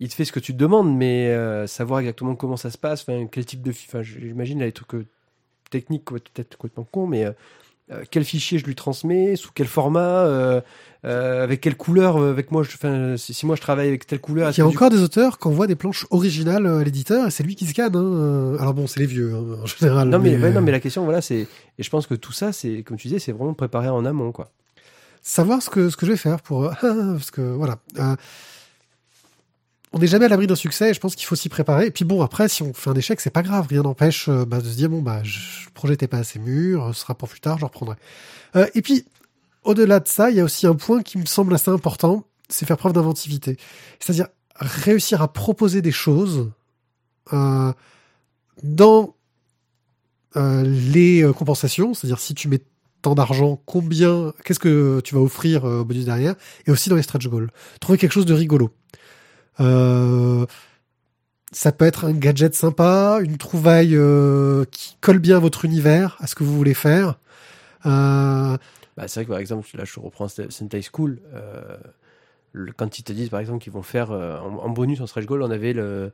il 0.00 0.08
te 0.08 0.14
fait 0.14 0.24
ce 0.24 0.32
que 0.32 0.40
tu 0.40 0.52
te 0.52 0.58
demandes, 0.58 0.94
mais 0.96 1.28
euh, 1.28 1.66
savoir 1.66 2.00
exactement 2.00 2.34
comment 2.34 2.56
ça 2.56 2.70
se 2.70 2.78
passe, 2.78 3.02
enfin, 3.02 3.26
quel 3.30 3.44
type 3.44 3.62
de... 3.62 3.70
fi- 3.72 3.86
Enfin, 3.88 4.02
j'imagine 4.02 4.58
là, 4.58 4.64
les 4.66 4.72
trucs 4.72 4.94
euh, 4.94 5.06
techniques, 5.70 6.04
peut-être 6.06 6.56
complètement 6.56 6.84
con, 6.90 7.06
mais... 7.06 7.24
euh, 7.26 7.32
euh, 7.92 8.04
quel 8.08 8.24
fichier 8.24 8.56
je 8.60 8.64
lui 8.66 8.76
transmets, 8.76 9.34
sous 9.34 9.50
quel 9.52 9.66
format, 9.66 10.24
euh, 10.24 10.60
euh, 11.04 11.42
avec 11.42 11.60
quelle 11.60 11.76
couleur, 11.76 12.18
avec 12.18 12.52
moi, 12.52 12.62
je, 12.62 12.70
enfin, 12.74 13.16
si, 13.16 13.34
si 13.34 13.46
moi 13.46 13.56
je 13.56 13.60
travaille 13.60 13.88
avec 13.88 14.06
telle 14.06 14.20
couleur, 14.20 14.50
Il 14.50 14.58
y 14.58 14.60
a 14.60 14.64
du 14.64 14.76
encore 14.76 14.90
des 14.90 15.02
auteurs 15.02 15.40
qui 15.40 15.48
envoient 15.48 15.66
des 15.66 15.74
planches 15.74 16.06
originales 16.10 16.68
à 16.68 16.84
l'éditeur 16.84 17.26
et 17.26 17.30
c'est 17.32 17.42
lui 17.42 17.56
qui 17.56 17.66
scanne. 17.66 17.96
Hein. 17.96 18.56
Alors 18.60 18.74
bon, 18.74 18.86
c'est 18.86 19.00
les 19.00 19.06
vieux 19.06 19.34
hein, 19.34 19.58
en 19.60 19.66
général. 19.66 20.08
Non 20.08 20.20
mais, 20.20 20.38
ouais, 20.38 20.52
non 20.52 20.60
mais 20.60 20.70
la 20.70 20.78
question 20.78 21.02
voilà 21.02 21.20
c'est 21.20 21.48
et 21.78 21.82
je 21.82 21.90
pense 21.90 22.06
que 22.06 22.14
tout 22.14 22.30
ça 22.30 22.52
c'est 22.52 22.84
comme 22.84 22.96
tu 22.96 23.08
disais 23.08 23.18
c'est 23.18 23.32
vraiment 23.32 23.54
préparé 23.54 23.88
en 23.88 24.04
amont 24.04 24.30
quoi. 24.30 24.52
savoir 25.20 25.60
ce 25.60 25.68
que 25.68 25.90
ce 25.90 25.96
que 25.96 26.06
je 26.06 26.12
vais 26.12 26.16
faire 26.16 26.42
pour 26.42 26.70
parce 26.80 27.32
que 27.32 27.40
voilà. 27.40 27.78
Euh, 29.92 29.96
on 29.96 29.98
n'est 29.98 30.06
jamais 30.06 30.26
à 30.26 30.28
l'abri 30.28 30.46
d'un 30.46 30.54
succès 30.54 30.90
et 30.90 30.94
je 30.94 31.00
pense 31.00 31.14
qu'il 31.14 31.26
faut 31.26 31.36
s'y 31.36 31.48
préparer. 31.48 31.86
Et 31.86 31.90
puis 31.90 32.04
bon, 32.04 32.22
après, 32.22 32.48
si 32.48 32.62
on 32.62 32.72
fait 32.72 32.90
un 32.90 32.94
échec, 32.94 33.20
c'est 33.20 33.30
pas 33.30 33.42
grave. 33.42 33.66
Rien 33.68 33.82
n'empêche 33.82 34.28
euh, 34.28 34.44
bah, 34.44 34.60
de 34.60 34.68
se 34.68 34.76
dire, 34.76 34.88
bon, 34.88 35.02
bah, 35.02 35.22
je, 35.22 35.38
le 35.66 35.72
projet 35.72 35.94
n'était 35.94 36.08
pas 36.08 36.18
assez 36.18 36.38
mûr, 36.38 36.90
ce 36.94 37.00
sera 37.00 37.14
pour 37.14 37.28
plus 37.28 37.40
tard, 37.40 37.58
je 37.58 37.64
reprendrai. 37.64 37.96
Euh, 38.56 38.66
et 38.74 38.82
puis, 38.82 39.04
au-delà 39.64 40.00
de 40.00 40.08
ça, 40.08 40.30
il 40.30 40.36
y 40.36 40.40
a 40.40 40.44
aussi 40.44 40.66
un 40.66 40.74
point 40.74 41.02
qui 41.02 41.18
me 41.18 41.26
semble 41.26 41.54
assez 41.54 41.70
important, 41.70 42.24
c'est 42.48 42.66
faire 42.66 42.78
preuve 42.78 42.92
d'inventivité. 42.92 43.56
C'est-à-dire 43.98 44.28
réussir 44.56 45.22
à 45.22 45.32
proposer 45.32 45.82
des 45.82 45.92
choses 45.92 46.50
euh, 47.32 47.72
dans 48.62 49.14
euh, 50.36 50.62
les 50.62 51.22
euh, 51.22 51.32
compensations, 51.32 51.94
c'est-à-dire 51.94 52.20
si 52.20 52.34
tu 52.34 52.48
mets 52.48 52.60
tant 53.02 53.14
d'argent, 53.14 53.60
combien, 53.66 54.32
qu'est-ce 54.44 54.60
que 54.60 55.00
tu 55.02 55.14
vas 55.14 55.20
offrir 55.20 55.64
euh, 55.64 55.80
au 55.80 55.84
bonus 55.84 56.04
derrière, 56.04 56.34
et 56.66 56.70
aussi 56.70 56.90
dans 56.90 56.96
les 56.96 57.02
stretch 57.02 57.26
goals. 57.28 57.50
Trouver 57.80 57.98
quelque 57.98 58.12
chose 58.12 58.26
de 58.26 58.34
rigolo. 58.34 58.70
Euh, 59.58 60.46
ça 61.52 61.72
peut 61.72 61.84
être 61.84 62.04
un 62.04 62.12
gadget 62.12 62.54
sympa, 62.54 63.18
une 63.22 63.36
trouvaille 63.36 63.96
euh, 63.96 64.64
qui 64.70 64.96
colle 65.00 65.18
bien 65.18 65.36
à 65.36 65.40
votre 65.40 65.64
univers, 65.64 66.16
à 66.20 66.26
ce 66.28 66.34
que 66.36 66.44
vous 66.44 66.56
voulez 66.56 66.74
faire. 66.74 67.18
Euh, 67.86 68.56
Bah, 68.96 69.08
c'est 69.08 69.20
vrai 69.20 69.24
que 69.24 69.30
par 69.30 69.38
exemple 69.38 69.66
là 69.74 69.84
je 69.84 69.98
reprends 69.98 70.28
Sentai 70.28 70.82
School 70.82 71.18
quand 72.76 72.98
ils 72.98 73.02
te 73.04 73.12
disent 73.12 73.28
par 73.30 73.40
exemple 73.40 73.62
qu'ils 73.62 73.72
vont 73.72 73.82
faire 73.82 74.10
euh, 74.10 74.38
en, 74.38 74.68
bonus 74.70 75.00
en 75.00 75.06
stretch 75.06 75.24
goal 75.26 75.42
on 75.42 75.50
avait 75.50 75.72
le 75.72 76.12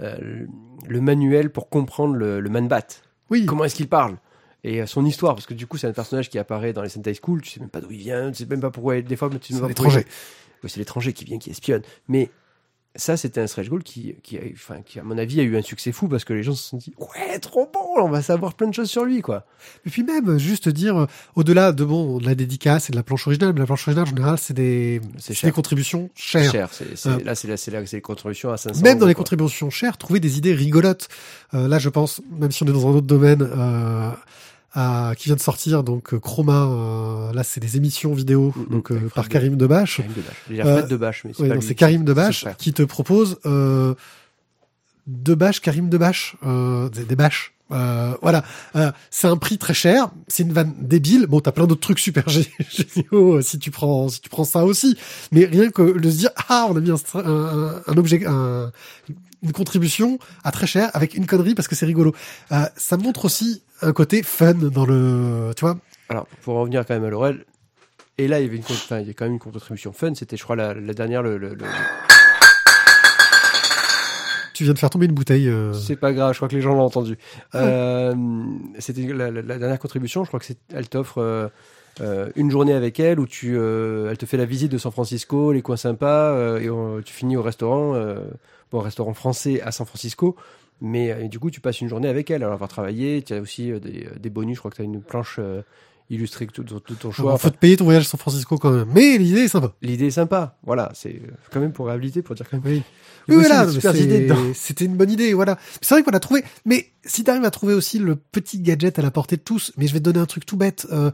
euh, 0.00 0.46
manuel 0.88 1.50
pour 1.50 1.68
comprendre 1.68 2.14
le, 2.14 2.40
le 2.40 2.50
man 2.50 2.68
bat. 2.68 2.82
oui, 3.30 3.46
Comment 3.46 3.64
est-ce 3.64 3.74
qu'il 3.74 3.88
parle? 3.88 4.16
Et 4.64 4.84
son 4.86 5.04
histoire 5.06 5.34
parce 5.34 5.46
que 5.46 5.54
du 5.54 5.66
coup 5.66 5.76
c'est 5.78 5.86
un 5.86 5.92
personnage 5.92 6.28
qui 6.30 6.38
apparaît 6.38 6.72
dans 6.72 6.82
les 6.82 6.88
Sentai 6.88 7.14
School 7.14 7.40
tu 7.42 7.50
sais 7.50 7.60
même 7.60 7.68
pas 7.70 7.80
d'où 7.80 7.90
il 7.90 7.98
vient 7.98 8.30
tu 8.30 8.38
sais 8.44 8.46
même 8.48 8.60
pas 8.60 8.70
pourquoi 8.70 9.00
des 9.00 9.16
fois 9.16 9.28
tu 9.30 9.36
sais 9.36 9.40
c'est 9.48 9.54
même 9.54 9.62
pas 9.62 9.74
pourquoi 9.74 9.92
il- 9.92 9.96
l'étranger. 9.98 10.06
Oui, 10.64 10.70
c'est 10.70 10.78
l'étranger 10.80 11.12
qui 11.12 11.24
vient, 11.24 11.38
qui 11.38 11.50
espionne. 11.50 11.82
Mais 12.08 12.30
ça, 12.98 13.16
c'était 13.16 13.40
un 13.40 13.46
stretch 13.46 13.68
goal 13.68 13.82
qui, 13.82 14.14
qui, 14.22 14.36
a, 14.36 14.40
enfin, 14.52 14.82
qui, 14.84 14.98
à 14.98 15.02
mon 15.02 15.16
avis, 15.16 15.40
a 15.40 15.42
eu 15.44 15.56
un 15.56 15.62
succès 15.62 15.92
fou 15.92 16.08
parce 16.08 16.24
que 16.24 16.32
les 16.34 16.42
gens 16.42 16.54
se 16.54 16.68
sont 16.68 16.76
dit 16.76 16.92
Ouais, 16.98 17.38
trop 17.38 17.70
bon, 17.72 18.02
on 18.02 18.08
va 18.10 18.20
savoir 18.22 18.54
plein 18.54 18.66
de 18.68 18.74
choses 18.74 18.90
sur 18.90 19.04
lui, 19.04 19.22
quoi. 19.22 19.46
Et 19.86 19.90
puis 19.90 20.02
même, 20.02 20.36
juste 20.38 20.68
dire, 20.68 20.96
euh, 20.96 21.06
au-delà 21.36 21.72
de 21.72 21.84
bon, 21.84 22.18
de 22.18 22.26
la 22.26 22.34
dédicace 22.34 22.90
et 22.90 22.92
de 22.92 22.96
la 22.96 23.02
planche 23.02 23.26
originale, 23.26 23.52
mais 23.54 23.60
la 23.60 23.66
planche 23.66 23.86
originale, 23.88 24.06
en 24.08 24.16
général, 24.16 24.38
c'est 24.38 24.52
des, 24.54 25.00
C'est 25.18 25.40
des 25.46 25.52
contributions 25.52 26.10
chères. 26.14 26.50
Cher. 26.52 26.68
c'est 26.72 26.96
c'est- 26.98 27.08
Euh. 27.08 27.18
là, 27.24 27.34
c'est 27.34 27.48
là, 27.48 27.56
c'est 27.56 27.70
là, 27.70 27.86
c'est 27.86 27.96
les 27.96 28.02
contributions 28.02 28.50
à 28.52 28.56
500 28.56 28.82
Même 28.82 28.94
dans 28.94 29.02
euros, 29.02 29.08
les 29.08 29.14
quoi. 29.14 29.22
contributions 29.22 29.70
chères, 29.70 29.96
trouver 29.96 30.20
des 30.20 30.36
idées 30.36 30.52
rigolotes. 30.54 31.08
Euh, 31.54 31.68
là, 31.68 31.78
je 31.78 31.88
pense, 31.88 32.20
même 32.38 32.50
si 32.50 32.62
on 32.64 32.66
est 32.66 32.72
dans 32.72 32.86
un 32.88 32.90
autre 32.90 33.06
domaine, 33.06 33.42
euh, 33.42 34.10
à- 34.80 35.14
qui 35.16 35.24
vient 35.28 35.36
de 35.36 35.40
sortir, 35.40 35.82
donc 35.82 36.14
euh, 36.14 36.18
Chroma, 36.20 36.66
euh, 36.66 37.32
là, 37.32 37.42
c'est 37.42 37.60
des 37.60 37.76
émissions 37.76 38.12
vidéo, 38.14 38.52
Mm, 38.54 38.60
mm, 38.60 38.66
donc 38.70 38.92
euh, 38.92 39.00
par 39.14 39.28
Karim 39.28 39.56
Debache. 39.56 39.96
Karim 39.96 40.12
Debache. 40.88 41.22
C'est 41.36 41.48
lui. 41.54 41.62
c'est 41.62 41.74
Karim 41.74 42.04
Debache 42.04 42.44
qui 42.58 42.72
te 42.72 42.82
propose 42.82 43.38
euh, 43.46 43.94
Debache, 45.06 45.60
Karim 45.60 45.88
Debache, 45.88 46.36
euh, 46.46 46.88
des, 46.90 47.04
des 47.04 47.16
bâches. 47.16 47.54
Euh, 47.70 48.14
voilà, 48.22 48.44
Euh, 48.76 48.90
c'est 49.10 49.26
un 49.26 49.36
prix 49.36 49.58
très 49.58 49.74
cher, 49.74 50.08
c'est 50.26 50.42
une 50.42 50.52
vanne 50.54 50.72
débile. 50.80 51.26
Bon, 51.26 51.40
t'as 51.40 51.52
plein 51.52 51.66
d'autres 51.66 51.82
trucs 51.82 51.98
super 51.98 52.24
gé- 52.28 52.48
géniaux 52.70 53.42
si 53.42 53.58
tu 53.58 53.70
prends 53.70 54.08
si 54.08 54.20
tu 54.22 54.30
prends 54.30 54.44
ça 54.44 54.64
aussi. 54.64 54.96
Mais 55.32 55.44
rien 55.44 55.70
que 55.70 55.98
de 55.98 56.10
se 56.10 56.16
dire 56.16 56.30
ah 56.48 56.66
on 56.70 56.76
a 56.76 56.80
mis 56.80 56.90
un, 56.90 56.96
un- 57.14 57.82
un 57.86 57.96
objet, 57.98 58.24
un- 58.26 58.70
une 59.42 59.52
contribution 59.52 60.18
à 60.44 60.50
très 60.52 60.66
cher 60.66 60.90
avec 60.94 61.14
une 61.14 61.26
connerie 61.26 61.54
parce 61.54 61.68
que 61.68 61.74
c'est 61.74 61.86
rigolo. 61.86 62.12
Euh, 62.52 62.64
ça 62.76 62.96
montre 62.96 63.24
aussi 63.24 63.62
un 63.82 63.92
côté 63.92 64.22
fun 64.22 64.54
dans 64.54 64.84
le, 64.86 65.52
tu 65.56 65.60
vois. 65.60 65.78
Alors, 66.08 66.26
pour 66.42 66.56
revenir 66.56 66.84
quand 66.86 66.94
même 66.94 67.04
à 67.04 67.10
Laurel, 67.10 67.44
et 68.16 68.26
là, 68.26 68.40
il 68.40 68.46
y 68.46 68.48
avait 68.48 68.56
une, 68.56 68.62
enfin, 68.64 68.98
il 69.00 69.06
y 69.06 69.10
a 69.10 69.12
quand 69.12 69.26
même 69.26 69.34
une 69.34 69.38
contribution 69.38 69.92
fun. 69.92 70.12
C'était, 70.14 70.36
je 70.36 70.42
crois, 70.42 70.56
la, 70.56 70.74
la 70.74 70.92
dernière, 70.94 71.22
le, 71.22 71.38
le- 71.38 71.54
le- 71.54 71.64
Tu 74.54 74.64
viens 74.64 74.72
de 74.72 74.78
faire 74.78 74.90
tomber 74.90 75.06
une 75.06 75.12
bouteille. 75.12 75.48
euh. 75.48 75.72
C'est 75.72 75.94
pas 75.94 76.12
grave, 76.12 76.32
je 76.32 76.38
crois 76.38 76.48
que 76.48 76.56
les 76.56 76.60
gens 76.62 76.74
l'ont 76.74 76.82
entendu. 76.82 77.16
Euh, 77.54 78.12
C'était 78.80 79.02
la, 79.02 79.30
la- 79.30 79.42
la 79.42 79.58
dernière 79.58 79.78
contribution, 79.78 80.24
je 80.24 80.28
crois 80.28 80.40
que 80.40 80.46
c'est, 80.46 80.58
elle 80.74 80.88
t'offre 80.88 81.18
euh, 82.00 82.30
une 82.36 82.50
journée 82.50 82.72
avec 82.72 83.00
elle 83.00 83.18
où 83.20 83.26
tu, 83.26 83.56
euh, 83.56 84.10
elle 84.10 84.18
te 84.18 84.26
fait 84.26 84.36
la 84.36 84.44
visite 84.44 84.70
de 84.72 84.78
San 84.78 84.92
Francisco, 84.92 85.52
les 85.52 85.62
coins 85.62 85.76
sympas, 85.76 86.30
euh, 86.32 86.60
et 86.60 86.70
on- 86.70 87.00
tu 87.02 87.12
finis 87.12 87.36
au 87.36 87.42
restaurant, 87.42 87.94
euh, 87.94 88.20
bon, 88.70 88.78
restaurant 88.80 89.14
français 89.14 89.60
à 89.62 89.72
San 89.72 89.86
Francisco. 89.86 90.36
Mais 90.80 91.10
euh, 91.10 91.28
du 91.28 91.38
coup, 91.40 91.50
tu 91.50 91.60
passes 91.60 91.80
une 91.80 91.88
journée 91.88 92.08
avec 92.08 92.30
elle. 92.30 92.42
Alors, 92.44 92.54
elle 92.54 92.60
va 92.60 92.68
travailler. 92.68 93.22
Tu 93.22 93.34
as 93.34 93.40
aussi 93.40 93.72
euh, 93.72 93.80
des, 93.80 94.06
des 94.20 94.30
bonus. 94.30 94.56
Je 94.56 94.60
crois 94.60 94.70
que 94.70 94.76
tu 94.76 94.82
as 94.82 94.84
une 94.84 95.00
planche 95.02 95.36
euh, 95.40 95.62
illustrée 96.08 96.46
de- 96.46 96.62
de 96.62 96.78
ton 96.78 97.10
choix. 97.10 97.32
Il 97.34 97.38
faut 97.40 97.50
te 97.50 97.58
payer 97.58 97.76
ton 97.76 97.84
voyage 97.84 98.04
à 98.04 98.08
San 98.10 98.20
Francisco 98.20 98.56
quand 98.58 98.70
même. 98.70 98.86
Mais 98.94 99.18
l'idée 99.18 99.40
est 99.40 99.48
sympa. 99.48 99.72
L'idée 99.82 100.06
est 100.06 100.10
sympa. 100.12 100.56
Voilà, 100.64 100.90
c'est 100.94 101.20
quand 101.52 101.58
même 101.60 101.72
pour 101.72 101.86
réhabiliter, 101.86 102.22
pour 102.22 102.36
dire 102.36 102.46
quand 102.48 102.62
même. 102.62 102.72
Oui. 102.72 102.82
Oui, 103.28 103.34
voilà. 103.40 103.66
C'était 104.54 104.84
une 104.84 104.96
bonne 104.96 105.10
idée, 105.10 105.34
voilà. 105.34 105.58
C'est 105.82 105.94
vrai 105.96 106.02
qu'on 106.04 106.12
a 106.12 106.20
trouvé, 106.20 106.44
mais 106.64 106.86
si 107.04 107.24
t'arrives 107.24 107.44
à 107.44 107.50
trouver 107.50 107.74
aussi 107.74 107.98
le 107.98 108.14
petit 108.16 108.60
gadget 108.60 108.98
à 109.00 109.02
la 109.02 109.10
portée 109.10 109.36
de 109.36 109.42
tous, 109.42 109.72
mais 109.76 109.86
je 109.88 109.92
vais 109.92 109.98
te 109.98 110.04
donner 110.04 110.20
un 110.20 110.26
truc 110.26 110.46
tout 110.46 110.56
bête, 110.56 110.86
euh, 110.92 111.10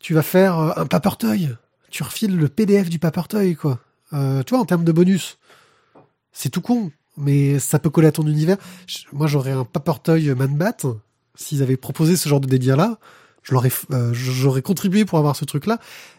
tu 0.00 0.14
vas 0.14 0.22
faire 0.22 0.58
euh, 0.58 0.72
un 0.76 0.86
papertoy. 0.86 1.48
Tu 1.90 2.02
refiles 2.02 2.36
le 2.36 2.48
PDF 2.48 2.88
du 2.90 2.98
papertoy, 2.98 3.54
quoi. 3.54 3.78
Euh, 4.12 4.42
tu 4.42 4.50
vois, 4.54 4.60
en 4.60 4.64
termes 4.64 4.84
de 4.84 4.92
bonus. 4.92 5.38
C'est 6.32 6.48
tout 6.50 6.60
con, 6.60 6.90
mais 7.16 7.58
ça 7.58 7.78
peut 7.78 7.90
coller 7.90 8.08
à 8.08 8.12
ton 8.12 8.26
univers. 8.26 8.56
Je- 8.86 8.98
moi, 9.12 9.26
j'aurais 9.26 9.52
un 9.52 9.64
papertoy 9.64 10.34
Man-Bat. 10.34 10.76
S'ils 11.34 11.62
avaient 11.62 11.76
proposé 11.76 12.16
ce 12.16 12.28
genre 12.28 12.40
de 12.40 12.46
délire-là, 12.48 12.98
euh, 13.52 14.10
j'aurais 14.12 14.62
contribué 14.62 15.04
pour 15.04 15.18
avoir 15.18 15.36
ce 15.36 15.44
truc-là. 15.44 15.78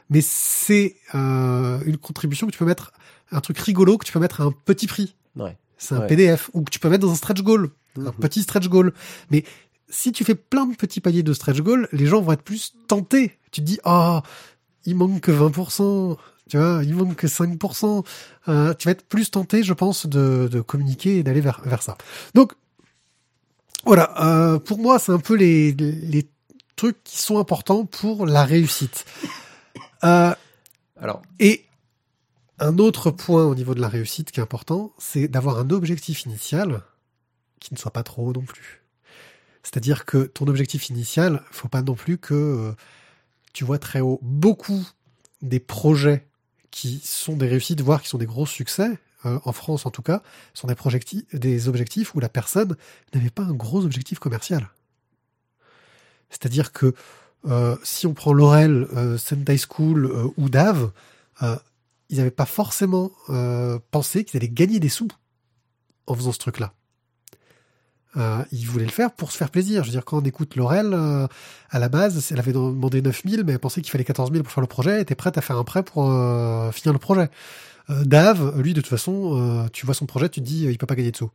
Mais 0.10 0.22
c'est 0.22 0.96
euh, 1.16 1.80
une 1.86 1.98
contribution 1.98 2.48
que 2.48 2.52
tu 2.52 2.58
peux 2.58 2.66
mettre, 2.66 2.92
un 3.32 3.40
truc 3.40 3.58
rigolo 3.60 3.98
que 3.98 4.06
tu 4.06 4.12
peux 4.12 4.20
mettre 4.20 4.42
à 4.42 4.46
un 4.46 4.52
petit 4.52 4.88
prix. 4.88 5.16
Ouais. 5.36 5.58
C'est 5.78 5.96
un 5.96 6.00
Ouais. 6.02 6.08
PDF 6.08 6.50
ou 6.54 6.64
que 6.64 6.70
tu 6.72 6.80
peux 6.80 6.90
mettre 6.90 7.06
dans 7.06 7.12
un 7.12 7.16
stretch 7.16 7.42
goal, 7.42 7.70
un 7.98 8.02
Mhm. 8.02 8.12
petit 8.14 8.42
stretch 8.42 8.68
goal. 8.68 8.94
Mais 9.32 9.46
si 9.90 10.12
tu 10.12 10.24
fais 10.26 10.36
plein 10.36 10.66
de 10.66 10.76
petits 10.76 11.00
paliers 11.02 11.24
de 11.24 11.34
stretch 11.34 11.60
goal, 11.62 11.88
les 11.94 12.06
gens 12.08 12.22
vont 12.22 12.34
être 12.34 12.44
plus 12.44 12.74
tentés. 12.88 13.38
Tu 13.52 13.62
te 13.62 13.66
dis, 13.66 13.80
ah, 13.84 14.24
il 14.86 14.96
manque 14.96 15.22
que 15.22 15.32
20%, 15.32 16.18
tu 16.50 16.58
vois, 16.58 16.82
il 16.84 16.96
manque 16.96 17.16
que 17.16 17.28
5%. 17.28 18.06
Euh, 18.48 18.74
tu 18.74 18.88
vas 18.88 18.92
être 18.92 19.08
plus 19.08 19.32
tenté, 19.32 19.64
je 19.64 19.74
pense, 19.74 20.06
de, 20.06 20.50
de 20.52 20.62
communiquer 20.62 21.18
et 21.18 21.24
d'aller 21.24 21.42
vers, 21.42 21.62
vers 21.64 21.82
ça. 21.82 21.98
Donc, 22.34 22.54
voilà, 23.86 24.14
euh, 24.22 24.60
pour 24.60 24.78
moi, 24.80 25.00
c'est 25.00 25.12
un 25.12 25.20
peu 25.20 25.36
les, 25.36 25.74
les 25.74 26.30
trucs 26.76 27.04
qui 27.04 27.18
sont 27.20 27.40
importants 27.40 27.86
pour 27.86 28.26
la 28.26 28.44
réussite. 28.44 29.06
Euh, 30.04 30.34
Alors, 31.00 31.22
et 31.40 31.66
un 32.60 32.78
autre 32.78 33.12
point 33.12 33.46
au 33.46 33.56
niveau 33.56 33.74
de 33.74 33.82
la 33.82 33.88
réussite 33.88 34.32
qui 34.32 34.40
est 34.40 34.44
important, 34.44 34.94
c'est 34.98 35.28
d'avoir 35.28 35.58
un 35.58 35.70
objectif 35.70 36.26
initial 36.26 36.82
qui 37.60 37.74
ne 37.74 37.80
soit 37.80 37.92
pas 37.92 38.04
trop 38.04 38.28
haut 38.28 38.34
non 38.34 38.42
plus. 38.42 38.82
C'est-à-dire 39.64 40.06
que 40.06 40.24
ton 40.24 40.48
objectif 40.48 40.90
initial, 40.90 41.44
faut 41.52 41.68
pas 41.68 41.82
non 41.82 41.94
plus 41.94 42.18
que 42.18 42.74
tu 43.54 43.64
vois 43.64 43.80
très 43.80 44.00
haut. 44.00 44.20
Beaucoup 44.22 44.88
des 45.42 45.60
projets 45.60 46.28
qui 46.72 47.02
sont 47.04 47.36
des 47.36 47.48
réussites, 47.48 47.82
voire 47.82 48.02
qui 48.02 48.08
sont 48.08 48.18
des 48.18 48.26
gros 48.26 48.46
succès, 48.46 48.98
euh, 49.26 49.40
en 49.44 49.52
France 49.52 49.86
en 49.86 49.92
tout 49.92 50.02
cas, 50.02 50.24
sont 50.54 50.68
des, 50.68 51.68
objectifs 51.68 52.16
où 52.16 52.20
la 52.20 52.30
personne 52.30 52.76
n'avait 53.14 53.30
pas 53.30 53.44
un 53.44 53.54
gros 53.54 53.86
objectif 53.86 54.20
commercial. 54.20 54.70
C'est-à-dire 56.30 56.72
que 56.72 56.94
euh, 57.46 57.76
si 57.84 58.08
on 58.08 58.14
prend 58.14 58.34
Laurel, 58.34 58.88
euh, 58.94 59.18
Sentai 59.18 59.58
School 59.58 60.12
ou 60.38 60.50
Dave, 60.50 60.92
ils 62.10 62.18
n'avaient 62.18 62.30
pas 62.30 62.46
forcément 62.46 63.12
pensé 63.90 64.24
qu'ils 64.24 64.38
allaient 64.38 64.50
gagner 64.50 64.80
des 64.80 64.90
sous 64.90 65.08
en 66.06 66.14
faisant 66.14 66.32
ce 66.32 66.38
truc-là. 66.38 66.74
Euh, 68.18 68.44
il 68.52 68.66
voulait 68.66 68.86
le 68.86 68.92
faire 68.92 69.12
pour 69.12 69.32
se 69.32 69.38
faire 69.38 69.50
plaisir. 69.50 69.84
Je 69.84 69.90
veux 69.90 69.94
dire, 69.94 70.06
quand 70.06 70.18
on 70.18 70.26
écoute 70.26 70.56
Laurel, 70.56 70.94
euh, 70.94 71.28
à 71.70 71.80
la 71.80 71.90
base, 71.90 72.32
elle 72.32 72.40
avait 72.40 72.54
demandé 72.54 73.02
9000, 73.02 73.44
mais 73.46 73.54
elle 73.54 73.60
pensait 73.60 73.82
qu'il 73.82 73.92
fallait 73.92 74.04
14 74.04 74.32
000 74.32 74.44
pour 74.44 74.52
faire 74.52 74.62
le 74.62 74.68
projet, 74.68 74.92
elle 74.92 75.02
était 75.02 75.16
prête 75.16 75.38
à 75.38 75.42
faire 75.42 75.58
un 75.58 75.64
prêt 75.64 75.84
pour 75.84 76.10
euh, 76.10 76.72
finir 76.72 76.94
le 76.94 77.00
projet. 77.00 77.30
Euh, 77.90 78.04
Dave, 78.04 78.60
lui, 78.60 78.74
de 78.74 78.82
toute 78.82 78.90
façon, 78.90 79.70
tu 79.74 79.86
vois 79.86 79.96
son 79.96 80.06
projet, 80.06 80.30
tu 80.30 80.42
te 80.42 80.46
dis, 80.46 80.66
il 80.66 80.78
peut 80.78 80.86
pas 80.86 80.96
gagner 80.96 81.12
de 81.12 81.18
sous. 81.18 81.32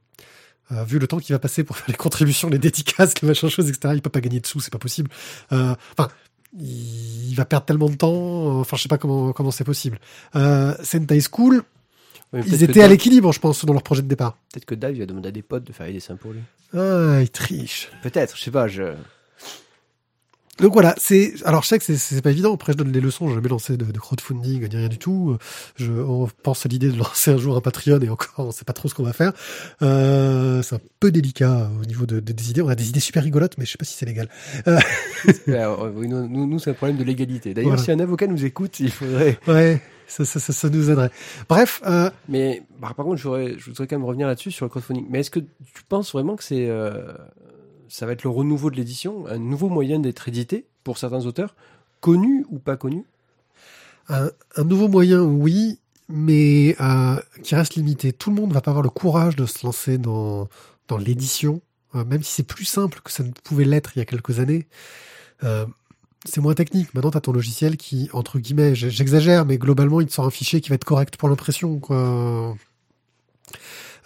vu 0.70 0.98
le 0.98 1.06
temps 1.06 1.18
qu'il 1.18 1.34
va 1.34 1.38
passer 1.38 1.64
pour 1.64 1.76
faire 1.76 1.88
les 1.88 1.94
contributions, 1.94 2.48
les 2.48 2.58
dédicaces, 2.58 3.20
les 3.20 3.28
machins 3.28 3.48
choses, 3.48 3.68
etc., 3.68 3.94
il 3.94 4.02
peut 4.02 4.10
pas 4.10 4.20
gagner 4.20 4.40
de 4.40 4.46
sous, 4.46 4.60
c'est 4.60 4.72
pas 4.72 4.78
possible. 4.78 5.10
Enfin, 5.50 6.08
il 6.58 7.34
va 7.34 7.44
perdre 7.44 7.66
tellement 7.66 7.88
de 7.88 7.96
temps, 7.96 8.60
enfin, 8.60 8.76
je 8.76 8.82
sais 8.82 8.88
pas 8.88 8.98
comment 8.98 9.32
comment 9.32 9.50
c'est 9.50 9.64
possible. 9.64 9.98
Sentai 10.34 11.20
School, 11.20 11.62
ils 12.32 12.64
étaient 12.64 12.82
à 12.82 12.88
l'équilibre, 12.88 13.32
je 13.32 13.40
pense, 13.40 13.64
dans 13.64 13.72
leur 13.72 13.82
projet 13.82 14.02
de 14.02 14.08
départ. 14.08 14.38
Peut-être 14.52 14.64
que 14.64 14.74
Dave, 14.74 14.96
il 14.96 15.02
a 15.02 15.06
demandé 15.06 15.28
à 15.28 15.32
des 15.32 15.42
potes 15.42 15.64
de 15.64 15.72
faire 15.72 15.86
des 15.86 15.92
dessins 15.92 16.16
pour 16.16 16.32
lui. 16.32 16.40
Ah, 16.74 17.20
il 17.20 17.30
triche. 17.30 17.90
Peut-être, 18.02 18.36
je 18.36 18.42
sais 18.42 18.50
pas, 18.50 18.68
je... 18.68 18.94
Donc 20.58 20.72
voilà, 20.72 20.94
c'est 20.96 21.34
alors 21.44 21.62
je 21.62 21.68
sais 21.68 21.78
que 21.78 21.84
c'est 21.84 22.22
pas 22.22 22.30
évident. 22.30 22.54
Après, 22.54 22.72
je 22.72 22.78
donne 22.78 22.90
les 22.90 23.00
leçons. 23.00 23.28
Je 23.28 23.34
jamais 23.34 23.50
lancé 23.50 23.76
de, 23.76 23.84
de 23.84 23.98
crowdfunding 23.98 24.66
ni 24.66 24.76
rien 24.76 24.88
du 24.88 24.96
tout. 24.96 25.36
Je 25.76 25.92
on 25.92 26.28
pense 26.42 26.64
à 26.64 26.70
l'idée 26.70 26.88
de 26.88 26.96
lancer 26.96 27.30
un 27.30 27.36
jour 27.36 27.56
un 27.58 27.60
Patreon 27.60 28.00
et 28.00 28.08
encore, 28.08 28.32
on 28.38 28.52
sait 28.52 28.64
pas 28.64 28.72
trop 28.72 28.88
ce 28.88 28.94
qu'on 28.94 29.02
va 29.02 29.12
faire. 29.12 29.34
Euh, 29.82 30.62
c'est 30.62 30.76
un 30.76 30.80
peu 30.98 31.10
délicat 31.10 31.70
au 31.78 31.84
niveau 31.84 32.06
de, 32.06 32.20
des 32.20 32.50
idées. 32.50 32.62
On 32.62 32.68
a 32.68 32.74
des 32.74 32.88
idées 32.88 33.00
super 33.00 33.22
rigolotes, 33.22 33.58
mais 33.58 33.66
je 33.66 33.72
sais 33.72 33.78
pas 33.78 33.84
si 33.84 33.98
c'est 33.98 34.06
légal. 34.06 34.30
Euh... 34.66 34.80
nous, 35.46 36.46
nous 36.46 36.58
c'est 36.58 36.70
un 36.70 36.74
problème 36.74 36.96
de 36.96 37.04
légalité. 37.04 37.52
D'ailleurs, 37.52 37.78
si 37.78 37.92
un 37.92 38.00
avocat 38.00 38.26
nous 38.26 38.42
écoute, 38.46 38.80
il 38.80 38.90
faudrait. 38.90 39.38
Ouais 39.46 39.82
ça, 40.06 40.24
ça, 40.24 40.40
ça, 40.40 40.52
ça, 40.52 40.68
nous 40.70 40.90
aiderait. 40.90 41.10
Bref. 41.48 41.82
Euh... 41.86 42.10
Mais 42.28 42.62
bah, 42.80 42.92
par 42.96 43.04
contre, 43.04 43.16
je 43.16 43.28
voudrais 43.28 43.86
quand 43.86 43.96
même 43.96 44.04
revenir 44.04 44.26
là-dessus 44.26 44.50
sur 44.50 44.64
le 44.66 44.70
crowdfunding. 44.70 45.06
Mais 45.10 45.20
est-ce 45.20 45.30
que 45.30 45.40
tu 45.40 45.82
penses 45.88 46.12
vraiment 46.12 46.36
que 46.36 46.44
c'est, 46.44 46.68
euh, 46.68 47.12
ça 47.88 48.06
va 48.06 48.12
être 48.12 48.24
le 48.24 48.30
renouveau 48.30 48.70
de 48.70 48.76
l'édition, 48.76 49.26
un 49.26 49.38
nouveau 49.38 49.68
moyen 49.68 49.98
d'être 49.98 50.28
édité 50.28 50.66
pour 50.84 50.98
certains 50.98 51.26
auteurs, 51.26 51.54
connus 52.00 52.46
ou 52.50 52.58
pas 52.58 52.76
connus 52.76 53.04
un, 54.08 54.30
un, 54.56 54.64
nouveau 54.64 54.86
moyen, 54.86 55.20
oui, 55.22 55.80
mais 56.08 56.76
euh, 56.80 57.16
qui 57.42 57.56
reste 57.56 57.74
limité. 57.74 58.12
Tout 58.12 58.30
le 58.30 58.36
monde 58.36 58.52
va 58.52 58.60
pas 58.60 58.70
avoir 58.70 58.84
le 58.84 58.90
courage 58.90 59.34
de 59.34 59.46
se 59.46 59.66
lancer 59.66 59.98
dans 59.98 60.48
dans 60.86 60.98
l'édition, 60.98 61.60
même 61.92 62.22
si 62.22 62.32
c'est 62.32 62.46
plus 62.46 62.64
simple 62.64 63.00
que 63.02 63.10
ça 63.10 63.24
ne 63.24 63.32
pouvait 63.32 63.64
l'être 63.64 63.90
il 63.96 63.98
y 63.98 64.02
a 64.02 64.04
quelques 64.04 64.38
années. 64.38 64.68
C'est 66.26 66.40
moins 66.40 66.54
technique. 66.54 66.92
Maintenant, 66.94 67.10
tu 67.10 67.18
as 67.18 67.20
ton 67.20 67.32
logiciel 67.32 67.76
qui, 67.76 68.08
entre 68.12 68.38
guillemets, 68.38 68.74
j'exagère, 68.74 69.46
mais 69.46 69.58
globalement, 69.58 70.00
il 70.00 70.06
te 70.06 70.12
sort 70.12 70.26
un 70.26 70.30
fichier 70.30 70.60
qui 70.60 70.68
va 70.68 70.74
être 70.74 70.84
correct 70.84 71.16
pour 71.16 71.28
l'impression. 71.28 71.78
Quoi. 71.78 72.56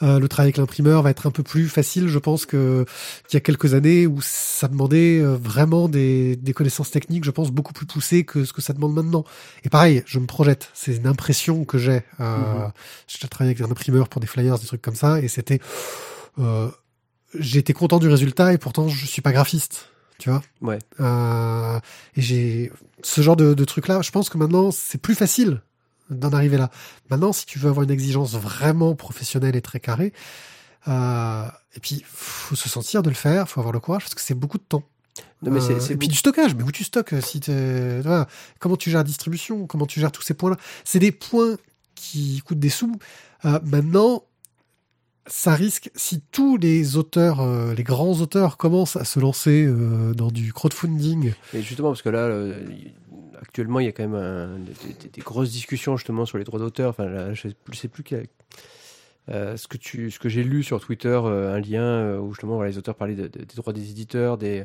Euh, 0.03 0.19
le 0.19 0.29
travail 0.29 0.47
avec 0.47 0.57
l'imprimeur 0.57 1.03
va 1.03 1.11
être 1.11 1.27
un 1.27 1.31
peu 1.31 1.43
plus 1.43 1.69
facile, 1.69 2.09
je 2.09 2.19
pense, 2.19 2.47
que 2.47 2.87
qu'il 3.29 3.37
y 3.37 3.39
a 3.39 3.41
quelques 3.41 3.75
années 3.75 4.07
où 4.07 4.21
ça 4.23 4.67
demandait 4.67 5.21
euh, 5.21 5.37
vraiment 5.37 5.89
des, 5.89 6.37
des, 6.37 6.55
connaissances 6.55 6.91
techniques, 6.91 7.25
je 7.25 7.31
pense, 7.31 7.51
beaucoup 7.51 7.75
plus 7.75 7.85
poussées 7.85 8.25
que 8.25 8.47
ce 8.47 8.55
que 8.55 8.63
ça 8.63 8.73
demande 8.73 8.95
maintenant. 8.95 9.25
Et 9.65 9.69
pareil, 9.69 10.03
je 10.07 10.19
me 10.19 10.27
projette. 10.27 10.71
C'est 10.73 10.97
une 10.97 11.07
impression 11.07 11.65
que 11.65 11.77
j'ai. 11.77 12.03
Euh, 12.21 12.37
mm-hmm. 12.37 12.73
J'ai 13.09 13.29
travaillé 13.29 13.55
avec 13.55 13.69
un 13.69 13.71
imprimeur 13.71 14.09
pour 14.09 14.23
des 14.23 14.27
flyers, 14.27 14.59
des 14.59 14.67
trucs 14.67 14.83
comme 14.83 14.97
ça, 14.97 15.21
et 15.21 15.29
c'était... 15.29 15.61
Euh, 16.39 16.71
J'étais 17.39 17.73
content 17.73 17.99
du 17.99 18.09
résultat 18.09 18.53
et 18.53 18.59
pourtant 18.59 18.89
je 18.89 19.07
suis 19.07 19.23
pas 19.23 19.33
graphiste 19.33 19.89
tu 20.21 20.31
vois. 20.31 20.43
Ouais. 20.61 20.79
Euh, 21.01 21.81
et 22.17 22.23
j'ai 22.23 22.73
ce 23.03 23.21
genre 23.23 23.37
de, 23.37 23.55
de 23.55 23.65
truc 23.65 23.89
là. 23.89 24.03
Je 24.03 24.11
pense 24.11 24.29
que 24.29 24.39
maintenant 24.39 24.71
c'est 24.71 24.99
plus 24.99 25.15
facile 25.15 25.63
d'en 26.11 26.33
arriver 26.33 26.57
là. 26.57 26.71
Maintenant, 27.09 27.33
si 27.33 27.47
tu 27.47 27.59
veux 27.59 27.69
avoir 27.69 27.85
une 27.85 27.91
exigence 27.91 28.35
vraiment 28.35 28.95
professionnelle 28.95 29.57
et 29.57 29.63
très 29.63 29.81
carrée, 29.81 30.13
euh, 30.89 31.45
et 31.75 31.81
puis 31.81 32.05
faut 32.07 32.57
se 32.57 32.69
sentir 32.69 33.03
de 33.03 33.09
le 33.09 33.15
faire, 33.15 33.49
faut 33.49 33.61
avoir 33.61 33.73
le 33.73 33.81
courage 33.81 34.03
parce 34.03 34.15
que 34.15 34.21
c'est 34.21 34.35
beaucoup 34.35 34.59
de 34.59 34.65
temps. 34.65 34.83
Non, 35.43 35.51
mais 35.51 35.61
c'est, 35.61 35.75
euh, 35.75 35.95
et 35.95 35.97
puis 35.97 36.09
du 36.09 36.17
stockage, 36.17 36.55
mais 36.55 36.63
où 36.63 36.73
tu 36.73 36.85
stockes 36.85 37.15
si 37.23 37.41
t'es, 37.41 38.01
voilà. 38.01 38.27
comment 38.59 38.77
tu 38.77 38.91
gères 38.91 39.01
la 39.01 39.05
distribution, 39.05 39.67
comment 39.67 39.87
tu 39.87 40.01
gères 40.01 40.13
tous 40.13 40.23
ces 40.23 40.35
points-là. 40.35 40.57
C'est 40.85 40.99
des 40.99 41.13
points 41.13 41.57
qui 41.95 42.43
coûtent 42.45 42.59
des 42.59 42.71
sous. 42.71 42.97
Euh, 43.45 43.59
maintenant, 43.65 44.25
ça 45.27 45.55
risque, 45.55 45.91
si 45.95 46.23
tous 46.33 46.57
les 46.57 46.97
auteurs, 46.97 47.41
euh, 47.41 47.75
les 47.75 47.83
grands 47.83 48.21
auteurs 48.21 48.57
commencent 48.57 48.97
à 48.97 49.05
se 49.05 49.21
lancer 49.21 49.65
euh, 49.67 50.15
dans 50.15 50.31
du 50.31 50.53
crowdfunding. 50.53 51.33
Et 51.55 51.63
justement, 51.63 51.89
parce 51.89 52.03
que 52.03 52.09
là, 52.09 52.21
euh, 52.21 52.55
actuellement, 53.41 53.81
il 53.81 53.87
y 53.87 53.89
a 53.89 53.93
quand 53.93 54.09
même 54.09 54.65
des, 55.13 55.21
grosses 55.21 55.51
discussions 55.51 55.97
justement 55.97 56.27
sur 56.27 56.39
les 56.39 56.45
droits 56.45 56.59
d'auteur. 56.59 56.91
Enfin, 56.91 57.33
je 57.35 57.41
sais, 57.41 57.55
sais 57.75 57.89
plus 57.89 58.05
ce 59.29 59.69
que 59.69 59.77
tu, 59.77 60.11
ce 60.11 60.19
que 60.19 60.29
j'ai 60.29 60.43
lu 60.43 60.63
sur 60.63 60.81
Twitter, 60.81 61.21
un 61.25 61.61
lien 61.61 62.19
où 62.19 62.33
justement 62.33 62.63
les 62.63 62.79
auteurs 62.79 62.95
parlaient 62.95 63.15
des 63.15 63.29
droits 63.57 63.73
des 63.73 63.91
éditeurs, 63.91 64.39
des, 64.39 64.65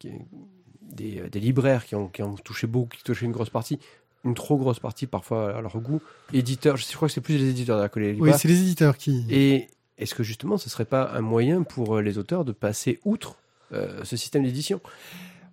des, 0.00 1.22
des, 1.28 1.40
libraires 1.40 1.84
qui 1.86 1.94
ont, 1.94 2.08
qui 2.08 2.22
ont 2.22 2.34
touché 2.36 2.66
beaucoup, 2.66 2.96
qui 2.96 3.02
touché 3.02 3.26
une 3.26 3.32
grosse 3.32 3.50
partie 3.50 3.78
une 4.26 4.34
trop 4.34 4.56
grosse 4.56 4.80
partie 4.80 5.06
parfois 5.06 5.54
à 5.54 5.60
leur 5.60 5.76
goût. 5.80 6.00
Éditeurs, 6.32 6.78
je 6.78 6.96
crois 6.96 7.08
que 7.08 7.12
c'est 7.14 7.20
plus 7.20 7.36
les 7.36 7.50
éditeurs 7.50 7.90
que 7.90 8.00
les 8.00 8.14
libraires. 8.14 8.32
Oui, 8.32 8.40
c'est 8.40 8.48
les 8.48 8.58
éditeurs 8.58 8.96
qui. 8.96 9.26
Et, 9.28 9.68
est-ce 9.98 10.14
que 10.14 10.22
justement 10.22 10.56
ce 10.58 10.68
serait 10.68 10.84
pas 10.84 11.12
un 11.14 11.20
moyen 11.20 11.62
pour 11.62 11.96
euh, 11.96 12.02
les 12.02 12.18
auteurs 12.18 12.44
de 12.44 12.52
passer 12.52 13.00
outre 13.04 13.36
euh, 13.72 14.02
ce 14.04 14.16
système 14.16 14.42
d'édition? 14.42 14.80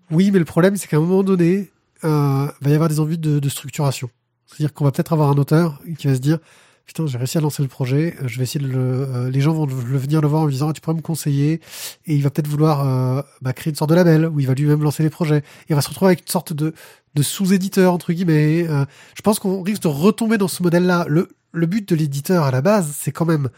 Oui, 0.10 0.32
mais 0.32 0.40
le 0.40 0.46
problème 0.46 0.76
c'est 0.76 0.88
qu'à 0.88 0.98
un 0.98 1.02
moment 1.02 1.24
donné, 1.24 1.72
euh, 2.04 2.48
va 2.62 2.70
y 2.70 2.74
avoir 2.74 2.90
des 2.90 3.00
envies 3.00 3.20
de, 3.20 3.40
de 3.40 3.50
structuration. 3.50 4.10
C'est-à-dire 4.48 4.74
qu'on 4.74 4.84
va 4.84 4.92
peut-être 4.92 5.14
avoir 5.14 5.30
un 5.30 5.38
auteur 5.38 5.80
qui 5.98 6.08
va 6.08 6.16
se 6.16 6.20
dire 6.20 6.40
putain 6.86 7.06
j'ai 7.06 7.18
réussi 7.20 7.38
à 7.38 7.42
lancer 7.42 7.62
le 7.62 7.70
projet, 7.70 8.16
je 8.26 8.38
vais 8.38 8.44
essayer 8.44 8.66
de 8.66 8.72
le, 8.72 8.80
euh, 8.80 9.30
les 9.30 9.40
gens 9.40 9.54
vont 9.54 9.68
le, 9.68 9.98
venir 9.98 10.20
le 10.20 10.28
voir 10.28 10.42
en 10.42 10.46
lui 10.46 10.54
disant 10.54 10.70
ah, 10.70 10.74
tu 10.74 10.82
pourrais 10.82 10.96
me 10.96 11.02
conseiller 11.02 11.62
et 12.08 12.16
il 12.16 12.24
va 12.24 12.32
peut-être 12.32 12.48
vouloir 12.48 12.88
euh, 12.88 13.22
bah, 13.42 13.54
créer 13.54 13.70
une 13.70 13.76
sorte 13.76 13.92
de 13.92 13.96
label 13.96 14.26
où 14.26 14.40
il 14.40 14.48
va 14.48 14.56
lui-même 14.56 14.82
lancer 14.82 15.04
les 15.04 15.12
projets. 15.12 15.44
Il 15.70 15.76
va 15.76 15.82
se 15.82 15.90
retrouver 15.90 16.10
avec 16.10 16.22
une 16.22 16.28
sorte 16.28 16.54
de, 16.54 16.74
de 17.14 17.24
sous-éditeur 17.24 17.94
entre 17.94 18.12
guillemets. 18.14 18.66
je 18.66 19.22
pense 19.22 19.38
qu'on 19.38 19.62
risque 19.62 19.84
de 19.84 19.88
retomber 19.88 20.38
dans 20.38 20.48
ce 20.48 20.64
modèle-là. 20.64 21.06
Le, 21.08 21.30
le 21.52 21.66
but 21.68 21.88
de 21.88 21.96
l'éditeur 21.96 22.46
à 22.46 22.52
la 22.52 22.62
base 22.62 22.96
c'est 22.98 23.12
quand 23.12 23.26
même 23.26 23.50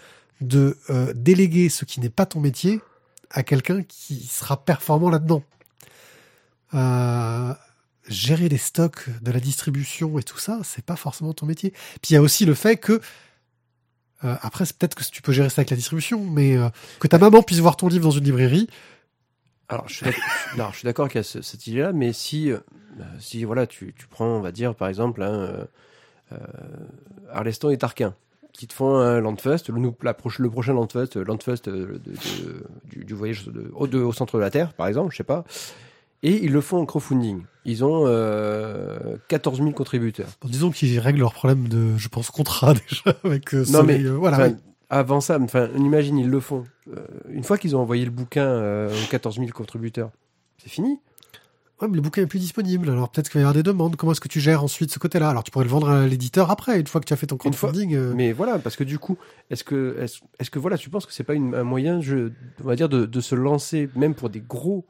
de 0.47 0.77
euh, 0.89 1.13
déléguer 1.15 1.69
ce 1.69 1.86
qui 1.86 1.99
n'est 1.99 2.10
pas 2.10 2.25
ton 2.25 2.39
métier 2.39 2.82
à 3.32 3.43
quelqu'un 3.43 3.84
qui 3.84 4.25
sera 4.25 4.63
performant 4.63 5.10
là-dedans. 5.10 5.43
Euh, 6.73 7.53
gérer 8.08 8.49
les 8.49 8.58
stocks 8.58 9.10
de 9.21 9.32
la 9.32 9.39
distribution 9.39 10.19
et 10.19 10.23
tout 10.23 10.38
ça, 10.38 10.60
c'est 10.63 10.86
pas 10.86 10.95
forcément 10.95 11.34
ton 11.34 11.45
métier. 11.45 11.71
Puis 11.71 12.12
il 12.12 12.13
y 12.13 12.17
a 12.17 12.21
aussi 12.21 12.45
le 12.45 12.53
fait 12.53 12.77
que 12.77 13.01
euh, 14.23 14.36
après, 14.41 14.65
peut-être 14.65 14.95
que 14.95 15.03
tu 15.03 15.21
peux 15.21 15.32
gérer 15.32 15.49
ça 15.49 15.62
avec 15.62 15.69
la 15.69 15.75
distribution, 15.75 16.23
mais 16.23 16.58
que 16.99 17.08
ta 17.08 17.17
maman 17.17 17.41
puisse 17.41 17.60
voir 17.60 17.75
ton 17.75 17.88
livre 17.88 18.03
dans 18.03 18.12
une 18.12 18.23
librairie. 18.23 18.69
Alors, 19.69 19.88
je 19.89 19.95
suis 19.95 20.86
d'accord 20.86 21.08
qu'il 21.08 21.19
y 21.19 21.25
a 21.25 21.41
cette 21.41 21.67
idée-là, 21.67 21.93
mais 21.93 22.13
si, 22.13 22.51
si 23.19 23.43
voilà, 23.43 23.65
tu, 23.65 23.93
tu, 23.97 24.08
prends, 24.08 24.27
on 24.27 24.41
va 24.41 24.51
dire, 24.51 24.75
par 24.75 24.88
exemple, 24.88 25.23
hein, 25.23 25.67
Arleston 27.32 27.69
et 27.71 27.77
Tarquin 27.77 28.15
qui 28.53 28.67
te 28.67 28.73
font 28.73 28.95
un 28.95 29.19
Landfest, 29.19 29.69
le, 29.69 29.81
la 30.03 30.15
le 30.37 30.49
prochain 30.49 30.73
Landfest, 30.73 31.17
euh, 31.17 31.25
Landfest 31.25 31.67
euh, 31.67 31.99
de, 32.05 32.13
du, 32.89 33.03
du, 33.03 33.13
voyage 33.13 33.49
au, 33.73 33.87
de, 33.87 33.99
au, 33.99 34.13
centre 34.13 34.37
de 34.37 34.41
la 34.41 34.51
Terre, 34.51 34.73
par 34.73 34.87
exemple, 34.87 35.11
je 35.11 35.17
sais 35.17 35.23
pas. 35.23 35.43
Et 36.21 36.45
ils 36.45 36.51
le 36.53 36.61
font 36.61 36.77
en 36.77 36.85
crowdfunding. 36.85 37.41
Ils 37.65 37.83
ont 37.83 38.03
euh, 38.05 39.17
14 39.27 39.57
000 39.57 39.71
contributeurs. 39.71 40.29
Bon, 40.41 40.47
disons 40.47 40.71
qu'ils 40.71 40.97
règlent 40.99 41.19
leur 41.19 41.33
problème 41.33 41.67
de, 41.67 41.97
je 41.97 42.07
pense, 42.07 42.29
contrat 42.29 42.73
déjà 42.89 43.17
avec 43.23 43.53
euh, 43.53 43.65
Non 43.71 43.83
mais 43.83 43.99
euh, 44.01 44.11
voilà. 44.11 44.49
Avant 44.89 45.19
ça, 45.19 45.39
enfin, 45.41 45.69
on 45.75 45.83
imagine, 45.83 46.19
ils 46.19 46.29
le 46.29 46.39
font. 46.39 46.65
une 47.29 47.43
fois 47.43 47.57
qu'ils 47.57 47.75
ont 47.75 47.79
envoyé 47.79 48.05
le 48.05 48.11
bouquin 48.11 48.87
aux 48.87 49.09
14 49.09 49.37
000 49.37 49.47
contributeurs, 49.49 50.11
c'est 50.59 50.69
fini. 50.69 50.99
Ouais, 51.84 51.89
mais 51.89 51.98
le 51.98 52.02
bouquin 52.02 52.22
est 52.22 52.28
plus 52.28 52.39
disponible, 52.39 52.89
alors 52.89 53.10
peut-être 53.10 53.30
qu'il 53.30 53.39
va 53.39 53.41
y 53.41 53.43
avoir 53.43 53.54
des 53.54 53.62
demandes. 53.62 53.98
Comment 53.98 54.13
est-ce 54.13 54.22
que 54.22 54.30
tu 54.30 54.39
gères 54.39 54.63
ensuite 54.63 54.89
ce 54.89 55.00
côté-là? 55.00 55.30
Alors 55.30 55.43
tu 55.43 55.52
pourrais 55.52 55.65
le 55.65 55.69
vendre 55.69 55.89
à 55.89 56.08
l'éditeur 56.08 56.50
après, 56.50 56.80
une 56.80 56.88
fois 56.88 57.02
que 57.02 57.06
tu 57.06 57.12
as 57.12 57.17
fait 57.17 57.28
ton 57.28 57.36
crowdfunding. 57.36 57.93
Euh. 57.93 58.13
Mais 58.15 58.32
voilà, 58.32 58.58
parce 58.58 58.78
que 58.78 58.86
du 58.86 59.00
coup, 59.00 59.17
est-ce 59.50 59.65
que, 59.65 59.98
est-ce, 60.00 60.50
que 60.50 60.60
voilà, 60.60 60.78
tu 60.78 60.89
penses 60.89 61.06
que 61.06 61.12
c'est 61.12 61.26
pas 61.26 61.34
une, 61.34 61.54
un 61.54 61.63
moyen, 61.63 62.00
je, 62.00 62.32
on 62.63 62.67
va 62.67 62.78
dire, 62.78 62.88
de, 62.88 63.06
de, 63.06 63.19
se 63.19 63.36
lancer, 63.36 63.89
même 63.98 64.15
pour 64.15 64.30
des 64.30 64.39
gros, 64.39 64.86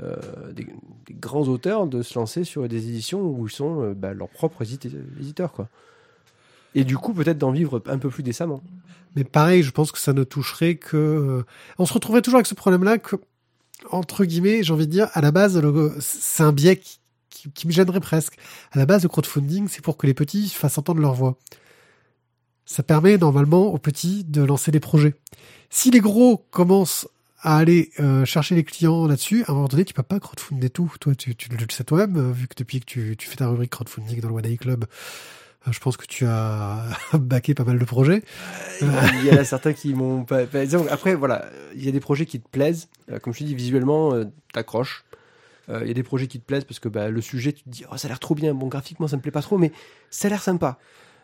euh, 0.00 0.14
des, 0.52 0.68
des, 1.06 1.14
grands 1.14 1.48
auteurs, 1.48 1.88
de 1.88 2.02
se 2.02 2.16
lancer 2.16 2.44
sur 2.44 2.68
des 2.68 2.88
éditions 2.88 3.20
où 3.22 3.48
ils 3.48 3.52
sont 3.52 3.82
euh, 3.82 3.92
bah, 3.92 4.14
leurs 4.14 4.28
propres 4.28 4.62
éditeurs, 4.62 5.52
quoi? 5.52 5.68
Et 6.76 6.84
du 6.84 6.96
coup, 6.98 7.12
peut-être 7.14 7.38
d'en 7.38 7.50
vivre 7.50 7.82
un 7.86 7.98
peu 7.98 8.10
plus 8.10 8.22
décemment. 8.22 8.62
Mais 9.16 9.24
pareil, 9.24 9.64
je 9.64 9.72
pense 9.72 9.90
que 9.90 9.98
ça 9.98 10.12
ne 10.12 10.22
toucherait 10.22 10.76
que. 10.76 11.44
On 11.78 11.84
se 11.84 11.92
retrouverait 11.92 12.22
toujours 12.22 12.38
avec 12.38 12.46
ce 12.46 12.54
problème-là 12.54 12.98
que 12.98 13.16
entre 13.90 14.24
guillemets, 14.24 14.62
j'ai 14.62 14.72
envie 14.72 14.86
de 14.86 14.92
dire, 14.92 15.08
à 15.14 15.20
la 15.20 15.30
base, 15.30 15.60
c'est 16.00 16.42
un 16.42 16.52
biais 16.52 16.80
qui, 17.30 17.66
me 17.66 17.72
gênerait 17.72 18.00
presque. 18.00 18.36
À 18.72 18.78
la 18.78 18.86
base, 18.86 19.02
le 19.02 19.08
crowdfunding, 19.08 19.68
c'est 19.68 19.82
pour 19.82 19.96
que 19.96 20.06
les 20.06 20.14
petits 20.14 20.48
fassent 20.48 20.78
entendre 20.78 21.00
leur 21.00 21.14
voix. 21.14 21.36
Ça 22.64 22.82
permet 22.82 23.18
normalement 23.18 23.66
aux 23.66 23.78
petits 23.78 24.24
de 24.24 24.42
lancer 24.42 24.70
des 24.70 24.80
projets. 24.80 25.14
Si 25.70 25.90
les 25.90 26.00
gros 26.00 26.46
commencent 26.50 27.08
à 27.40 27.56
aller 27.56 27.90
euh, 27.98 28.24
chercher 28.24 28.54
les 28.54 28.62
clients 28.62 29.06
là-dessus, 29.06 29.44
à 29.46 29.50
un 29.50 29.54
moment 29.54 29.68
donné, 29.68 29.84
tu 29.84 29.94
peux 29.94 30.04
pas 30.04 30.20
crowdfunder 30.20 30.70
tout. 30.70 30.92
Toi, 31.00 31.14
tu, 31.16 31.34
tu 31.34 31.48
le 31.48 31.58
sais 31.70 31.82
toi-même, 31.82 32.16
euh, 32.16 32.32
vu 32.32 32.46
que 32.46 32.54
depuis 32.56 32.78
que 32.78 32.84
tu, 32.84 33.16
tu 33.16 33.28
fais 33.28 33.36
ta 33.36 33.48
rubrique 33.48 33.70
crowdfunding 33.70 34.20
dans 34.20 34.28
le 34.28 34.34
One 34.34 34.42
Day 34.42 34.56
Club, 34.56 34.84
Je 35.70 35.78
pense 35.78 35.96
que 35.96 36.06
tu 36.06 36.26
as 36.26 36.84
baqué 37.14 37.54
pas 37.54 37.64
mal 37.64 37.78
de 37.78 37.84
projets. 37.84 38.22
Il 38.80 39.26
y 39.26 39.30
en 39.30 39.36
a 39.36 39.44
certains 39.44 39.72
qui 39.72 39.94
m'ont 39.94 40.24
pas. 40.24 40.40
Après, 40.90 41.14
voilà, 41.14 41.46
il 41.74 41.84
y 41.84 41.88
a 41.88 41.92
des 41.92 42.00
projets 42.00 42.26
qui 42.26 42.40
te 42.40 42.48
plaisent. 42.48 42.88
Euh, 43.10 43.18
Comme 43.20 43.32
je 43.32 43.38
te 43.40 43.44
dis, 43.44 43.54
visuellement, 43.54 44.12
euh, 44.14 44.24
t'accroches. 44.52 45.04
Euh, 45.68 45.80
Il 45.82 45.88
y 45.88 45.90
a 45.92 45.94
des 45.94 46.02
projets 46.02 46.26
qui 46.26 46.40
te 46.40 46.44
plaisent 46.44 46.64
parce 46.64 46.80
que 46.80 46.88
bah, 46.88 47.08
le 47.10 47.20
sujet, 47.20 47.52
tu 47.52 47.62
te 47.62 47.68
dis, 47.70 47.84
oh, 47.92 47.96
ça 47.96 48.06
a 48.06 48.10
l'air 48.10 48.18
trop 48.18 48.34
bien. 48.34 48.54
Bon, 48.54 48.66
graphiquement, 48.66 49.06
ça 49.06 49.16
me 49.16 49.22
plaît 49.22 49.30
pas 49.30 49.42
trop, 49.42 49.58
mais 49.58 49.70
ça 50.10 50.26
a 50.26 50.30
l'air 50.30 50.42
sympa. 50.42 50.78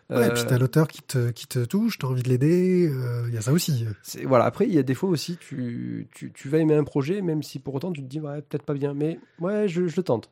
Ouais, 0.09 0.15
Euh, 0.17 0.27
et 0.29 0.33
puis 0.33 0.43
t'as 0.47 0.57
l'auteur 0.57 0.87
qui 0.87 1.01
te, 1.03 1.29
qui 1.31 1.45
te 1.45 1.59
touche, 1.65 1.99
t'as 1.99 2.07
envie 2.07 2.23
de 2.23 2.29
l'aider, 2.29 2.89
euh, 2.91 3.25
il 3.27 3.33
y 3.35 3.37
a 3.37 3.41
ça 3.41 3.51
aussi. 3.51 3.85
voilà, 4.23 4.45
après, 4.45 4.65
il 4.65 4.73
y 4.73 4.79
a 4.79 4.83
des 4.83 4.95
fois 4.95 5.07
aussi, 5.09 5.37
tu, 5.37 6.07
tu, 6.15 6.31
tu 6.31 6.49
vas 6.49 6.57
aimer 6.57 6.73
un 6.73 6.83
projet, 6.83 7.21
même 7.21 7.43
si 7.43 7.59
pour 7.59 7.75
autant 7.75 7.91
tu 7.91 8.01
te 8.01 8.07
dis, 8.07 8.19
ouais, 8.19 8.41
peut-être 8.41 8.63
pas 8.63 8.73
bien, 8.73 8.95
mais 8.95 9.19
ouais, 9.39 9.67
je, 9.67 9.85
je 9.87 9.95
le 9.97 10.01
tente. 10.03 10.31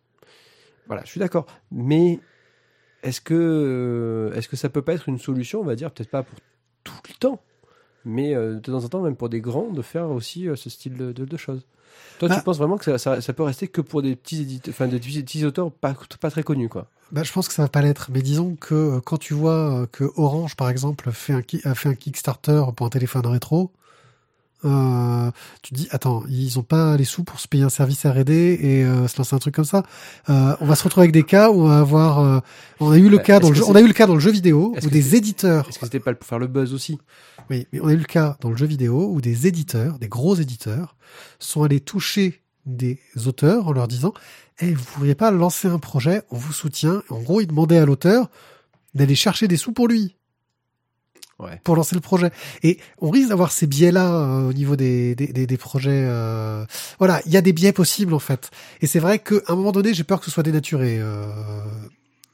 Voilà, 0.88 1.04
je 1.04 1.10
suis 1.12 1.20
d'accord. 1.20 1.46
Mais 1.72 2.20
est-ce 3.08 3.22
que, 3.22 3.34
euh, 3.34 4.34
est-ce 4.36 4.48
que 4.48 4.56
ça 4.56 4.70
peut 4.70 4.82
pas 4.82 4.94
être 4.94 5.08
une 5.10 5.20
solution, 5.20 5.62
on 5.62 5.64
va 5.64 5.76
dire, 5.76 5.92
peut-être 5.92 6.10
pas 6.10 6.24
pour 6.24 6.38
tout 6.84 6.94
le 7.10 7.14
temps, 7.16 7.42
mais 8.06 8.36
euh, 8.36 8.56
de 8.56 8.60
temps 8.60 8.84
en 8.84 8.90
temps, 8.90 9.02
même 9.02 9.16
pour 9.16 9.30
des 9.30 9.42
grands, 9.42 9.70
de 9.72 9.82
faire 9.82 10.10
aussi 10.10 10.48
euh, 10.48 10.56
ce 10.56 10.70
style 10.70 10.96
de, 10.96 11.12
de- 11.12 11.26
de 11.26 11.38
choses? 11.38 11.66
Toi, 12.20 12.30
Bah- 12.30 12.36
tu 12.36 12.42
penses 12.42 12.58
vraiment 12.58 12.78
que 12.78 12.86
ça, 12.86 12.98
ça- 12.98 13.22
ça 13.22 13.34
peut 13.34 13.44
rester 13.44 13.68
que 13.68 13.82
pour 13.82 14.02
des 14.02 14.16
petits 14.16 14.42
éditeurs, 14.42 14.74
enfin, 14.74 14.88
des 14.88 15.00
petits, 15.00 15.22
petits 15.24 15.46
auteurs 15.46 15.72
pas, 15.72 15.96
pas 16.20 16.32
très 16.32 16.44
connus, 16.44 16.70
quoi? 16.70 16.88
Bah, 17.12 17.24
je 17.24 17.32
pense 17.32 17.48
que 17.48 17.54
ça 17.54 17.62
va 17.64 17.70
pas 17.70 17.82
l'être, 17.82 18.10
mais 18.14 18.22
disons 18.22 18.56
que 18.56 18.76
euh, 18.76 19.00
quand 19.00 19.18
tu 19.18 19.34
vois 19.34 19.82
euh, 19.84 19.86
que 19.88 20.04
Orange, 20.18 20.56
par 20.56 20.70
exemple, 20.70 21.10
fait 21.12 21.34
un 21.34 21.42
a 21.64 21.76
fait 21.76 21.90
un 21.90 21.96
Kickstarter 21.96 22.64
pour 22.76 22.86
un 22.86 22.90
téléphone 22.90 23.26
rétro, 23.28 23.72
euh, 24.66 25.32
tu 25.62 25.74
dis 25.74 25.88
attends, 25.92 26.24
ils 26.30 26.58
ont 26.58 26.64
pas 26.64 26.98
les 26.98 27.04
sous 27.04 27.24
pour 27.24 27.40
se 27.40 27.48
payer 27.48 27.64
un 27.64 27.70
service 27.70 28.06
R&D 28.06 28.60
et 28.62 28.84
euh, 28.84 29.08
se 29.08 29.18
lancer 29.18 29.36
un 29.36 29.40
truc 29.40 29.54
comme 29.56 29.66
ça. 29.66 29.84
Euh, 30.30 30.56
on 30.62 30.66
va 30.66 30.76
se 30.76 30.84
retrouver 30.84 31.04
avec 31.04 31.14
des 31.14 31.24
cas 31.24 31.52
où 31.52 31.62
on 31.62 31.68
va 31.68 31.80
avoir, 31.80 32.20
euh, 32.20 32.40
on 32.80 32.92
a 32.92 32.98
eu 32.98 33.10
le 33.10 33.18
Bah, 33.18 33.24
cas 33.24 33.40
dans 33.40 33.50
le 33.50 33.56
jeu, 33.56 33.64
on 33.68 33.76
a 33.76 33.82
eu 33.82 33.88
le 33.88 33.94
cas 33.94 34.08
dans 34.08 34.16
le 34.16 34.20
jeu 34.20 34.32
vidéo 34.32 34.74
où 34.82 34.90
des 34.90 35.16
éditeurs, 35.16 35.68
Est-ce 35.70 35.80
que 35.80 35.86
c'était 35.86 36.00
pas 36.00 36.14
pour 36.14 36.28
faire 36.28 36.40
le 36.40 36.48
buzz 36.48 36.74
aussi? 36.74 36.98
Oui, 37.50 37.68
mais 37.72 37.80
on 37.82 37.88
a 37.88 37.94
eu 37.94 37.98
le 37.98 38.04
cas 38.04 38.38
dans 38.42 38.50
le 38.50 38.58
jeu 38.58 38.66
vidéo 38.66 39.10
où 39.12 39.22
des 39.22 39.48
éditeurs, 39.48 40.00
des 40.00 40.08
gros 40.08 40.36
éditeurs, 40.36 40.96
sont 41.40 41.64
allés 41.64 41.80
toucher 41.80 42.42
des 42.66 43.00
auteurs 43.28 43.68
en 43.68 43.72
leur 43.72 43.88
disant 43.88 44.14
Eh, 44.60 44.74
vous 44.74 44.84
pourriez 44.84 45.16
pas 45.16 45.32
lancer 45.32 45.68
un 45.68 45.80
projet, 45.80 46.24
on 46.32 46.38
vous 46.38 46.52
soutient. 46.54 47.02
En 47.10 47.22
gros, 47.22 47.42
ils 47.42 47.48
demandaient 47.48 47.78
à 47.78 47.86
l'auteur 47.86 48.30
d'aller 48.96 49.16
chercher 49.16 49.48
des 49.48 49.58
sous 49.58 49.72
pour 49.72 49.88
lui, 49.88 50.18
Ouais. 51.40 51.62
pour 51.64 51.76
lancer 51.76 51.94
le 51.94 52.02
projet. 52.02 52.32
Et 52.64 52.80
on 53.00 53.12
risque 53.12 53.30
d'avoir 53.30 53.52
ces 53.52 53.68
biais-là 53.68 54.12
euh, 54.12 54.50
au 54.50 54.54
niveau 54.54 54.76
des, 54.76 55.14
des, 55.14 55.28
des, 55.28 55.46
des 55.46 55.58
projets. 55.58 55.92
euh, 56.10 56.66
Voilà, 56.98 57.22
il 57.28 57.32
y 57.32 57.38
a 57.38 57.42
des 57.42 57.54
biais 57.54 57.74
possibles 57.74 58.16
en 58.16 58.20
fait. 58.20 58.50
Et 58.82 58.88
c'est 58.88 58.98
vrai 59.00 59.20
qu'à 59.20 59.36
un 59.48 59.56
moment 59.56 59.72
donné, 59.72 59.94
j'ai 59.94 60.04
peur 60.04 60.18
que 60.20 60.26
ce 60.26 60.32
soit 60.32 60.42
dénaturé. 60.42 60.98
euh, 61.00 61.28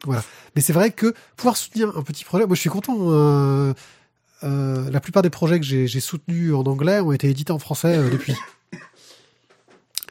Voilà. 0.06 0.24
Mais 0.56 0.62
c'est 0.62 0.72
vrai 0.74 0.91
que 0.91 1.14
pouvoir 1.36 1.58
soutenir 1.58 1.91
un 1.97 2.01
petit 2.04 2.24
projet, 2.24 2.45
moi 2.45 2.56
je 2.56 2.62
suis 2.62 2.70
content. 2.70 2.95
euh, 3.12 3.74
euh, 4.43 4.89
la 4.89 4.99
plupart 5.01 5.22
des 5.22 5.30
projets 5.30 5.60
que 5.60 5.66
j'ai 5.66 5.88
j'ai 5.88 5.99
soutenus 6.01 6.54
en 6.54 6.64
anglais 6.64 6.99
ont 6.99 7.12
été 7.14 7.30
édités 7.30 7.51
en 7.54 7.60
français 7.60 7.97
euh, 7.97 8.10
depuis. 8.10 8.36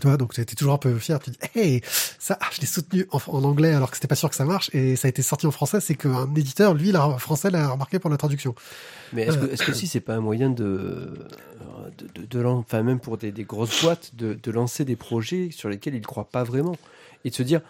Tu 0.03 0.09
vois, 0.09 0.16
donc 0.16 0.34
j'étais 0.34 0.57
toujours 0.57 0.74
un 0.74 0.78
peu 0.78 0.98
fier. 0.98 1.20
Tu 1.20 1.30
dis, 1.30 1.38
hey, 1.55 1.80
ça, 2.18 2.36
ah, 2.40 2.48
je 2.50 2.61
l'ai 2.61 2.66
soutenu 2.66 3.07
en, 3.12 3.20
en 3.24 3.44
anglais 3.44 3.72
alors 3.72 3.88
que 3.88 3.96
c'était 3.96 4.09
pas 4.09 4.16
sûr 4.16 4.28
que 4.28 4.34
ça 4.34 4.44
marche 4.44 4.68
et 4.74 4.96
ça 4.96 5.07
a 5.07 5.11
été 5.11 5.22
sorti 5.22 5.46
en 5.46 5.53
français. 5.53 5.80
C'est 5.80 5.94
qu'un 5.94 6.34
éditeur, 6.34 6.74
lui, 6.74 6.90
la 6.90 7.18
français 7.18 7.50
l'a 7.53 7.68
remarqué 7.68 8.00
pour 8.00 8.11
la 8.11 8.16
traduction. 8.16 8.57
Mais 9.12 9.22
est-ce 9.22 9.38
que, 9.38 9.44
Euh, 9.44 9.53
est-ce 9.53 9.62
que 9.62 9.72
si 9.72 9.86
c'est 9.86 10.00
pas 10.00 10.16
un 10.16 10.20
moyen 10.20 10.50
de, 10.50 11.14
de, 11.98 12.20
de, 12.20 12.26
de 12.26 12.44
enfin 12.44 12.82
même 12.82 12.98
pour 12.98 13.16
des, 13.16 13.30
des 13.30 13.44
grosses 13.44 13.80
boîtes, 13.80 14.16
de, 14.16 14.34
de 14.34 14.50
lancer 14.50 14.84
des 14.84 14.96
projets 14.96 15.50
sur 15.53 15.68
lesquels 15.68 15.94
ils 15.94 16.00
ne 16.00 16.05
croient 16.05 16.28
pas 16.28 16.42
vraiment 16.42 16.76
et 17.24 17.30
de 17.30 17.34
se 17.36 17.44
dire, 17.44 17.61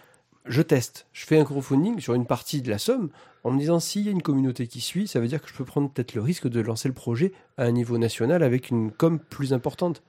je 0.47 0.63
teste, 0.63 1.05
je 1.13 1.27
fais 1.27 1.37
un 1.37 1.43
crowdfunding 1.43 1.99
sur 1.99 2.15
une 2.15 2.25
partie 2.25 2.63
de 2.63 2.71
la 2.71 2.79
somme 2.79 3.09
en 3.43 3.51
me 3.51 3.59
disant 3.59 3.79
s'il 3.79 4.05
y 4.05 4.07
a 4.07 4.11
une 4.11 4.23
communauté 4.23 4.65
qui 4.65 4.81
suit, 4.81 5.07
ça 5.07 5.19
veut 5.19 5.27
dire 5.27 5.39
que 5.39 5.49
je 5.49 5.53
peux 5.53 5.65
prendre 5.65 5.87
peut-être 5.91 6.15
le 6.15 6.21
risque 6.21 6.47
de 6.47 6.61
lancer 6.61 6.87
le 6.87 6.95
projet 6.95 7.31
à 7.57 7.65
un 7.65 7.71
niveau 7.71 7.99
national 7.99 8.41
avec 8.41 8.71
une 8.71 8.91
com 8.91 9.19
plus 9.19 9.53
importante. 9.53 10.01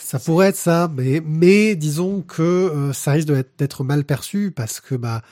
Ça 0.00 0.18
pourrait 0.18 0.48
être 0.48 0.56
ça, 0.56 0.90
mais, 0.96 1.20
mais 1.24 1.74
disons 1.76 2.22
que 2.22 2.42
euh, 2.42 2.92
ça 2.92 3.12
risque 3.12 3.28
d'être 3.58 3.84
mal 3.84 4.04
perçu 4.04 4.52
parce 4.54 4.80
que 4.80 4.94
bah 4.94 5.22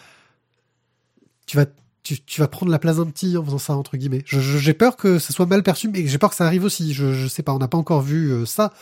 tu 1.47 1.57
vas 1.57 1.67
tu, 2.03 2.41
vas 2.41 2.47
prendre 2.47 2.71
la 2.71 2.79
place 2.79 2.99
d'un 2.99 3.07
petit 3.07 3.37
en 3.37 3.45
faisant 3.45 3.59
ça 3.59 3.75
entre 3.75 3.97
guillemets. 3.97 4.23
J'ai 4.27 4.75
peur 4.75 4.97
que 4.97 5.19
ça 5.19 5.33
soit 5.33 5.47
mal 5.47 5.63
perçu, 5.65 5.89
mais 5.89 6.07
j'ai 6.07 6.19
peur 6.19 6.31
que 6.31 6.37
ça 6.37 6.47
arrive 6.47 6.63
aussi. 6.65 6.95
Je, 6.95 7.13
je 7.13 7.27
sais 7.27 7.43
pas, 7.43 7.53
on 7.53 7.59
n'a 7.59 7.67
pas 7.67 7.79
encore 7.79 8.01
vu 8.03 8.31
euh, 8.31 8.47
ça. 8.47 8.73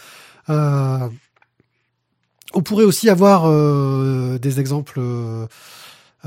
Euh, 0.51 1.09
on 2.53 2.63
pourrait 2.63 2.85
aussi 2.85 3.09
avoir 3.09 3.45
euh, 3.47 4.39
des 4.39 4.61
exemples. 4.61 4.99
euh, 5.01 5.47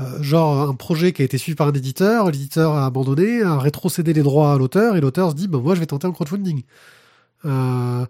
euh, 0.00 0.22
genre 0.22 0.68
un 0.68 0.74
projet 0.74 1.12
qui 1.12 1.22
a 1.22 1.24
été 1.24 1.38
suivi 1.38 1.56
par 1.56 1.68
un 1.68 1.72
éditeur, 1.72 2.30
l'éditeur 2.30 2.74
a 2.74 2.86
abandonné, 2.86 3.42
a 3.42 3.58
rétrocédé 3.58 4.12
les 4.12 4.22
droits 4.22 4.52
à 4.52 4.58
l'auteur, 4.58 4.96
et 4.96 5.00
l'auteur 5.00 5.30
se 5.30 5.34
dit, 5.34 5.48
bah, 5.48 5.58
moi 5.58 5.74
je 5.74 5.80
vais 5.80 5.86
tenter 5.86 6.06
un 6.06 6.12
crowdfunding. 6.12 6.62
Euh, 7.44 8.06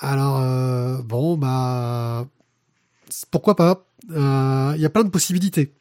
alors, 0.00 0.40
euh, 0.40 0.98
bon, 1.02 1.36
bah, 1.36 2.26
pourquoi 3.30 3.56
pas? 3.56 3.86
Euh, 4.10 4.72
Il 4.76 4.80
y 4.80 4.86
a 4.86 4.90
plein 4.90 5.04
de 5.04 5.10
possibilités. 5.10 5.72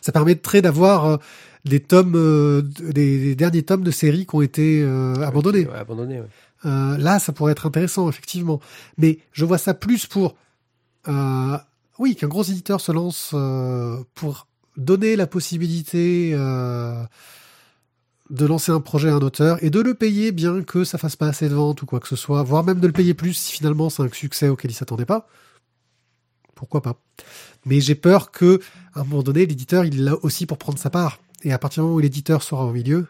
Ça 0.00 0.12
permettrait 0.12 0.62
d'avoir 0.62 1.04
euh, 1.06 1.16
des 1.64 1.80
tomes, 1.80 2.14
euh, 2.16 2.62
des, 2.62 3.18
des 3.18 3.34
derniers 3.34 3.62
tomes 3.64 3.82
de 3.82 3.90
séries 3.90 4.26
qui 4.26 4.34
ont 4.34 4.42
été 4.42 4.82
euh, 4.82 5.14
abandonnés. 5.22 5.66
Ouais, 5.66 5.74
abandonné, 5.76 6.20
ouais. 6.20 6.26
Euh, 6.64 6.96
là, 6.96 7.18
ça 7.18 7.32
pourrait 7.32 7.52
être 7.52 7.66
intéressant, 7.66 8.08
effectivement. 8.08 8.60
Mais 8.98 9.18
je 9.32 9.44
vois 9.44 9.58
ça 9.58 9.74
plus 9.74 10.06
pour, 10.06 10.36
euh, 11.08 11.58
oui, 11.98 12.16
qu'un 12.16 12.28
gros 12.28 12.42
éditeur 12.42 12.80
se 12.80 12.92
lance 12.92 13.32
euh, 13.34 14.02
pour 14.14 14.46
donner 14.76 15.16
la 15.16 15.26
possibilité 15.26 16.32
euh, 16.34 17.02
de 18.30 18.46
lancer 18.46 18.72
un 18.72 18.80
projet 18.80 19.08
à 19.08 19.14
un 19.14 19.20
auteur 19.20 19.62
et 19.62 19.70
de 19.70 19.80
le 19.80 19.94
payer 19.94 20.32
bien 20.32 20.62
que 20.62 20.84
ça 20.84 20.98
fasse 20.98 21.16
pas 21.16 21.28
assez 21.28 21.48
de 21.48 21.54
ventes 21.54 21.82
ou 21.82 21.86
quoi 21.86 22.00
que 22.00 22.08
ce 22.08 22.16
soit, 22.16 22.42
voire 22.42 22.64
même 22.64 22.80
de 22.80 22.86
le 22.86 22.92
payer 22.92 23.14
plus 23.14 23.34
si 23.34 23.52
finalement 23.52 23.90
c'est 23.90 24.02
un 24.02 24.08
succès 24.12 24.48
auquel 24.48 24.70
il 24.70 24.74
s'attendait 24.74 25.06
pas. 25.06 25.28
Pourquoi 26.54 26.82
pas 26.82 26.96
Mais 27.64 27.80
j'ai 27.80 27.94
peur 27.94 28.30
que, 28.30 28.60
à 28.94 29.00
un 29.00 29.04
moment 29.04 29.22
donné, 29.22 29.46
l'éditeur 29.46 29.84
il 29.84 30.04
l'a 30.04 30.14
aussi 30.24 30.46
pour 30.46 30.58
prendre 30.58 30.78
sa 30.78 30.90
part. 30.90 31.18
Et 31.42 31.52
à 31.52 31.58
partir 31.58 31.82
du 31.82 31.84
moment 31.84 31.96
où 31.96 32.00
l'éditeur 32.00 32.42
sera 32.42 32.64
au 32.64 32.72
milieu, 32.72 33.06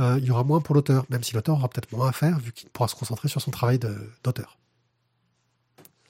euh, 0.00 0.16
il 0.18 0.24
y 0.24 0.30
aura 0.30 0.44
moins 0.44 0.60
pour 0.60 0.74
l'auteur, 0.74 1.06
même 1.08 1.22
si 1.22 1.34
l'auteur 1.34 1.56
aura 1.56 1.68
peut-être 1.68 1.90
moins 1.92 2.08
à 2.08 2.12
faire 2.12 2.38
vu 2.38 2.52
qu'il 2.52 2.68
pourra 2.68 2.88
se 2.88 2.96
concentrer 2.96 3.28
sur 3.28 3.40
son 3.40 3.50
travail 3.50 3.78
d'auteur. 4.24 4.58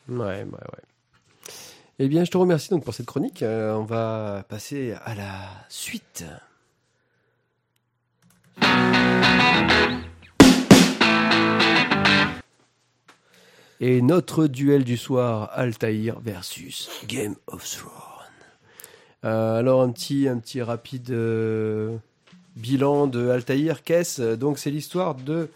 Ouais, 0.09 0.17
ouais, 0.17 0.45
ouais. 0.45 0.83
Eh 1.99 2.09
bien, 2.09 2.25
je 2.25 2.31
te 2.31 2.37
remercie 2.37 2.71
donc 2.71 2.85
pour 2.85 2.95
cette 2.95 3.07
chronique. 3.07 3.43
Euh, 3.43 3.75
on 3.75 3.85
va 3.85 4.45
passer 4.49 4.95
à 5.05 5.15
la 5.15 5.49
suite. 5.69 6.25
Et 13.79 14.01
notre 14.01 14.47
duel 14.47 14.85
du 14.85 14.97
soir, 14.97 15.51
Altaïr 15.53 16.19
versus 16.21 16.89
Game 17.07 17.37
of 17.47 17.69
Thrones. 17.69 17.93
Euh, 19.25 19.59
alors 19.59 19.83
un 19.83 19.91
petit, 19.91 20.29
un 20.29 20.39
petit 20.39 20.63
rapide 20.63 21.11
euh, 21.11 21.97
bilan 22.57 23.07
de 23.07 23.29
Altaïr. 23.29 23.83
Qu'est-ce 23.83 24.35
Donc 24.37 24.59
c'est 24.59 24.71
l'histoire 24.71 25.15
de. 25.15 25.51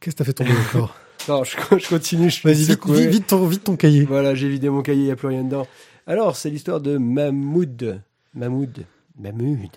Qu'est-ce 0.00 0.16
que 0.16 0.18
t'as 0.18 0.24
fait 0.24 0.32
tomber 0.32 0.50
encore 0.68 0.96
Non, 1.28 1.44
je, 1.44 1.56
je 1.78 1.88
continue. 1.88 2.28
Je 2.28 2.42
Vas-y, 2.42 3.08
vite 3.08 3.28
ton, 3.28 3.46
vite 3.46 3.64
ton 3.64 3.76
cahier. 3.76 4.04
Voilà, 4.04 4.34
j'ai 4.34 4.48
vidé 4.48 4.68
mon 4.68 4.82
cahier, 4.82 5.02
il 5.02 5.06
n'y 5.06 5.10
a 5.10 5.16
plus 5.16 5.28
rien 5.28 5.44
dedans. 5.44 5.66
Alors, 6.06 6.36
c'est 6.36 6.50
l'histoire 6.50 6.80
de 6.80 6.98
Mahmoud. 6.98 8.02
Mahmoud. 8.34 8.84
Mahmoud. 9.18 9.70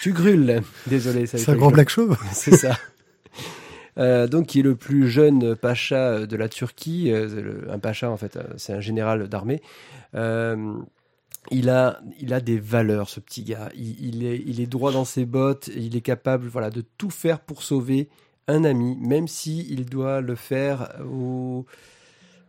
Tugrul. 0.00 0.62
Désolé, 0.86 1.26
C'est 1.26 1.48
un 1.48 1.56
grand 1.56 1.70
black 1.70 1.88
chauve. 1.88 2.16
C'est 2.32 2.56
ça. 2.56 2.76
Euh, 3.98 4.28
donc, 4.28 4.46
qui 4.46 4.60
est 4.60 4.62
le 4.62 4.76
plus 4.76 5.08
jeune 5.08 5.56
pacha 5.56 6.26
de 6.26 6.36
la 6.36 6.48
Turquie. 6.48 7.10
Euh, 7.10 7.26
le- 7.64 7.70
un 7.72 7.78
pacha, 7.80 8.08
en 8.10 8.16
fait, 8.16 8.36
euh, 8.36 8.44
c'est 8.56 8.72
un 8.72 8.80
général 8.80 9.28
d'armée. 9.28 9.60
Euh, 10.14 10.74
il 11.50 11.68
a, 11.68 12.00
il 12.20 12.32
a 12.32 12.40
des 12.40 12.58
valeurs, 12.60 13.08
ce 13.08 13.18
petit 13.18 13.42
gars. 13.42 13.70
Il, 13.74 13.96
il 14.04 14.24
est, 14.24 14.40
il 14.46 14.60
est 14.60 14.66
droit 14.66 14.92
dans 14.92 15.04
ses 15.04 15.24
bottes. 15.24 15.68
Il 15.74 15.96
est 15.96 16.00
capable, 16.00 16.46
voilà, 16.46 16.70
de 16.70 16.84
tout 16.96 17.10
faire 17.10 17.40
pour 17.40 17.62
sauver 17.64 18.08
un 18.46 18.62
ami, 18.64 18.96
même 19.00 19.26
si 19.26 19.66
il 19.68 19.84
doit 19.86 20.20
le 20.20 20.34
faire 20.36 20.94
au, 21.04 21.66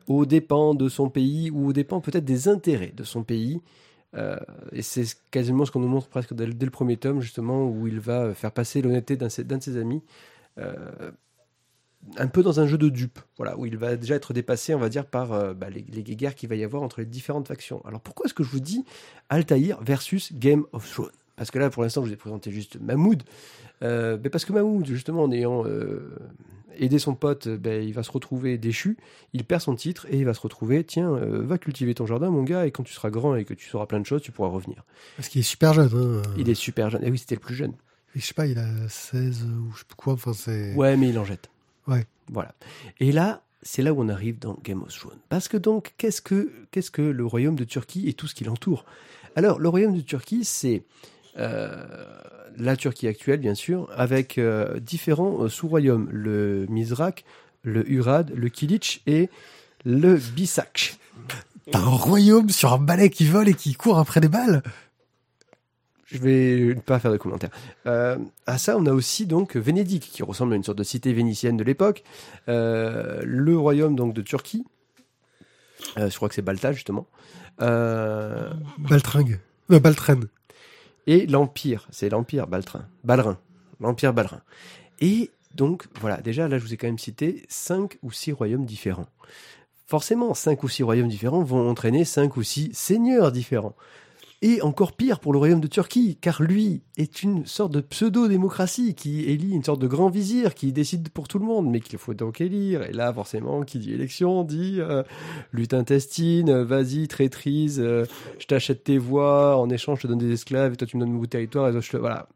aux 0.08 0.26
dépens 0.28 0.76
de 0.76 0.88
son 0.88 1.10
pays 1.10 1.50
ou 1.50 1.68
aux 1.70 1.74
dépens 1.74 2.00
peut-être 2.00 2.26
des 2.26 2.48
intérêts 2.48 2.94
de 2.96 3.04
son 3.04 3.24
pays. 3.24 3.60
Euh, 4.16 4.38
et 4.72 4.82
c'est 4.82 5.05
quasiment 5.32 5.66
ce 5.66 5.72
qu'on 5.72 5.80
nous 5.80 5.88
montre 5.88 6.07
presque 6.07 6.34
dès, 6.34 6.45
le 6.47 6.72
premier 6.72 6.97
tome, 6.97 7.22
justement, 7.22 7.68
où 7.68 7.88
il 7.88 7.99
va 7.99 8.34
faire 8.34 8.51
passer 8.51 8.82
l'honnêteté 8.82 9.18
d'un 9.18 9.28
de 9.28 9.62
ses- 9.64 9.78
amis. 9.78 10.03
euh, 10.57 11.12
un 12.18 12.28
peu 12.28 12.43
dans 12.43 12.60
un 12.60 12.66
jeu 12.66 12.78
de 12.78 12.89
dupe, 12.89 13.20
voilà, 13.38 13.57
où 13.57 13.66
il 13.66 13.78
va 13.78 13.97
déjà 13.97 14.16
être 14.16 14.34
dépassé, 14.34 14.74
on 14.74 14.80
va 14.80 14.89
dire, 14.89 15.05
par 15.05 15.34
euh, 15.34 15.53
bah, 15.53 15.70
les, 15.70 15.82
les 15.82 16.03
guerres 16.03 16.34
qu'il 16.34 16.49
va 16.49 16.55
y 16.55 16.64
avoir 16.64 16.82
entre 16.82 17.01
les 17.01 17.05
différentes 17.05 17.47
factions. 17.47 17.84
Alors 17.86 18.01
pourquoi 18.01 18.26
est-ce 18.26 18.34
que 18.34 18.43
je 18.43 18.49
vous 18.49 18.62
dis 18.62 18.86
Altaïr 19.28 19.82
versus 19.84 20.34
Game 20.34 20.66
of 20.72 20.89
Thrones? 20.89 21.12
Parce 21.40 21.52
que 21.52 21.58
là, 21.58 21.70
pour 21.70 21.84
l'instant, 21.84 22.02
je 22.02 22.08
vous 22.08 22.14
ai 22.14 22.18
présenté 22.18 22.52
juste 22.52 22.78
Mahmoud. 22.82 23.24
Euh, 23.82 24.18
ben 24.18 24.30
parce 24.30 24.44
que 24.44 24.52
Mahmoud, 24.52 24.86
justement, 24.86 25.24
en 25.24 25.32
ayant 25.32 25.64
euh, 25.66 26.18
aidé 26.78 27.00
son 27.00 27.16
pote, 27.16 27.48
ben, 27.48 27.82
il 27.82 27.94
va 27.94 28.04
se 28.04 28.12
retrouver 28.12 28.58
déchu, 28.58 28.98
il 29.32 29.46
perd 29.46 29.62
son 29.62 29.74
titre 29.74 30.06
et 30.10 30.18
il 30.18 30.26
va 30.26 30.34
se 30.34 30.42
retrouver, 30.42 30.84
tiens, 30.84 31.14
euh, 31.14 31.42
va 31.42 31.58
cultiver 31.58 31.96
ton 31.96 32.06
jardin, 32.06 32.30
mon 32.30 32.44
gars, 32.44 32.66
et 32.66 32.72
quand 32.72 32.84
tu 32.84 32.92
seras 32.92 33.10
grand 33.10 33.36
et 33.36 33.46
que 33.46 33.54
tu 33.54 33.70
sauras 33.70 33.86
plein 33.86 34.02
de 34.02 34.06
choses, 34.06 34.22
tu 34.22 34.34
pourras 34.34 34.50
revenir. 34.50 34.84
Parce 35.16 35.30
qu'il 35.30 35.40
est 35.40 35.44
super 35.44 35.74
jeune. 35.74 35.90
Hein. 35.94 36.30
Il 36.38 36.50
est 36.50 36.56
super 36.56 36.90
jeune. 36.90 37.06
Et 37.06 37.10
oui, 37.10 37.18
c'était 37.18 37.36
le 37.36 37.42
plus 37.42 37.56
jeune. 37.56 37.72
Et 38.16 38.20
je 38.20 38.26
sais 38.26 38.34
pas, 38.34 38.46
il 38.46 38.60
a 38.60 38.90
16 38.90 39.46
ou 39.46 39.72
je 39.72 39.80
sais 39.80 39.86
pas 39.88 39.96
quoi. 39.96 40.14
Enfin, 40.14 40.34
c'est. 40.34 40.74
Ouais, 40.74 40.98
mais 40.98 41.08
il 41.08 41.18
en 41.18 41.24
jette. 41.24 41.50
Ouais. 41.88 42.06
Voilà. 42.28 42.54
Et 43.00 43.14
là, 43.14 43.44
c'est 43.62 43.82
là 43.82 43.94
où 43.94 44.02
on 44.02 44.10
arrive 44.10 44.40
dans 44.40 44.58
Game 44.62 44.82
of 44.82 44.94
Thrones. 44.94 45.20
Parce 45.30 45.48
que 45.48 45.56
donc, 45.56 45.94
qu'est-ce 45.98 46.22
que, 46.22 46.52
qu'est-ce 46.72 46.92
que 46.92 47.02
le 47.02 47.26
royaume 47.26 47.56
de 47.56 47.64
Turquie 47.64 48.10
et 48.10 48.14
tout 48.14 48.28
ce 48.28 48.36
qui 48.36 48.44
l'entoure? 48.44 48.84
Alors, 49.36 49.60
le 49.60 49.70
royaume 49.70 49.96
de 49.96 50.02
Turquie, 50.02 50.44
c'est 50.44 50.78
euh, 50.78 50.82
la 51.36 52.76
Turquie 52.76 53.08
actuelle, 53.08 53.40
bien 53.40 53.56
sûr, 53.56 53.90
avec 53.96 54.38
euh, 54.38 54.80
différents 54.80 55.44
euh, 55.44 55.50
sous-royaumes. 55.50 56.10
Le 56.12 56.66
Mizrak, 56.70 57.24
le 57.64 57.90
Urad, 57.90 58.32
le 58.36 58.50
Kilich 58.50 59.02
et 59.08 59.30
le 59.86 60.16
Bisak. 60.16 60.98
T'as 61.72 61.80
un 61.80 61.86
royaume 61.86 62.50
sur 62.50 62.74
un 62.74 62.78
balai 62.80 63.10
qui 63.10 63.26
vole 63.26 63.48
et 63.48 63.54
qui 63.54 63.74
court 63.76 64.00
après 64.00 64.20
des 64.20 64.28
balles? 64.28 64.64
Je 66.06 66.18
vais 66.18 66.74
pas 66.74 67.00
faire 67.00 67.12
de 67.12 67.18
commentaires. 67.18 67.52
Euh, 67.86 68.18
à 68.48 68.58
ça, 68.58 68.76
on 68.78 68.86
a 68.88 68.92
aussi 68.92 69.28
donc 69.28 69.56
Vénédic, 69.56 70.02
qui 70.02 70.24
ressemble 70.24 70.54
à 70.54 70.56
une 70.56 70.64
sorte 70.64 70.80
de 70.80 70.84
cité 70.84 71.14
vénitienne 71.14 71.56
de 71.56 71.64
l'époque. 71.64 72.04
Euh, 72.48 73.22
le 73.24 73.56
royaume 73.58 73.96
donc 73.96 74.16
de 74.16 74.22
Turquie. 74.22 74.66
Euh, 75.98 76.10
je 76.10 76.16
crois 76.16 76.28
que 76.28 76.36
c'est 76.36 76.42
Balta 76.42 76.74
justement. 76.74 77.08
Euh, 77.62 78.52
Baltringue. 78.80 79.40
Euh, 79.72 79.80
Baltren. 79.80 80.28
Et 81.10 81.26
l'Empire, 81.26 81.88
c'est 81.89 82.10
l'Empire 82.10 82.45
Baltrin, 82.45 82.86
Balrin, 83.03 83.39
l'Empire 83.80 84.14
Balrin. 84.14 84.41
Et 85.01 85.32
donc, 85.55 85.88
voilà, 85.99 86.22
déjà 86.22 86.47
là, 86.47 86.60
je 86.60 86.64
vous 86.64 86.74
ai 86.76 86.78
quand 86.78 86.86
même 86.86 86.99
cité 86.99 87.45
cinq 87.49 87.97
ou 88.03 88.12
six 88.12 88.32
royaumes 88.32 88.66
différents. 88.66 89.07
Forcément, 89.88 90.36
cinq 90.36 90.62
ou 90.62 90.70
six 90.70 90.84
royaumes 90.84 91.07
différents 91.07 91.41
vont 91.41 91.68
entraîner 91.68 92.05
cinq 92.05 92.38
ou 92.38 92.43
six 92.43 92.70
seigneurs 92.74 93.32
différents. 93.32 93.76
Et 94.42 94.62
encore 94.62 94.94
pire 94.94 95.20
pour 95.20 95.34
le 95.34 95.38
royaume 95.38 95.60
de 95.60 95.68
Turquie, 95.68 96.18
car 96.22 96.42
lui 96.42 96.82
est 96.96 97.24
une 97.24 97.46
sorte 97.46 97.74
de 97.74 97.82
pseudo-démocratie 97.82 98.96
qui 98.96 99.26
élit 99.26 99.52
une 99.52 99.66
sorte 99.66 99.82
de 99.82 99.88
grand 99.88 100.10
vizir 100.10 100.56
qui 100.56 100.72
décide 100.72 101.10
pour 101.10 101.28
tout 101.28 101.40
le 101.40 101.46
monde, 101.46 101.70
mais 101.70 101.82
qu'il 101.82 102.00
faut 102.00 102.14
donc 102.14 102.40
élire. 102.40 102.84
Et 102.84 102.94
là, 102.94 103.14
forcément, 103.14 103.64
qui 103.64 103.80
dit 103.80 103.92
élection 103.92 104.46
dit 104.46 104.78
euh, 104.80 105.04
lutte 105.52 105.74
intestine, 105.74 106.62
vas-y, 106.62 107.10
traîtrise, 107.10 107.82
euh, 107.82 108.06
je 108.40 108.46
t'achète 108.46 108.86
tes 108.86 108.98
voix, 108.98 109.58
en 109.58 109.70
échange 109.70 109.98
je 110.00 110.04
te 110.04 110.08
donne 110.08 110.20
des 110.20 110.32
esclaves, 110.32 110.72
et 110.72 110.78
toi 110.78 110.88
tu 110.88 110.96
me 110.96 111.02
donnes 111.02 111.12
mon 111.12 111.26
territoire, 111.26 111.68
et 111.68 111.82
je. 111.82 111.98
Voilà. 111.98 112.30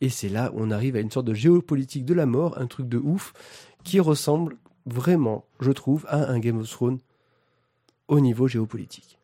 Et 0.00 0.10
c'est 0.10 0.28
là 0.28 0.52
où 0.54 0.58
on 0.58 0.70
arrive 0.70 0.94
à 0.94 1.00
une 1.00 1.10
sorte 1.10 1.26
de 1.26 1.34
géopolitique 1.34 2.04
de 2.04 2.14
la 2.14 2.26
mort, 2.26 2.58
un 2.58 2.68
truc 2.68 2.88
de 2.88 2.98
ouf, 2.98 3.32
qui 3.82 3.98
ressemble 3.98 4.56
vraiment, 4.86 5.46
je 5.58 5.72
trouve, 5.72 6.06
à 6.08 6.30
un 6.30 6.38
Game 6.38 6.58
of 6.58 6.70
Thrones 6.70 7.00
au 8.06 8.20
niveau 8.20 8.46
géopolitique. 8.46 9.18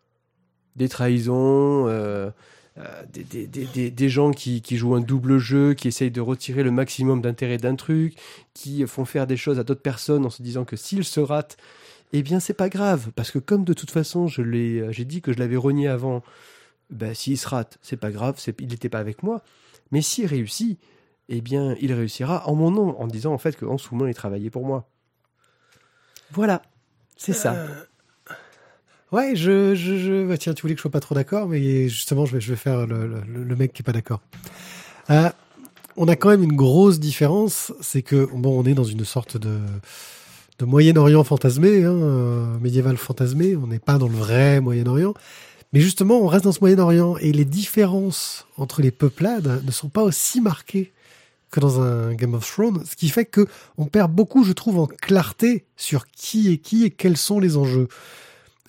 Des 0.80 0.88
trahisons, 0.88 1.86
euh, 1.88 2.30
euh, 2.78 3.02
des, 3.12 3.46
des, 3.46 3.66
des, 3.66 3.90
des, 3.90 4.08
gens 4.08 4.30
qui, 4.30 4.62
qui 4.62 4.78
jouent 4.78 4.94
un 4.94 5.02
double 5.02 5.36
jeu, 5.36 5.74
qui 5.74 5.88
essayent 5.88 6.10
de 6.10 6.22
retirer 6.22 6.62
le 6.62 6.70
maximum 6.70 7.20
d'intérêt 7.20 7.58
d'un 7.58 7.76
truc, 7.76 8.16
qui 8.54 8.86
font 8.86 9.04
faire 9.04 9.26
des 9.26 9.36
choses 9.36 9.58
à 9.58 9.64
d'autres 9.64 9.82
personnes 9.82 10.24
en 10.24 10.30
se 10.30 10.42
disant 10.42 10.64
que 10.64 10.76
s'ils 10.76 11.04
se 11.04 11.20
ratent, 11.20 11.58
eh 12.14 12.22
bien 12.22 12.40
c'est 12.40 12.54
pas 12.54 12.70
grave, 12.70 13.10
parce 13.14 13.30
que 13.30 13.38
comme 13.38 13.64
de 13.64 13.74
toute 13.74 13.90
façon 13.90 14.26
je 14.26 14.40
l'ai, 14.40 14.90
j'ai 14.90 15.04
dit 15.04 15.20
que 15.20 15.34
je 15.34 15.38
l'avais 15.38 15.56
renié 15.58 15.86
avant, 15.86 16.22
ben, 16.88 17.14
s'il 17.14 17.36
se 17.38 17.46
rate, 17.46 17.78
c'est 17.82 17.98
pas 17.98 18.10
grave, 18.10 18.36
c'est, 18.38 18.58
il 18.60 18.68
n'était 18.68 18.88
pas 18.88 18.98
avec 18.98 19.22
moi. 19.22 19.42
Mais 19.90 20.02
s'il 20.02 20.26
réussit, 20.26 20.78
eh 21.28 21.40
bien, 21.40 21.76
il 21.80 21.92
réussira 21.92 22.48
en 22.48 22.54
mon 22.54 22.70
nom, 22.70 23.00
en 23.00 23.06
disant 23.06 23.32
en 23.32 23.38
fait 23.38 23.56
que 23.56 23.64
en 23.64 23.78
sous-main, 23.78 24.08
il 24.08 24.14
travaillait 24.14 24.50
pour 24.50 24.66
moi. 24.66 24.88
Voilà, 26.32 26.62
c'est 27.16 27.32
ça. 27.32 27.66
Ouais, 29.12 29.34
je, 29.34 29.74
je, 29.74 29.96
je... 29.96 30.26
bah, 30.26 30.38
tiens, 30.38 30.54
tu 30.54 30.62
voulais 30.62 30.74
que 30.74 30.78
je 30.78 30.82
sois 30.82 30.90
pas 30.90 31.00
trop 31.00 31.14
d'accord, 31.14 31.48
mais 31.48 31.88
justement, 31.88 32.26
je 32.26 32.34
vais, 32.34 32.40
je 32.40 32.50
vais 32.50 32.56
faire 32.56 32.86
le, 32.86 33.06
le, 33.08 33.44
le 33.44 33.56
mec 33.56 33.72
qui 33.72 33.82
est 33.82 33.84
pas 33.84 33.92
d'accord. 33.92 34.20
Euh, 35.10 35.30
on 35.96 36.06
a 36.06 36.14
quand 36.16 36.28
même 36.28 36.44
une 36.44 36.54
grosse 36.56 37.00
différence, 37.00 37.72
c'est 37.80 38.02
que 38.02 38.28
bon, 38.32 38.58
on 38.58 38.64
est 38.64 38.74
dans 38.74 38.84
une 38.84 39.04
sorte 39.04 39.36
de 39.36 39.58
de 40.60 40.66
Moyen-Orient 40.66 41.24
fantasmé, 41.24 41.84
hein, 41.84 41.92
euh, 41.92 42.58
médiéval 42.58 42.98
fantasmé. 42.98 43.56
On 43.56 43.66
n'est 43.66 43.78
pas 43.78 43.96
dans 43.96 44.08
le 44.08 44.14
vrai 44.14 44.60
Moyen-Orient, 44.60 45.14
mais 45.72 45.80
justement, 45.80 46.20
on 46.20 46.26
reste 46.26 46.44
dans 46.44 46.52
ce 46.52 46.60
Moyen-Orient 46.60 47.16
et 47.16 47.32
les 47.32 47.46
différences 47.46 48.46
entre 48.58 48.82
les 48.82 48.90
peuplades 48.90 49.62
ne 49.64 49.70
sont 49.72 49.88
pas 49.88 50.02
aussi 50.02 50.40
marquées 50.42 50.92
que 51.50 51.60
dans 51.60 51.80
un 51.80 52.12
Game 52.12 52.34
of 52.34 52.46
Thrones, 52.46 52.84
ce 52.88 52.94
qui 52.94 53.08
fait 53.08 53.24
que 53.24 53.46
on 53.78 53.86
perd 53.86 54.12
beaucoup, 54.12 54.44
je 54.44 54.52
trouve, 54.52 54.78
en 54.78 54.86
clarté 54.86 55.64
sur 55.76 56.06
qui 56.08 56.52
est 56.52 56.58
qui 56.58 56.84
et 56.84 56.90
quels 56.90 57.16
sont 57.16 57.40
les 57.40 57.56
enjeux. 57.56 57.88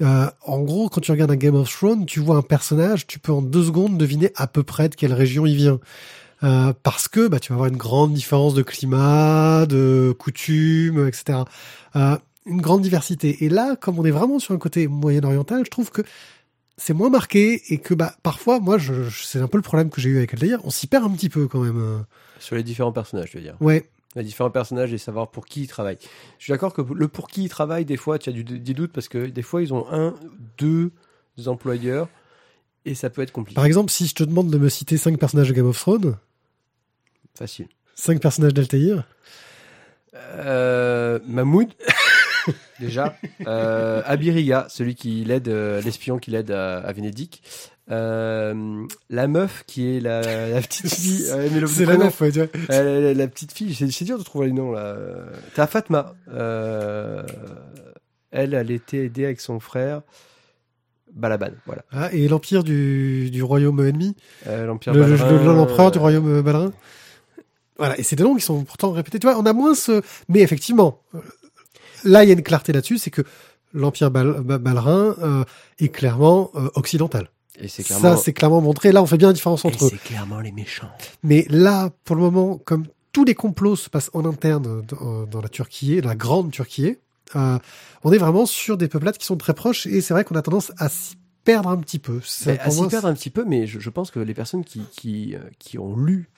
Euh, 0.02 0.26
en 0.46 0.60
gros, 0.62 0.90
quand 0.90 1.02
tu 1.02 1.12
regardes 1.12 1.32
un 1.32 1.36
Game 1.36 1.56
of 1.56 1.72
Thrones, 1.72 2.06
tu 2.06 2.20
vois 2.20 2.38
un 2.38 2.42
personnage, 2.42 3.06
tu 3.08 3.20
peux 3.20 3.32
en 3.32 3.42
deux 3.42 3.64
secondes 3.66 3.98
deviner 3.98 4.32
à 4.36 4.48
peu 4.48 4.64
près 4.64 4.90
de 4.90 4.96
quelle 4.96 5.14
région 5.14 5.46
il 5.46 5.56
vient. 5.56 5.80
Euh, 6.44 6.74
parce 6.82 7.08
que 7.08 7.28
bah, 7.28 7.40
tu 7.40 7.52
vas 7.52 7.56
avoir 7.56 7.70
une 7.70 7.78
grande 7.78 8.14
différence 8.14 8.56
de 8.56 8.64
climat, 8.64 9.68
de 9.68 10.16
coutumes, 10.18 11.08
etc. 11.08 11.40
Euh, 11.96 12.18
une 12.48 12.62
grande 12.62 12.82
diversité. 12.82 13.44
Et 13.46 13.50
là, 13.50 13.76
comme 13.76 14.00
on 14.00 14.06
est 14.06 14.12
vraiment 14.12 14.40
sur 14.40 14.56
un 14.56 14.58
côté 14.58 14.88
moyen-oriental, 14.88 15.62
je 15.66 15.70
trouve 15.70 15.92
que 15.92 16.02
c'est 16.78 16.94
moins 16.96 17.12
marqué 17.12 17.62
et 17.72 17.78
que 17.78 17.94
bah 17.94 18.16
parfois, 18.24 18.60
moi, 18.60 18.80
je, 18.80 19.04
je- 19.04 19.24
c'est 19.24 19.40
un 19.40 19.48
peu 19.48 19.60
le 19.60 19.62
problème 19.62 19.92
que 19.92 20.02
j'ai 20.02 20.10
eu 20.10 20.18
avec 20.18 20.34
Altair, 20.34 20.60
on 20.64 20.72
s'y 20.72 20.88
perd 20.88 21.06
un 21.06 21.12
petit 21.12 21.30
peu 21.30 21.48
quand 21.48 21.60
même. 21.60 22.04
Sur 22.40 22.56
les 22.56 22.64
différents 22.64 22.92
personnages, 22.92 23.30
je 23.34 23.38
veux 23.38 23.44
dire. 23.44 23.56
Ouais, 23.62 23.88
Les 24.16 24.24
différents 24.24 24.50
personnages 24.52 24.92
et 24.92 24.98
savoir 24.98 25.32
pour 25.32 25.46
qui 25.46 25.62
ils 25.64 25.68
travaillent. 25.68 25.98
Je 26.38 26.44
suis 26.44 26.52
d'accord 26.52 26.74
que 26.74 26.82
le 26.82 27.08
pour 27.08 27.30
qui 27.30 27.44
ils 27.46 27.50
travaillent, 27.50 27.86
des 27.86 27.96
fois, 27.98 28.20
tu 28.20 28.30
as 28.30 28.34
du, 28.34 28.44
des 28.44 28.74
doutes 28.74 28.92
parce 28.92 29.08
que 29.08 29.26
des 29.28 29.42
fois, 29.42 29.62
ils 29.62 29.74
ont 29.74 29.86
un, 29.90 30.16
deux 30.58 30.92
employeurs 31.46 32.10
et 32.84 32.94
ça 32.94 33.10
peut 33.10 33.22
être 33.22 33.32
compliqué. 33.32 33.56
par 33.56 33.66
exemple, 33.66 33.90
si 33.92 34.08
je 34.08 34.16
te 34.16 34.24
demande 34.24 34.50
de 34.50 34.58
me 34.58 34.68
citer 34.68 34.98
cinq 34.98 35.18
personnages 35.18 35.48
de 35.50 35.54
Game 35.54 35.66
of 35.68 35.80
Thrones, 35.80 36.18
Facile. 37.38 37.68
cinq 37.96 38.20
personnages 38.22 38.54
d'Altair, 38.54 39.08
Euh, 40.14 41.20
Mahmoud, 41.26 41.70
déjà. 42.80 43.16
Euh, 43.48 44.02
Abiriga, 44.06 44.68
celui 44.70 44.96
qui 44.96 45.24
l'aide, 45.24 45.48
euh, 45.50 45.82
l'espion 45.82 46.18
qui 46.18 46.32
l'aide 46.32 46.52
à, 46.52 46.78
à 46.80 46.92
Vénédic. 46.94 47.42
Euh, 47.90 48.84
la 49.10 49.28
meuf 49.28 49.64
qui 49.68 49.98
est 49.98 50.00
la, 50.00 50.22
la 50.50 50.62
petite 50.62 50.94
fille. 50.94 51.26
le 51.60 51.68
c'est 51.68 51.86
la 51.86 51.98
meuf, 51.98 52.22
ouais, 52.22 52.32
tu 52.32 52.40
vois. 52.40 52.48
La, 52.70 53.14
la 53.14 53.28
petite 53.28 53.52
fille, 53.52 53.74
c'est 53.74 54.06
dur 54.06 54.18
de 54.18 54.24
trouver 54.24 54.48
les 54.48 54.54
noms 54.54 54.72
là. 54.72 54.96
T'as 55.56 55.68
Fatma. 55.68 56.14
Euh, 56.32 57.24
elle, 58.32 58.54
elle 58.54 58.72
était 58.72 59.06
aidée 59.06 59.26
avec 59.26 59.42
son 59.42 59.60
frère. 59.60 60.02
Balaban, 61.14 61.50
voilà. 61.66 61.84
Ah, 61.92 62.10
et 62.14 62.30
l'empire 62.30 62.64
du, 62.64 63.30
du 63.32 63.44
royaume 63.44 63.86
ennemi, 63.86 64.16
L'Empire 64.46 64.94
le- 64.94 65.02
le- 65.06 65.18
le- 65.18 65.44
l'empereur 65.54 65.92
du 65.92 66.00
royaume 66.00 66.42
Balarin. 66.42 66.72
Voilà, 67.78 68.00
et 68.00 68.04
c'est 68.04 68.16
des 68.16 68.24
noms 68.24 68.36
qui 68.36 68.42
sont 68.42 68.64
pourtant 68.64 68.92
répétés. 68.92 69.20
Tu 69.20 69.28
vois, 69.28 69.38
on 69.38 69.46
a 69.46 69.52
moins 69.52 69.76
ce... 69.76 70.02
Mais 70.30 70.40
effectivement, 70.40 71.02
là, 72.04 72.24
il 72.24 72.28
y 72.28 72.32
a 72.32 72.34
une 72.34 72.44
clarté 72.44 72.74
là-dessus, 72.74 72.98
c'est 72.98 73.12
que 73.12 73.22
l'empire 73.74 74.12
Bal- 74.12 74.42
Ba- 74.42 74.58
Balarin 74.58 75.16
euh, 75.22 75.44
est 75.80 75.90
clairement 75.90 76.52
euh, 76.56 76.70
occidental. 76.76 77.30
Et 77.60 77.68
c'est 77.68 77.84
clairement. 77.84 78.16
Ça, 78.16 78.18
c'est 78.18 78.34
clairement 78.34 78.62
montré. 78.62 78.92
Là, 78.92 79.02
on 79.02 79.06
fait 79.06 79.18
bien 79.18 79.28
la 79.28 79.34
différence 79.34 79.66
entre 79.66 79.86
eux. 79.86 79.90
c'est 79.92 80.02
clairement 80.04 80.40
les 80.40 80.52
méchants. 80.52 80.90
Mais 81.24 81.46
là, 81.50 81.90
pour 82.06 82.16
le 82.16 82.22
moment, 82.24 82.58
comme 82.58 82.86
tous 83.12 83.24
les 83.26 83.36
complots 83.36 83.76
se 83.76 83.90
passent 83.90 84.10
en 84.14 84.26
interne 84.26 84.82
dans, 84.88 85.26
dans 85.26 85.42
la 85.42 85.50
Turquie, 85.50 86.02
la 86.02 86.16
grande 86.16 86.52
Turquie, 86.52 86.96
euh, 87.36 87.58
on 88.04 88.12
est 88.12 88.18
vraiment 88.18 88.46
sur 88.46 88.78
des 88.78 88.88
peuplades 88.88 89.18
qui 89.18 89.26
sont 89.26 89.38
très 89.38 89.54
proches 89.54 89.86
et 89.86 90.02
c'est 90.02 90.14
vrai 90.14 90.24
qu'on 90.24 90.36
a 90.36 90.42
tendance 90.42 90.72
à 90.78 90.90
s'y 90.90 91.16
perdre 91.44 91.70
un 91.70 91.78
petit 91.78 92.00
peu. 92.00 92.20
Ça, 92.24 92.52
à 92.60 92.70
s'y 92.72 92.88
perdre 92.88 93.08
un 93.08 93.14
petit 93.14 93.30
peu, 93.30 93.46
mais 93.46 93.68
je, 93.68 93.80
je 93.80 93.90
pense 93.90 94.12
que 94.12 94.20
les 94.20 94.34
personnes 94.34 94.64
qui, 94.64 94.82
qui, 94.92 95.36
euh, 95.36 95.40
qui 95.60 95.78
ont 95.78 95.96
lu 95.96 96.30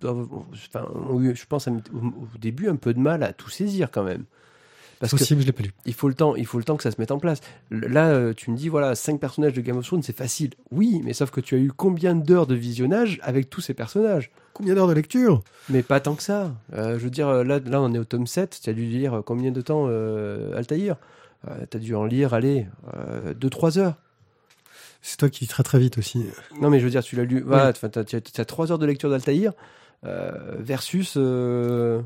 doivent, 0.00 0.28
enfin, 0.52 0.86
ont 1.10 1.20
eu, 1.20 1.34
je 1.36 1.46
pense, 1.46 1.68
au, 1.68 2.38
début, 2.38 2.68
un 2.68 2.76
peu 2.76 2.94
de 2.94 3.00
mal 3.00 3.22
à 3.22 3.32
tout 3.32 3.50
saisir 3.50 3.90
quand 3.90 4.04
même. 4.04 4.24
Parce 4.98 5.10
c'est 5.10 5.16
que 5.16 5.20
possible, 5.20 5.42
je 5.42 5.46
l'ai 5.46 5.52
pas 5.52 5.62
lu. 5.62 5.72
il 5.86 5.94
faut 5.94 6.08
le 6.08 6.14
temps, 6.14 6.34
il 6.34 6.44
faut 6.44 6.58
le 6.58 6.64
temps 6.64 6.76
que 6.76 6.82
ça 6.82 6.90
se 6.90 7.00
mette 7.00 7.12
en 7.12 7.20
place. 7.20 7.40
Là, 7.70 8.08
euh, 8.08 8.34
tu 8.34 8.50
me 8.50 8.56
dis, 8.56 8.68
voilà, 8.68 8.96
cinq 8.96 9.20
personnages 9.20 9.52
de 9.52 9.60
Game 9.60 9.76
of 9.76 9.86
Thrones, 9.86 10.02
c'est 10.02 10.16
facile. 10.16 10.50
Oui, 10.72 11.00
mais 11.04 11.12
sauf 11.12 11.30
que 11.30 11.40
tu 11.40 11.54
as 11.54 11.58
eu 11.58 11.70
combien 11.70 12.16
d'heures 12.16 12.48
de 12.48 12.56
visionnage 12.56 13.20
avec 13.22 13.48
tous 13.48 13.60
ces 13.60 13.74
personnages? 13.74 14.32
Combien 14.54 14.74
d'heures 14.74 14.88
de 14.88 14.92
lecture? 14.94 15.44
Mais 15.68 15.84
pas 15.84 16.00
tant 16.00 16.16
que 16.16 16.22
ça. 16.24 16.52
Euh, 16.72 16.98
je 16.98 17.04
veux 17.04 17.10
dire, 17.10 17.28
euh, 17.28 17.44
là, 17.44 17.60
là, 17.60 17.80
on 17.80 17.94
est 17.94 17.98
au 17.98 18.04
tome 18.04 18.26
7, 18.26 18.58
tu 18.60 18.68
as 18.68 18.72
dû 18.72 18.86
lire 18.86 19.22
combien 19.24 19.52
de 19.52 19.60
temps 19.60 19.86
euh, 19.88 20.56
Altaïr? 20.56 20.96
Euh, 21.46 21.64
Tu 21.70 21.76
as 21.76 21.80
dû 21.80 21.94
en 21.94 22.04
lire, 22.04 22.34
allez, 22.34 22.66
2-3 23.40 23.78
heures. 23.78 23.94
C'est 25.00 25.16
toi 25.16 25.28
qui 25.30 25.44
lis 25.44 25.48
très 25.48 25.62
très 25.62 25.78
vite 25.78 25.98
aussi. 25.98 26.24
Non, 26.60 26.70
mais 26.70 26.80
je 26.80 26.84
veux 26.84 26.90
dire, 26.90 27.02
tu 27.02 27.16
l'as 27.16 27.24
lu. 27.24 27.40
Voilà, 27.40 27.72
t'as, 27.72 27.88
t'as- 27.88 28.04
t'as 28.20 28.44
trois 28.44 28.72
heures 28.72 28.78
de 28.78 28.86
lecture 28.86 29.10
d'Altaïr 29.10 29.52
euh, 30.04 30.56
versus 30.58 31.14
euh, 31.16 32.02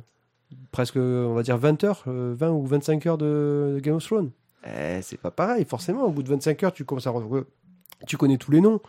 presque, 0.70 0.96
on 0.96 1.34
va 1.34 1.42
dire, 1.42 1.56
20 1.58 1.84
heures, 1.84 2.04
euh, 2.06 2.34
20 2.36 2.50
ou 2.50 2.66
25 2.66 3.06
heures 3.06 3.18
de, 3.18 3.72
de 3.76 3.80
Game 3.80 3.94
of 3.96 4.04
Thrones. 4.04 4.30
Eh, 4.66 5.00
c'est 5.02 5.16
pas 5.18 5.30
pareil, 5.30 5.64
forcément. 5.64 6.04
Au 6.04 6.10
bout 6.10 6.22
de 6.22 6.28
25 6.28 6.62
heures, 6.62 6.72
tu 6.72 6.84
commences 6.84 7.06
à 7.06 7.12
tu 8.06 8.16
connais 8.16 8.36
tous 8.36 8.50
les 8.50 8.60
noms. 8.60 8.80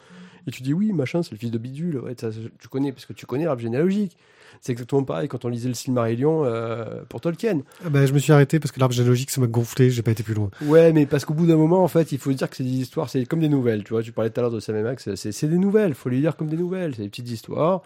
Et 0.47 0.51
tu 0.51 0.63
dis 0.63 0.73
oui, 0.73 0.91
machin, 0.93 1.23
c'est 1.23 1.31
le 1.31 1.37
fils 1.37 1.51
de 1.51 1.57
Bidule. 1.57 1.99
Ouais, 1.99 2.15
tu 2.15 2.67
connais, 2.69 2.91
parce 2.91 3.05
que 3.05 3.13
tu 3.13 3.25
connais 3.25 3.45
l'arbre 3.45 3.61
généalogique. 3.61 4.17
C'est 4.61 4.71
exactement 4.71 5.03
pareil 5.03 5.27
quand 5.27 5.45
on 5.45 5.49
lisait 5.49 5.67
le 5.67 5.73
Silmarillion 5.73 6.45
euh, 6.45 7.01
pour 7.09 7.19
Tolkien. 7.21 7.61
Ah 7.83 7.89
bah, 7.89 8.05
je 8.05 8.13
me 8.13 8.19
suis 8.19 8.31
arrêté 8.31 8.59
parce 8.59 8.71
que 8.71 8.79
l'arbre 8.79 8.93
généalogique, 8.93 9.31
ça 9.31 9.41
m'a 9.41 9.47
gonflé, 9.47 9.89
j'ai 9.89 10.03
pas 10.03 10.11
été 10.11 10.23
plus 10.23 10.35
loin. 10.35 10.51
Ouais, 10.61 10.93
mais 10.93 11.05
parce 11.05 11.25
qu'au 11.25 11.33
bout 11.33 11.47
d'un 11.47 11.57
moment, 11.57 11.83
en 11.83 11.87
fait, 11.87 12.11
il 12.11 12.17
faut 12.17 12.31
dire 12.31 12.49
que 12.49 12.55
c'est 12.55 12.63
des 12.63 12.69
histoires, 12.69 13.09
c'est 13.09 13.25
comme 13.25 13.39
des 13.39 13.49
nouvelles. 13.49 13.83
Tu 13.83 13.89
vois, 13.89 14.03
tu 14.03 14.11
parlais 14.11 14.29
tout 14.29 14.39
à 14.39 14.43
l'heure 14.43 14.51
de 14.51 14.59
Sam 14.59 14.75
et 14.77 14.83
Max, 14.83 15.09
c'est 15.15 15.47
des 15.47 15.57
nouvelles, 15.57 15.95
faut 15.95 16.09
les 16.09 16.19
lire 16.19 16.37
comme 16.37 16.49
des 16.49 16.55
nouvelles, 16.55 16.93
c'est 16.95 17.01
des 17.01 17.09
petites 17.09 17.31
histoires. 17.31 17.81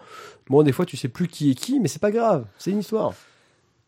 Bon, 0.48 0.62
des 0.62 0.72
fois, 0.72 0.84
tu 0.84 0.96
sais 0.96 1.08
plus 1.08 1.26
qui 1.26 1.50
est 1.50 1.54
qui, 1.54 1.80
mais 1.80 1.88
c'est 1.88 2.00
pas 2.00 2.10
grave, 2.10 2.44
c'est 2.58 2.70
une 2.70 2.80
histoire. 2.80 3.14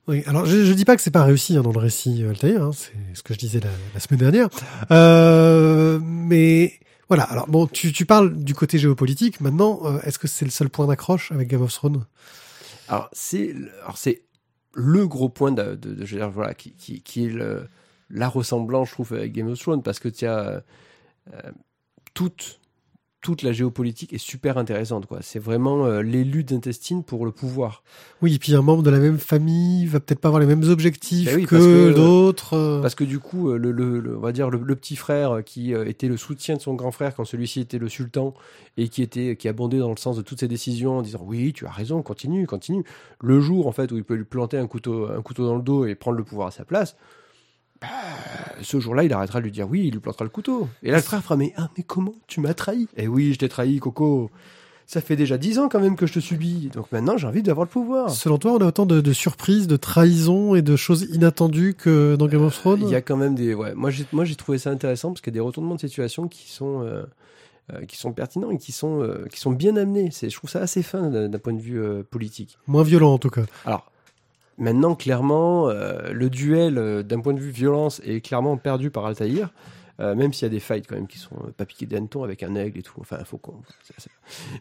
Oui, 0.08 0.24
alors 0.26 0.46
je, 0.46 0.64
je 0.64 0.72
dis 0.72 0.86
pas 0.86 0.96
que 0.96 1.02
c'est 1.02 1.12
pas 1.12 1.22
réussi 1.22 1.56
hein, 1.56 1.62
dans 1.62 1.72
le 1.72 1.78
récit 1.78 2.24
euh, 2.24 2.30
Altair, 2.30 2.62
hein, 2.62 2.70
c'est 2.72 2.94
ce 3.14 3.22
que 3.22 3.34
je 3.34 3.38
disais 3.38 3.60
la, 3.60 3.68
la 3.94 4.00
semaine 4.00 4.18
dernière. 4.18 4.48
Euh, 4.90 6.00
mais 6.02 6.72
voilà, 7.10 7.24
alors 7.24 7.48
bon, 7.48 7.66
tu, 7.66 7.92
tu 7.92 8.06
parles 8.06 8.34
du 8.36 8.54
côté 8.54 8.78
géopolitique. 8.78 9.40
Maintenant, 9.40 9.80
euh, 9.84 10.00
est-ce 10.04 10.18
que 10.18 10.28
c'est 10.28 10.44
le 10.44 10.50
seul 10.50 10.70
point 10.70 10.86
d'accroche 10.86 11.32
avec 11.32 11.48
Game 11.48 11.60
of 11.60 11.72
Thrones? 11.74 12.06
Alors 12.88 13.08
c'est 13.12 13.54
alors 13.82 13.98
c'est 13.98 14.22
le 14.74 15.06
gros 15.06 15.28
point 15.28 15.52
de, 15.52 15.74
de, 15.74 16.04
je 16.06 16.14
veux 16.14 16.20
dire, 16.20 16.30
voilà 16.30 16.54
qui, 16.54 16.72
qui, 16.72 17.02
qui 17.02 17.26
est 17.26 17.32
la 18.10 18.28
ressemblance 18.28 18.88
je 18.88 18.94
trouve 18.94 19.12
avec 19.14 19.32
Game 19.32 19.48
of 19.48 19.58
Thrones 19.58 19.82
parce 19.82 19.98
que 19.98 20.08
tu 20.08 20.24
as 20.24 20.38
euh, 20.38 20.60
euh, 21.34 21.50
toute 23.20 23.42
la 23.42 23.52
géopolitique 23.52 24.12
est 24.14 24.18
super 24.18 24.56
intéressante 24.56 25.04
quoi. 25.06 25.18
C'est 25.20 25.38
vraiment 25.38 25.84
euh, 25.84 26.00
les 26.02 26.24
luttes 26.24 26.52
intestines 26.52 27.04
pour 27.04 27.26
le 27.26 27.32
pouvoir. 27.32 27.82
Oui, 28.22 28.34
et 28.34 28.38
puis 28.38 28.54
un 28.54 28.62
membre 28.62 28.82
de 28.82 28.88
la 28.90 28.98
même 28.98 29.18
famille 29.18 29.84
va 29.86 30.00
peut-être 30.00 30.20
pas 30.20 30.28
avoir 30.28 30.40
les 30.40 30.46
mêmes 30.46 30.62
objectifs 30.64 31.26
Ben 31.26 31.36
oui, 31.36 31.44
que, 31.44 31.56
que- 31.56 31.92
d'autres. 31.94 32.54
euh. 32.56 32.80
Parce 32.80 32.94
que 32.94 33.04
du 33.04 33.18
coup, 33.18 33.50
euh, 33.50 33.58
le, 33.58 33.72
le- 33.72 34.00
le- 34.00 34.16
on 34.16 34.20
va 34.20 34.32
dire 34.32 34.48
le, 34.48 34.58
le 34.64 34.74
petit 34.74 34.96
frère 34.96 35.44
qui 35.44 35.74
euh, 35.74 35.84
était 35.86 36.08
le 36.08 36.16
soutien 36.16 36.56
de 36.56 36.60
son 36.62 36.74
grand 36.74 36.92
frère 36.92 37.14
quand 37.14 37.24
celui-ci 37.26 37.60
était 37.60 37.78
le 37.78 37.88
sultan 37.90 38.32
et 38.78 38.88
qui 38.88 39.02
était 39.02 39.36
qui 39.36 39.48
abondait 39.48 39.78
dans 39.78 39.90
le 39.90 39.96
sens 39.98 40.16
de 40.16 40.22
toutes 40.22 40.40
ses 40.40 40.48
décisions 40.48 40.98
en 40.98 41.02
disant 41.02 41.20
oui, 41.22 41.52
tu 41.52 41.66
as 41.66 41.70
raison, 41.70 42.02
continue, 42.02 42.46
continue. 42.46 42.84
Le 43.22 43.38
jour 43.40 43.66
en 43.66 43.72
fait 43.72 43.92
où 43.92 43.96
il 43.98 44.04
peut 44.04 44.14
lui 44.14 44.24
planter 44.24 44.56
un 44.56 44.66
couteau 44.66 45.08
un 45.10 45.20
couteau 45.20 45.46
dans 45.46 45.56
le 45.56 45.62
dos 45.62 45.84
et 45.84 45.94
prendre 45.94 46.16
le 46.16 46.24
pouvoir 46.24 46.48
à 46.48 46.50
sa 46.52 46.64
place, 46.64 46.96
bah, 47.80 47.88
ce 48.62 48.78
jour-là, 48.80 49.04
il 49.04 49.12
arrêtera 49.12 49.40
de 49.40 49.44
lui 49.44 49.52
dire 49.52 49.68
oui, 49.68 49.86
il 49.86 49.92
lui 49.92 50.00
plantera 50.00 50.24
le 50.24 50.30
couteau. 50.30 50.68
Et 50.82 50.90
là, 50.90 50.96
le 50.96 51.02
frère 51.02 51.22
fera 51.22 51.36
mais 51.36 51.52
ah 51.56 51.68
mais 51.76 51.82
comment 51.82 52.14
tu 52.26 52.40
m'as 52.40 52.54
trahi? 52.54 52.88
Eh 52.96 53.08
oui, 53.08 53.32
je 53.32 53.38
t'ai 53.38 53.48
trahi, 53.48 53.78
Coco. 53.78 54.30
Ça 54.86 55.00
fait 55.00 55.14
déjà 55.14 55.38
dix 55.38 55.60
ans 55.60 55.68
quand 55.68 55.78
même 55.78 55.94
que 55.94 56.04
je 56.08 56.14
te 56.14 56.18
subis. 56.18 56.68
Donc 56.74 56.90
maintenant, 56.90 57.16
j'ai 57.16 57.28
envie 57.28 57.44
d'avoir 57.44 57.64
le 57.64 57.70
pouvoir. 57.70 58.10
Selon 58.10 58.38
toi, 58.38 58.54
on 58.54 58.58
a 58.58 58.66
autant 58.66 58.86
de, 58.86 59.00
de 59.00 59.12
surprises, 59.12 59.68
de 59.68 59.76
trahisons 59.76 60.56
et 60.56 60.62
de 60.62 60.74
choses 60.74 61.02
inattendues 61.02 61.74
que 61.74 62.16
dans 62.16 62.26
Game 62.26 62.42
of 62.42 62.58
Thrones? 62.58 62.82
Il 62.82 62.90
y 62.90 62.96
a 62.96 63.00
quand 63.00 63.16
même 63.16 63.36
des. 63.36 63.54
Ouais, 63.54 63.72
moi, 63.74 63.90
j'ai, 63.90 64.04
moi, 64.10 64.24
j'ai 64.24 64.34
trouvé 64.34 64.58
ça 64.58 64.70
intéressant 64.70 65.10
parce 65.10 65.20
qu'il 65.20 65.32
y 65.32 65.36
a 65.36 65.38
des 65.38 65.46
retournements 65.46 65.76
de 65.76 65.80
situation 65.80 66.26
qui 66.26 66.50
sont, 66.50 66.82
euh, 66.82 67.04
euh, 67.72 67.84
qui 67.86 67.96
sont 67.98 68.12
pertinents 68.12 68.50
et 68.50 68.58
qui 68.58 68.72
sont, 68.72 69.00
euh, 69.00 69.26
qui 69.30 69.38
sont 69.38 69.52
bien 69.52 69.76
amenés. 69.76 70.08
C'est, 70.10 70.28
je 70.28 70.36
trouve 70.36 70.50
ça 70.50 70.60
assez 70.60 70.82
fin 70.82 71.08
d'un, 71.08 71.28
d'un 71.28 71.38
point 71.38 71.52
de 71.52 71.62
vue 71.62 71.80
euh, 71.80 72.02
politique. 72.02 72.58
Moins 72.66 72.82
violent 72.82 73.12
en 73.12 73.18
tout 73.18 73.30
cas. 73.30 73.42
Alors, 73.64 73.89
maintenant, 74.60 74.94
clairement, 74.94 75.68
euh, 75.68 76.12
le 76.12 76.30
duel 76.30 76.78
euh, 76.78 77.02
d'un 77.02 77.20
point 77.20 77.34
de 77.34 77.40
vue 77.40 77.50
violence 77.50 78.00
est 78.04 78.20
clairement 78.20 78.56
perdu 78.56 78.90
par 78.90 79.04
Altaïr. 79.06 79.50
euh, 80.00 80.14
même 80.14 80.32
s'il 80.32 80.44
y 80.44 80.46
a 80.46 80.50
des 80.50 80.60
fights 80.60 80.86
quand 80.86 80.94
même 80.94 81.06
qui 81.06 81.18
sont 81.18 81.36
euh, 81.44 81.50
pas 81.56 81.66
piqués 81.66 81.86
d'hanneton 81.86 82.24
avec 82.24 82.42
un 82.42 82.54
aigle 82.54 82.78
et 82.78 82.82
tout, 82.82 82.98
enfin 83.00 83.18
un 83.20 83.24
faucon. 83.24 83.54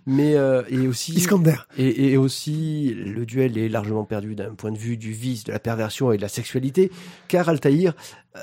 Mais 0.05 0.35
euh, 0.35 0.63
et 0.69 0.87
aussi 0.87 1.13
Iskander. 1.13 1.55
et, 1.77 2.11
et 2.11 2.17
aussi, 2.17 2.93
le 2.93 3.25
duel 3.25 3.57
est 3.57 3.69
largement 3.69 4.03
perdu 4.03 4.35
d'un 4.35 4.53
point 4.53 4.71
de 4.71 4.77
vue 4.77 4.97
du 4.97 5.11
vice, 5.13 5.45
de 5.45 5.51
la 5.51 5.59
perversion 5.59 6.11
et 6.11 6.17
de 6.17 6.21
la 6.21 6.27
sexualité, 6.27 6.91
car 7.27 7.47
Altaïr, 7.47 7.93
euh, 8.35 8.39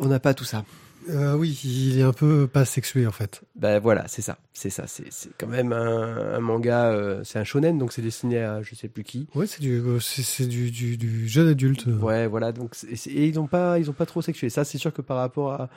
on 0.00 0.06
n'a 0.06 0.18
pas 0.20 0.34
tout 0.34 0.44
ça. 0.44 0.64
Euh, 1.10 1.34
oui, 1.34 1.58
il 1.64 1.98
est 1.98 2.02
un 2.02 2.12
peu 2.12 2.46
pas 2.46 2.64
sexué 2.64 3.06
en 3.06 3.10
fait. 3.10 3.42
Ben 3.56 3.78
voilà, 3.80 4.04
c'est 4.08 4.22
ça, 4.22 4.38
c'est 4.52 4.70
ça, 4.70 4.84
c'est 4.86 5.04
c'est 5.10 5.30
quand 5.38 5.46
même 5.48 5.72
un, 5.72 6.34
un 6.36 6.40
manga, 6.40 6.86
euh, 6.92 7.20
c'est 7.24 7.38
un 7.38 7.44
shonen, 7.44 7.78
donc 7.78 7.92
c'est 7.92 8.02
destiné 8.02 8.38
à 8.38 8.62
je 8.62 8.74
sais 8.74 8.88
plus 8.88 9.02
qui. 9.04 9.26
Ouais, 9.34 9.46
c'est 9.46 9.60
du, 9.60 9.78
euh, 9.80 9.98
c'est, 10.00 10.22
c'est 10.22 10.46
du, 10.46 10.70
du, 10.70 10.96
du 10.96 11.28
jeune 11.28 11.48
adulte. 11.48 11.86
Ouais, 12.00 12.26
voilà, 12.26 12.52
donc 12.52 12.74
c'est- 12.74 12.96
c'est- 12.96 13.10
et 13.10 13.26
ils 13.26 13.38
ont 13.40 13.46
pas, 13.46 13.78
ils 13.78 13.90
ont 13.90 13.94
pas 13.94 14.06
trop 14.06 14.22
sexué. 14.22 14.48
Ça, 14.50 14.64
c'est 14.64 14.78
sûr 14.78 14.92
que 14.92 15.02
par 15.02 15.16
rapport 15.18 15.52
à, 15.52 15.68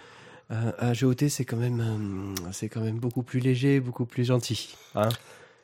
à, 0.49 0.89
à 0.89 0.93
GOT, 0.93 1.29
c'est 1.29 1.45
quand 1.45 1.57
même, 1.57 1.83
c'est 2.51 2.69
quand 2.69 2.81
même 2.81 2.99
beaucoup 2.99 3.23
plus 3.23 3.39
léger, 3.39 3.79
beaucoup 3.79 4.05
plus 4.05 4.25
gentil. 4.25 4.75
Hein 4.95 5.09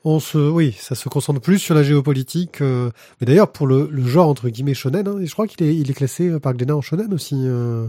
On 0.05 0.19
se, 0.21 0.37
oui, 0.37 0.73
ça 0.79 0.95
se 0.95 1.09
concentre 1.09 1.41
plus 1.41 1.59
sur 1.59 1.75
la 1.75 1.83
géopolitique. 1.83 2.61
euh, 2.61 2.89
mais 3.19 3.27
d'ailleurs, 3.27 3.51
pour 3.51 3.67
le, 3.67 3.89
le 3.91 4.03
genre 4.07 4.29
entre 4.29 4.47
guillemets 4.49 4.73
shonen, 4.73 5.07
hein, 5.07 5.19
et 5.19 5.25
je 5.25 5.33
crois 5.33 5.45
qu'il 5.47 5.65
est, 5.67 5.75
il 5.75 5.91
est 5.91 5.93
classé 5.93 6.39
par 6.39 6.53
Glénat 6.53 6.75
en 6.77 6.81
shonen 6.81 7.13
aussi. 7.13 7.35
Euh, 7.35 7.87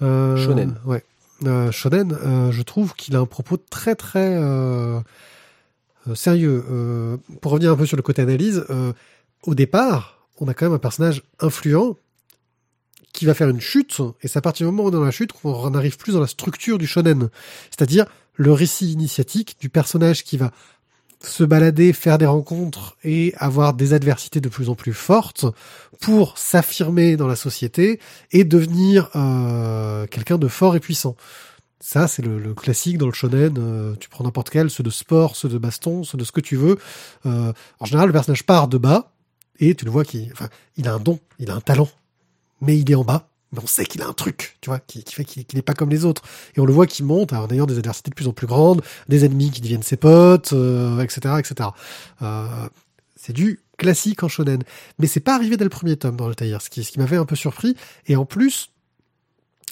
Shonen. 0.00 0.76
Ouais. 0.84 1.02
Euh, 1.44 1.70
shonen, 1.70 2.12
euh, 2.12 2.50
je 2.50 2.62
trouve 2.62 2.94
qu'il 2.94 3.14
a 3.14 3.18
un 3.20 3.26
propos 3.26 3.56
très 3.56 3.94
très 3.94 4.36
euh, 4.36 5.00
euh, 6.08 6.14
sérieux. 6.14 6.64
Euh, 6.70 7.16
pour 7.40 7.52
revenir 7.52 7.70
un 7.70 7.76
peu 7.76 7.86
sur 7.86 7.96
le 7.96 8.02
côté 8.02 8.22
analyse, 8.22 8.64
euh, 8.70 8.92
au 9.42 9.54
départ, 9.54 10.26
on 10.38 10.48
a 10.48 10.54
quand 10.54 10.66
même 10.66 10.74
un 10.74 10.78
personnage 10.78 11.22
influent 11.40 11.96
qui 13.12 13.26
va 13.26 13.34
faire 13.34 13.48
une 13.48 13.60
chute, 13.60 14.00
et 14.22 14.28
c'est 14.28 14.38
à 14.38 14.42
partir 14.42 14.66
du 14.66 14.72
moment 14.72 14.84
où 14.84 14.86
on 14.86 14.90
est 14.90 15.00
dans 15.00 15.04
la 15.04 15.10
chute 15.10 15.32
qu'on 15.32 15.70
n'arrive 15.70 15.96
plus 15.96 16.12
dans 16.12 16.20
la 16.20 16.26
structure 16.26 16.76
du 16.76 16.86
shonen. 16.86 17.30
C'est-à-dire 17.70 18.04
le 18.34 18.52
récit 18.52 18.92
initiatique 18.92 19.56
du 19.58 19.70
personnage 19.70 20.22
qui 20.22 20.36
va 20.36 20.52
se 21.20 21.44
balader, 21.44 21.92
faire 21.92 22.18
des 22.18 22.26
rencontres 22.26 22.96
et 23.04 23.34
avoir 23.38 23.74
des 23.74 23.92
adversités 23.92 24.40
de 24.40 24.48
plus 24.48 24.68
en 24.68 24.74
plus 24.74 24.92
fortes 24.92 25.46
pour 26.00 26.38
s'affirmer 26.38 27.16
dans 27.16 27.26
la 27.26 27.36
société 27.36 28.00
et 28.32 28.44
devenir 28.44 29.10
euh, 29.16 30.06
quelqu'un 30.06 30.38
de 30.38 30.48
fort 30.48 30.76
et 30.76 30.80
puissant. 30.80 31.16
Ça, 31.80 32.08
c'est 32.08 32.22
le, 32.22 32.38
le 32.38 32.54
classique 32.54 32.98
dans 32.98 33.06
le 33.06 33.12
shonen. 33.12 33.56
euh, 33.58 33.94
tu 34.00 34.08
prends 34.08 34.24
n'importe 34.24 34.50
quel, 34.50 34.70
ceux 34.70 34.82
de 34.82 34.90
sport, 34.90 35.36
ceux 35.36 35.48
de 35.48 35.58
baston, 35.58 36.04
ceux 36.04 36.18
de 36.18 36.24
ce 36.24 36.32
que 36.32 36.40
tu 36.40 36.56
veux. 36.56 36.78
Euh, 37.26 37.52
en 37.80 37.84
général, 37.84 38.08
le 38.08 38.12
personnage 38.12 38.44
part 38.44 38.68
de 38.68 38.78
bas 38.78 39.12
et 39.58 39.74
tu 39.74 39.84
le 39.84 39.90
vois 39.90 40.04
qu'il 40.04 40.30
enfin, 40.32 40.48
il 40.76 40.88
a 40.88 40.94
un 40.94 41.00
don, 41.00 41.18
il 41.38 41.50
a 41.50 41.54
un 41.54 41.60
talent, 41.60 41.88
mais 42.60 42.78
il 42.78 42.90
est 42.90 42.94
en 42.94 43.04
bas. 43.04 43.28
Mais 43.52 43.60
on 43.62 43.66
sait 43.66 43.86
qu'il 43.86 44.02
a 44.02 44.06
un 44.06 44.12
truc, 44.12 44.58
tu 44.60 44.70
vois, 44.70 44.80
qui, 44.80 45.04
qui 45.04 45.14
fait 45.14 45.24
qu'il 45.24 45.44
qu'il 45.44 45.56
n'est 45.56 45.62
pas 45.62 45.74
comme 45.74 45.90
les 45.90 46.04
autres. 46.04 46.22
Et 46.56 46.60
on 46.60 46.66
le 46.66 46.72
voit 46.72 46.86
qui 46.86 47.02
monte 47.02 47.32
en 47.32 47.48
ayant 47.48 47.66
des 47.66 47.78
adversités 47.78 48.10
de 48.10 48.14
plus 48.14 48.26
en 48.26 48.32
plus 48.32 48.46
grandes, 48.46 48.82
des 49.08 49.24
ennemis 49.24 49.50
qui 49.50 49.60
deviennent 49.60 49.82
ses 49.82 49.96
potes, 49.96 50.52
euh, 50.52 51.00
etc., 51.00 51.36
etc. 51.38 51.70
Euh, 52.22 52.68
c'est 53.14 53.32
du 53.32 53.60
classique 53.76 54.22
en 54.22 54.28
shonen. 54.28 54.62
Mais 54.98 55.06
c'est 55.06 55.20
pas 55.20 55.34
arrivé 55.34 55.56
dès 55.56 55.64
le 55.64 55.70
premier 55.70 55.96
tome 55.96 56.16
dans 56.16 56.28
le 56.28 56.34
tailleur, 56.34 56.60
ce 56.62 56.70
qui, 56.70 56.82
ce 56.82 56.90
qui 56.90 56.98
m'avait 56.98 57.16
un 57.16 57.24
peu 57.24 57.36
surpris. 57.36 57.76
Et 58.06 58.16
en 58.16 58.24
plus, 58.24 58.70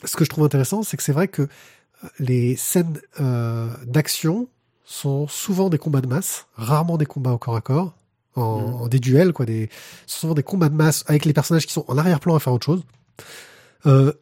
ce 0.05 0.17
que 0.17 0.25
je 0.25 0.31
trouve 0.31 0.45
intéressant, 0.45 0.83
c'est 0.83 0.97
que 0.97 1.03
c'est 1.03 1.13
vrai 1.13 1.29
que 1.29 1.43
euh, 1.43 2.09
les 2.19 2.57
scènes 2.57 3.01
euh, 3.21 3.69
d'action 3.87 4.49
sont 4.85 5.27
souvent 5.29 5.71
des 5.71 5.79
combats 5.79 6.01
de 6.01 6.07
masse, 6.07 6.47
rarement 6.57 6.99
des 6.99 7.07
combats 7.07 7.33
au 7.33 7.39
corps 7.39 7.57
à 7.57 7.61
corps, 7.61 7.95
en, 8.37 8.43
en 8.43 8.89
des 8.89 8.99
duels, 8.99 9.33
quoi, 9.33 9.47
des, 9.47 9.71
ce 10.07 10.15
sont 10.15 10.21
souvent 10.21 10.35
des 10.35 10.43
combats 10.43 10.69
de 10.69 10.75
masse 10.75 11.05
avec 11.07 11.25
les 11.25 11.33
personnages 11.33 11.67
qui 11.67 11.73
sont 11.73 11.85
en 11.89 11.97
arrière-plan 11.97 12.35
à 12.35 12.41
faire 12.41 12.53
autre 12.53 12.67
chose. 12.67 12.83
Euh, 13.87 14.13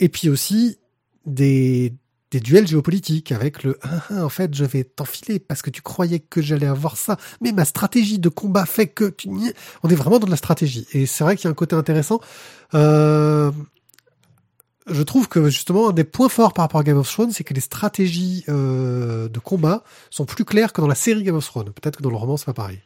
et 0.00 0.08
puis 0.08 0.28
aussi 0.28 0.78
des, 1.26 1.94
duels 2.32 2.66
géopolitiques 2.66 3.30
avec 3.30 3.62
le 3.62 3.78
ah, 3.82 4.02
ah, 4.10 4.24
en 4.24 4.28
fait 4.28 4.54
je 4.54 4.64
vais 4.64 4.84
t'enfiler 4.84 5.38
parce 5.38 5.60
que 5.60 5.70
tu 5.70 5.82
croyais 5.82 6.18
que 6.18 6.42
j'allais 6.42 6.66
avoir 6.66 6.96
ça. 6.96 7.16
Mais 7.40 7.52
ma 7.52 7.64
stratégie 7.64 8.18
de 8.18 8.28
combat 8.28 8.66
fait 8.66 8.88
que 8.88 9.04
tu 9.04 9.28
on 9.82 9.88
est 9.88 9.94
vraiment 9.94 10.18
dans 10.18 10.26
de 10.26 10.30
la 10.30 10.36
stratégie. 10.36 10.86
Et 10.92 11.06
c'est 11.06 11.24
vrai 11.24 11.36
qu'il 11.36 11.44
y 11.44 11.48
a 11.48 11.50
un 11.50 11.54
côté 11.54 11.76
intéressant. 11.76 12.20
Euh, 12.74 13.52
je 14.88 15.02
trouve 15.02 15.28
que 15.28 15.50
justement 15.50 15.90
un 15.90 15.92
des 15.92 16.04
points 16.04 16.28
forts 16.28 16.52
par 16.52 16.64
rapport 16.64 16.80
à 16.80 16.84
Game 16.84 16.98
of 16.98 17.08
Thrones 17.08 17.30
c'est 17.30 17.44
que 17.44 17.54
les 17.54 17.60
stratégies 17.60 18.44
euh, 18.48 19.28
de 19.28 19.38
combat 19.38 19.84
sont 20.10 20.24
plus 20.24 20.44
claires 20.44 20.72
que 20.72 20.80
dans 20.80 20.88
la 20.88 20.96
série 20.96 21.22
Game 21.22 21.36
of 21.36 21.46
Thrones. 21.46 21.70
Peut-être 21.72 21.98
que 21.98 22.02
dans 22.02 22.10
le 22.10 22.16
roman 22.16 22.36
c'est 22.36 22.46
pas 22.46 22.54
pareil. 22.54 22.80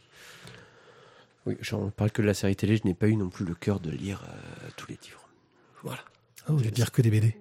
Oui, 1.46 1.56
j'en 1.60 1.90
parle 1.90 2.10
que 2.10 2.20
de 2.20 2.26
la 2.26 2.34
série 2.34 2.56
télé, 2.56 2.76
je 2.76 2.82
n'ai 2.84 2.94
pas 2.94 3.06
eu 3.06 3.14
non 3.14 3.28
plus 3.28 3.46
le 3.46 3.54
cœur 3.54 3.78
de 3.78 3.90
lire 3.90 4.24
tous 4.76 4.88
les 4.88 4.98
livres. 5.00 5.28
Voilà. 5.84 6.00
Ah, 6.46 6.52
de 6.52 6.70
dire 6.70 6.92
que 6.92 7.02
des 7.02 7.10
BD 7.10 7.36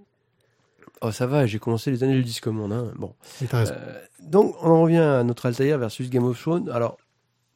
Oh, 1.02 1.12
ça 1.12 1.28
va, 1.28 1.46
j'ai 1.46 1.60
commencé 1.60 1.92
les 1.92 2.04
années 2.04 2.16
du 2.16 2.24
disque 2.24 2.48
monde. 2.48 2.72
Hein. 2.72 2.92
Bon. 2.96 3.14
Euh, 3.54 4.02
donc, 4.22 4.56
on 4.62 4.70
en 4.70 4.82
revient 4.82 4.98
à 4.98 5.24
notre 5.24 5.46
Altair 5.46 5.78
versus 5.78 6.10
Game 6.10 6.24
of 6.24 6.40
Thrones. 6.42 6.70
Alors, 6.70 6.98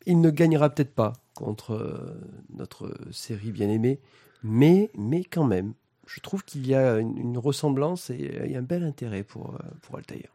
il 0.05 0.19
ne 0.21 0.29
gagnera 0.29 0.69
peut-être 0.69 0.93
pas 0.93 1.13
contre 1.33 1.73
euh, 1.73 2.21
notre 2.53 2.93
série 3.11 3.51
bien 3.51 3.69
aimée, 3.69 3.99
mais, 4.43 4.91
mais 4.95 5.23
quand 5.23 5.45
même, 5.45 5.73
je 6.05 6.19
trouve 6.19 6.43
qu'il 6.43 6.67
y 6.67 6.75
a 6.75 6.97
une, 6.99 7.17
une 7.17 7.37
ressemblance 7.37 8.09
et 8.09 8.31
euh, 8.39 8.59
un 8.59 8.61
bel 8.61 8.83
intérêt 8.83 9.23
pour, 9.23 9.57
pour 9.81 9.97
Altair. 9.97 10.29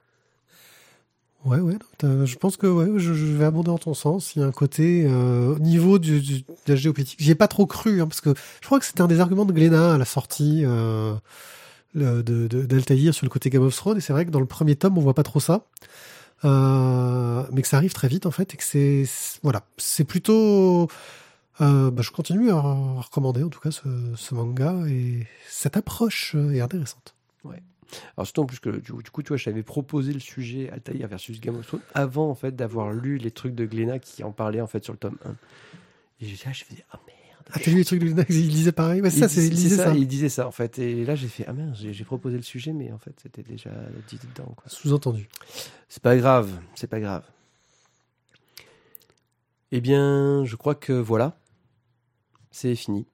Ouais, 1.44 1.60
ouais, 1.60 1.76
je 2.02 2.36
pense 2.36 2.56
que 2.56 2.66
ouais, 2.66 2.98
je, 2.98 3.12
vais 3.12 3.44
abonder 3.44 3.70
en 3.70 3.76
ton 3.76 3.92
sens. 3.92 4.34
Il 4.34 4.40
y 4.40 4.42
a 4.42 4.46
un 4.46 4.52
côté 4.52 5.04
euh, 5.06 5.54
au 5.54 5.58
niveau 5.58 5.98
du, 5.98 6.20
de 6.20 6.44
la 6.66 6.74
géopolitique. 6.74 7.20
J'y 7.20 7.32
ai 7.32 7.34
pas 7.34 7.48
trop 7.48 7.66
cru, 7.66 8.00
hein, 8.00 8.06
parce 8.06 8.22
que 8.22 8.32
je 8.62 8.66
crois 8.66 8.78
que 8.78 8.86
c'était 8.86 9.02
un 9.02 9.06
des 9.06 9.20
arguments 9.20 9.44
de 9.44 9.52
Glénat 9.52 9.94
à 9.94 9.98
la 9.98 10.06
sortie 10.06 10.62
euh, 10.64 11.14
d'Altaïr 11.94 13.12
sur 13.12 13.26
le 13.26 13.30
côté 13.30 13.50
Game 13.50 13.62
of 13.62 13.76
Thrones. 13.76 13.98
Et 13.98 14.00
c'est 14.00 14.14
vrai 14.14 14.24
que 14.24 14.30
dans 14.30 14.40
le 14.40 14.46
premier 14.46 14.74
tome, 14.74 14.96
on 14.96 15.02
voit 15.02 15.14
pas 15.14 15.22
trop 15.22 15.40
ça. 15.40 15.66
Euh, 16.44 17.44
mais 17.52 17.62
que 17.62 17.68
ça 17.68 17.76
arrive 17.76 17.92
très 17.92 18.08
vite, 18.08 18.26
en 18.26 18.30
fait, 18.30 18.54
et 18.54 18.56
que 18.56 18.64
c'est... 18.64 19.04
Voilà, 19.42 19.62
c'est 19.76 20.04
plutôt... 20.04 20.88
Euh, 21.60 21.90
bah, 21.90 22.02
je 22.02 22.10
continue 22.10 22.50
à 22.50 22.60
recommander, 22.60 23.42
en 23.44 23.48
tout 23.48 23.60
cas, 23.60 23.70
ce, 23.70 23.82
ce 24.16 24.34
manga, 24.34 24.74
et 24.88 25.26
cette 25.48 25.76
approche 25.76 26.32
euh, 26.34 26.52
est 26.52 26.60
intéressante. 26.60 27.14
Alors 28.16 28.26
surtout 28.26 28.42
en 28.42 28.46
plus 28.46 28.60
que 28.60 28.70
du, 28.70 28.92
du 28.92 29.10
coup, 29.10 29.22
tu 29.22 29.28
vois, 29.28 29.36
j'avais 29.36 29.62
proposé 29.62 30.12
le 30.12 30.20
sujet 30.20 30.70
Altaïr 30.70 31.08
versus 31.08 31.40
Game 31.40 31.56
of 31.56 31.66
Thrones 31.66 31.82
avant 31.94 32.30
en 32.30 32.34
fait 32.34 32.54
d'avoir 32.54 32.92
lu 32.92 33.18
les 33.18 33.30
trucs 33.30 33.54
de 33.54 33.64
Glénat 33.64 33.98
qui 33.98 34.22
en 34.24 34.32
parlaient 34.32 34.60
en 34.60 34.66
fait 34.66 34.84
sur 34.84 34.92
le 34.92 34.98
tome 34.98 35.18
1. 35.24 35.34
Et 36.20 36.26
là, 36.26 36.52
je 36.52 36.64
faisais 36.64 36.84
ah 36.90 37.00
merde. 37.06 37.18
Ah, 37.52 37.58
t'as 37.62 37.70
lu 37.70 37.76
les 37.76 37.84
trucs 37.84 38.00
de 38.00 38.06
Lunax 38.06 38.34
Il 38.34 38.48
disait 38.48 38.72
pareil? 38.72 39.02
C'est 39.04 39.10
ça, 39.10 39.26
Il 39.26 39.28
c'est 39.28 39.46
il 39.46 39.54
disait 39.54 39.76
ça. 39.76 39.94
Il 39.94 40.06
disait 40.06 40.28
ça 40.28 40.46
en 40.46 40.50
fait. 40.50 40.78
Et 40.78 41.04
là, 41.04 41.14
j'ai 41.14 41.28
fait 41.28 41.44
ah 41.46 41.52
merde, 41.52 41.74
j'ai 41.74 41.92
j'ai 41.92 42.04
proposé 42.04 42.36
le 42.36 42.42
sujet, 42.42 42.72
mais 42.72 42.90
en 42.92 42.98
fait, 42.98 43.14
c'était 43.22 43.42
déjà 43.42 43.70
dit 44.08 44.18
dedans. 44.18 44.52
Quoi. 44.56 44.64
Sous-entendu. 44.66 45.28
C'est 45.88 46.02
pas 46.02 46.16
grave, 46.16 46.50
c'est 46.74 46.86
pas 46.86 47.00
grave. 47.00 47.24
Eh 49.72 49.80
bien, 49.80 50.44
je 50.44 50.56
crois 50.56 50.74
que 50.74 50.92
voilà, 50.92 51.36
c'est 52.50 52.74
fini. 52.76 53.06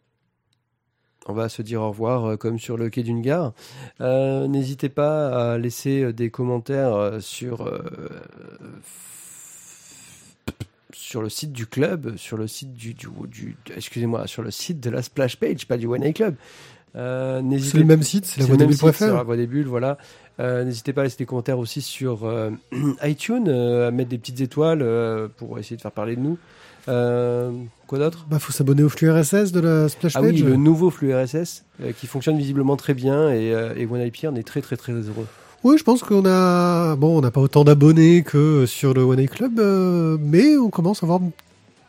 On 1.27 1.33
va 1.35 1.49
se 1.49 1.62
dire 1.62 1.83
au 1.83 1.89
revoir 1.91 2.25
euh, 2.25 2.37
comme 2.37 2.59
sur 2.59 2.77
le 2.77 2.89
quai 2.89 3.03
d'une 3.03 3.21
gare. 3.21 3.53
Euh, 4.01 4.49
N'hésitez 4.49 4.89
pas 4.89 5.53
à 5.53 5.59
laisser 5.59 6.03
euh, 6.03 6.12
des 6.12 6.31
commentaires 6.31 7.18
sur 7.21 7.66
euh, 7.66 7.79
sur 10.93 11.23
le 11.23 11.29
site 11.29 11.53
du 11.53 11.66
club, 11.66 12.16
sur 12.16 12.37
le 12.37 12.47
site 12.47 12.73
du, 12.75 12.95
du, 12.95 13.09
du- 13.29 13.57
excusez-moi, 13.77 14.27
sur 14.27 14.43
le 14.43 14.51
site 14.51 14.81
de 14.81 14.91
la 14.91 15.03
splash 15.03 15.37
page, 15.37 15.66
pas 15.66 15.77
du 15.77 15.87
One 15.87 16.05
A 16.05 16.12
Club. 16.12 16.35
Euh, 16.97 17.41
N'hésitez 17.43 17.73
C'est 17.73 17.79
le 17.79 17.85
même 17.85 18.03
site, 18.03 18.27
c'est 18.27 18.41
la 18.41 18.47
même 18.66 18.73
site, 18.73 18.81
sur 18.81 18.87
la 19.07 19.12
voix 19.14 19.23
voix 19.25 19.37
des 19.37 19.47
bulles, 19.47 19.66
voilà. 19.66 19.99
Euh, 20.41 20.64
N'hésitez 20.64 20.93
pas 20.93 21.03
à 21.03 21.05
laisser 21.05 21.18
des 21.18 21.27
commentaires 21.27 21.59
aussi 21.59 21.83
sur 21.83 22.25
euh, 22.25 22.51
iTunes, 23.05 23.49
à 23.49 23.91
mettre 23.91 24.11
des 24.11 24.18
petites 24.18 24.41
étoiles 24.41 24.85
pour 25.37 25.59
essayer 25.59 25.77
de 25.77 25.83
faire 25.83 25.93
parler 25.93 26.16
de 26.16 26.21
nous. 26.21 26.39
Euh, 26.91 27.51
quoi 27.86 27.99
d'autre 27.99 28.26
Bah, 28.28 28.38
faut 28.38 28.53
s'abonner 28.53 28.82
au 28.82 28.88
flux 28.88 29.11
RSS 29.11 29.53
de 29.53 29.61
la 29.61 29.88
splash 29.88 30.12
Ah 30.16 30.20
page. 30.20 30.32
oui, 30.32 30.43
le 30.43 30.57
nouveau 30.57 30.91
flux 30.91 31.14
RSS 31.14 31.64
euh, 31.82 31.93
qui 31.93 32.07
fonctionne 32.07 32.36
visiblement 32.36 32.76
très 32.76 32.95
bien 32.95 33.30
et, 33.30 33.55
euh, 33.55 33.72
et 33.76 33.86
OneIP, 33.86 34.18
on 34.24 34.34
est 34.34 34.43
très 34.47 34.61
très 34.61 34.76
très 34.76 34.93
heureux. 34.93 35.26
Oui, 35.62 35.76
je 35.78 35.84
pense 35.84 36.03
qu'on 36.03 36.24
a, 36.26 36.97
bon, 36.97 37.18
on 37.18 37.20
n'a 37.20 37.30
pas 37.30 37.41
autant 37.41 37.64
d'abonnés 37.64 38.22
que 38.22 38.64
sur 38.66 38.95
le 38.95 39.03
One 39.03 39.28
Club, 39.28 39.61
euh, 39.61 40.16
mais 40.20 40.57
on 40.57 40.70
commence 40.70 41.03
à 41.03 41.07
avoir 41.07 41.20
une 41.20 41.32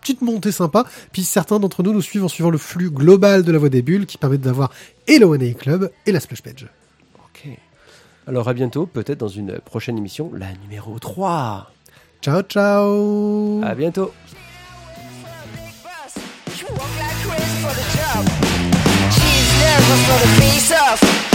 petite 0.02 0.22
montée 0.22 0.52
sympa. 0.52 0.86
Puis 1.14 1.24
certains 1.24 1.60
d'entre 1.60 1.82
nous 1.82 1.93
nous 1.93 2.02
suivent 2.02 2.26
en 2.26 2.28
suivant 2.28 2.49
le 2.49 2.58
flux 2.58 2.89
global 2.91 3.43
de 3.43 3.52
la 3.52 3.58
voix 3.60 3.70
des 3.70 3.82
bulles 3.82 4.06
qui 4.06 4.18
permet 4.18 4.38
d'avoir 4.38 4.72
et 5.08 5.20
le 5.20 5.26
One 5.26 5.54
Club 5.56 5.89
et 6.06 6.12
la 6.12 6.20
splash 6.20 6.41
page. 6.41 6.68
Ok. 7.24 7.49
Alors 8.28 8.49
à 8.49 8.54
bientôt, 8.54 8.86
peut-être 8.88 9.20
dans 9.20 9.28
une 9.30 9.60
prochaine 9.60 9.97
émission, 9.97 10.32
la 10.38 10.47
numéro 10.64 10.99
3. 10.99 11.72
Ciao, 12.22 12.41
ciao. 12.43 13.62
À 13.64 13.74
bientôt. 13.74 14.12
Walk 16.70 16.95
like 16.99 17.18
crazy 17.26 17.57
for 17.64 17.74
the 17.74 17.86
job. 17.97 18.24
She's 19.12 19.49
nervous 19.62 20.05
for 20.05 20.20
the 20.20 20.32
face 20.39 20.72
off. 20.72 21.31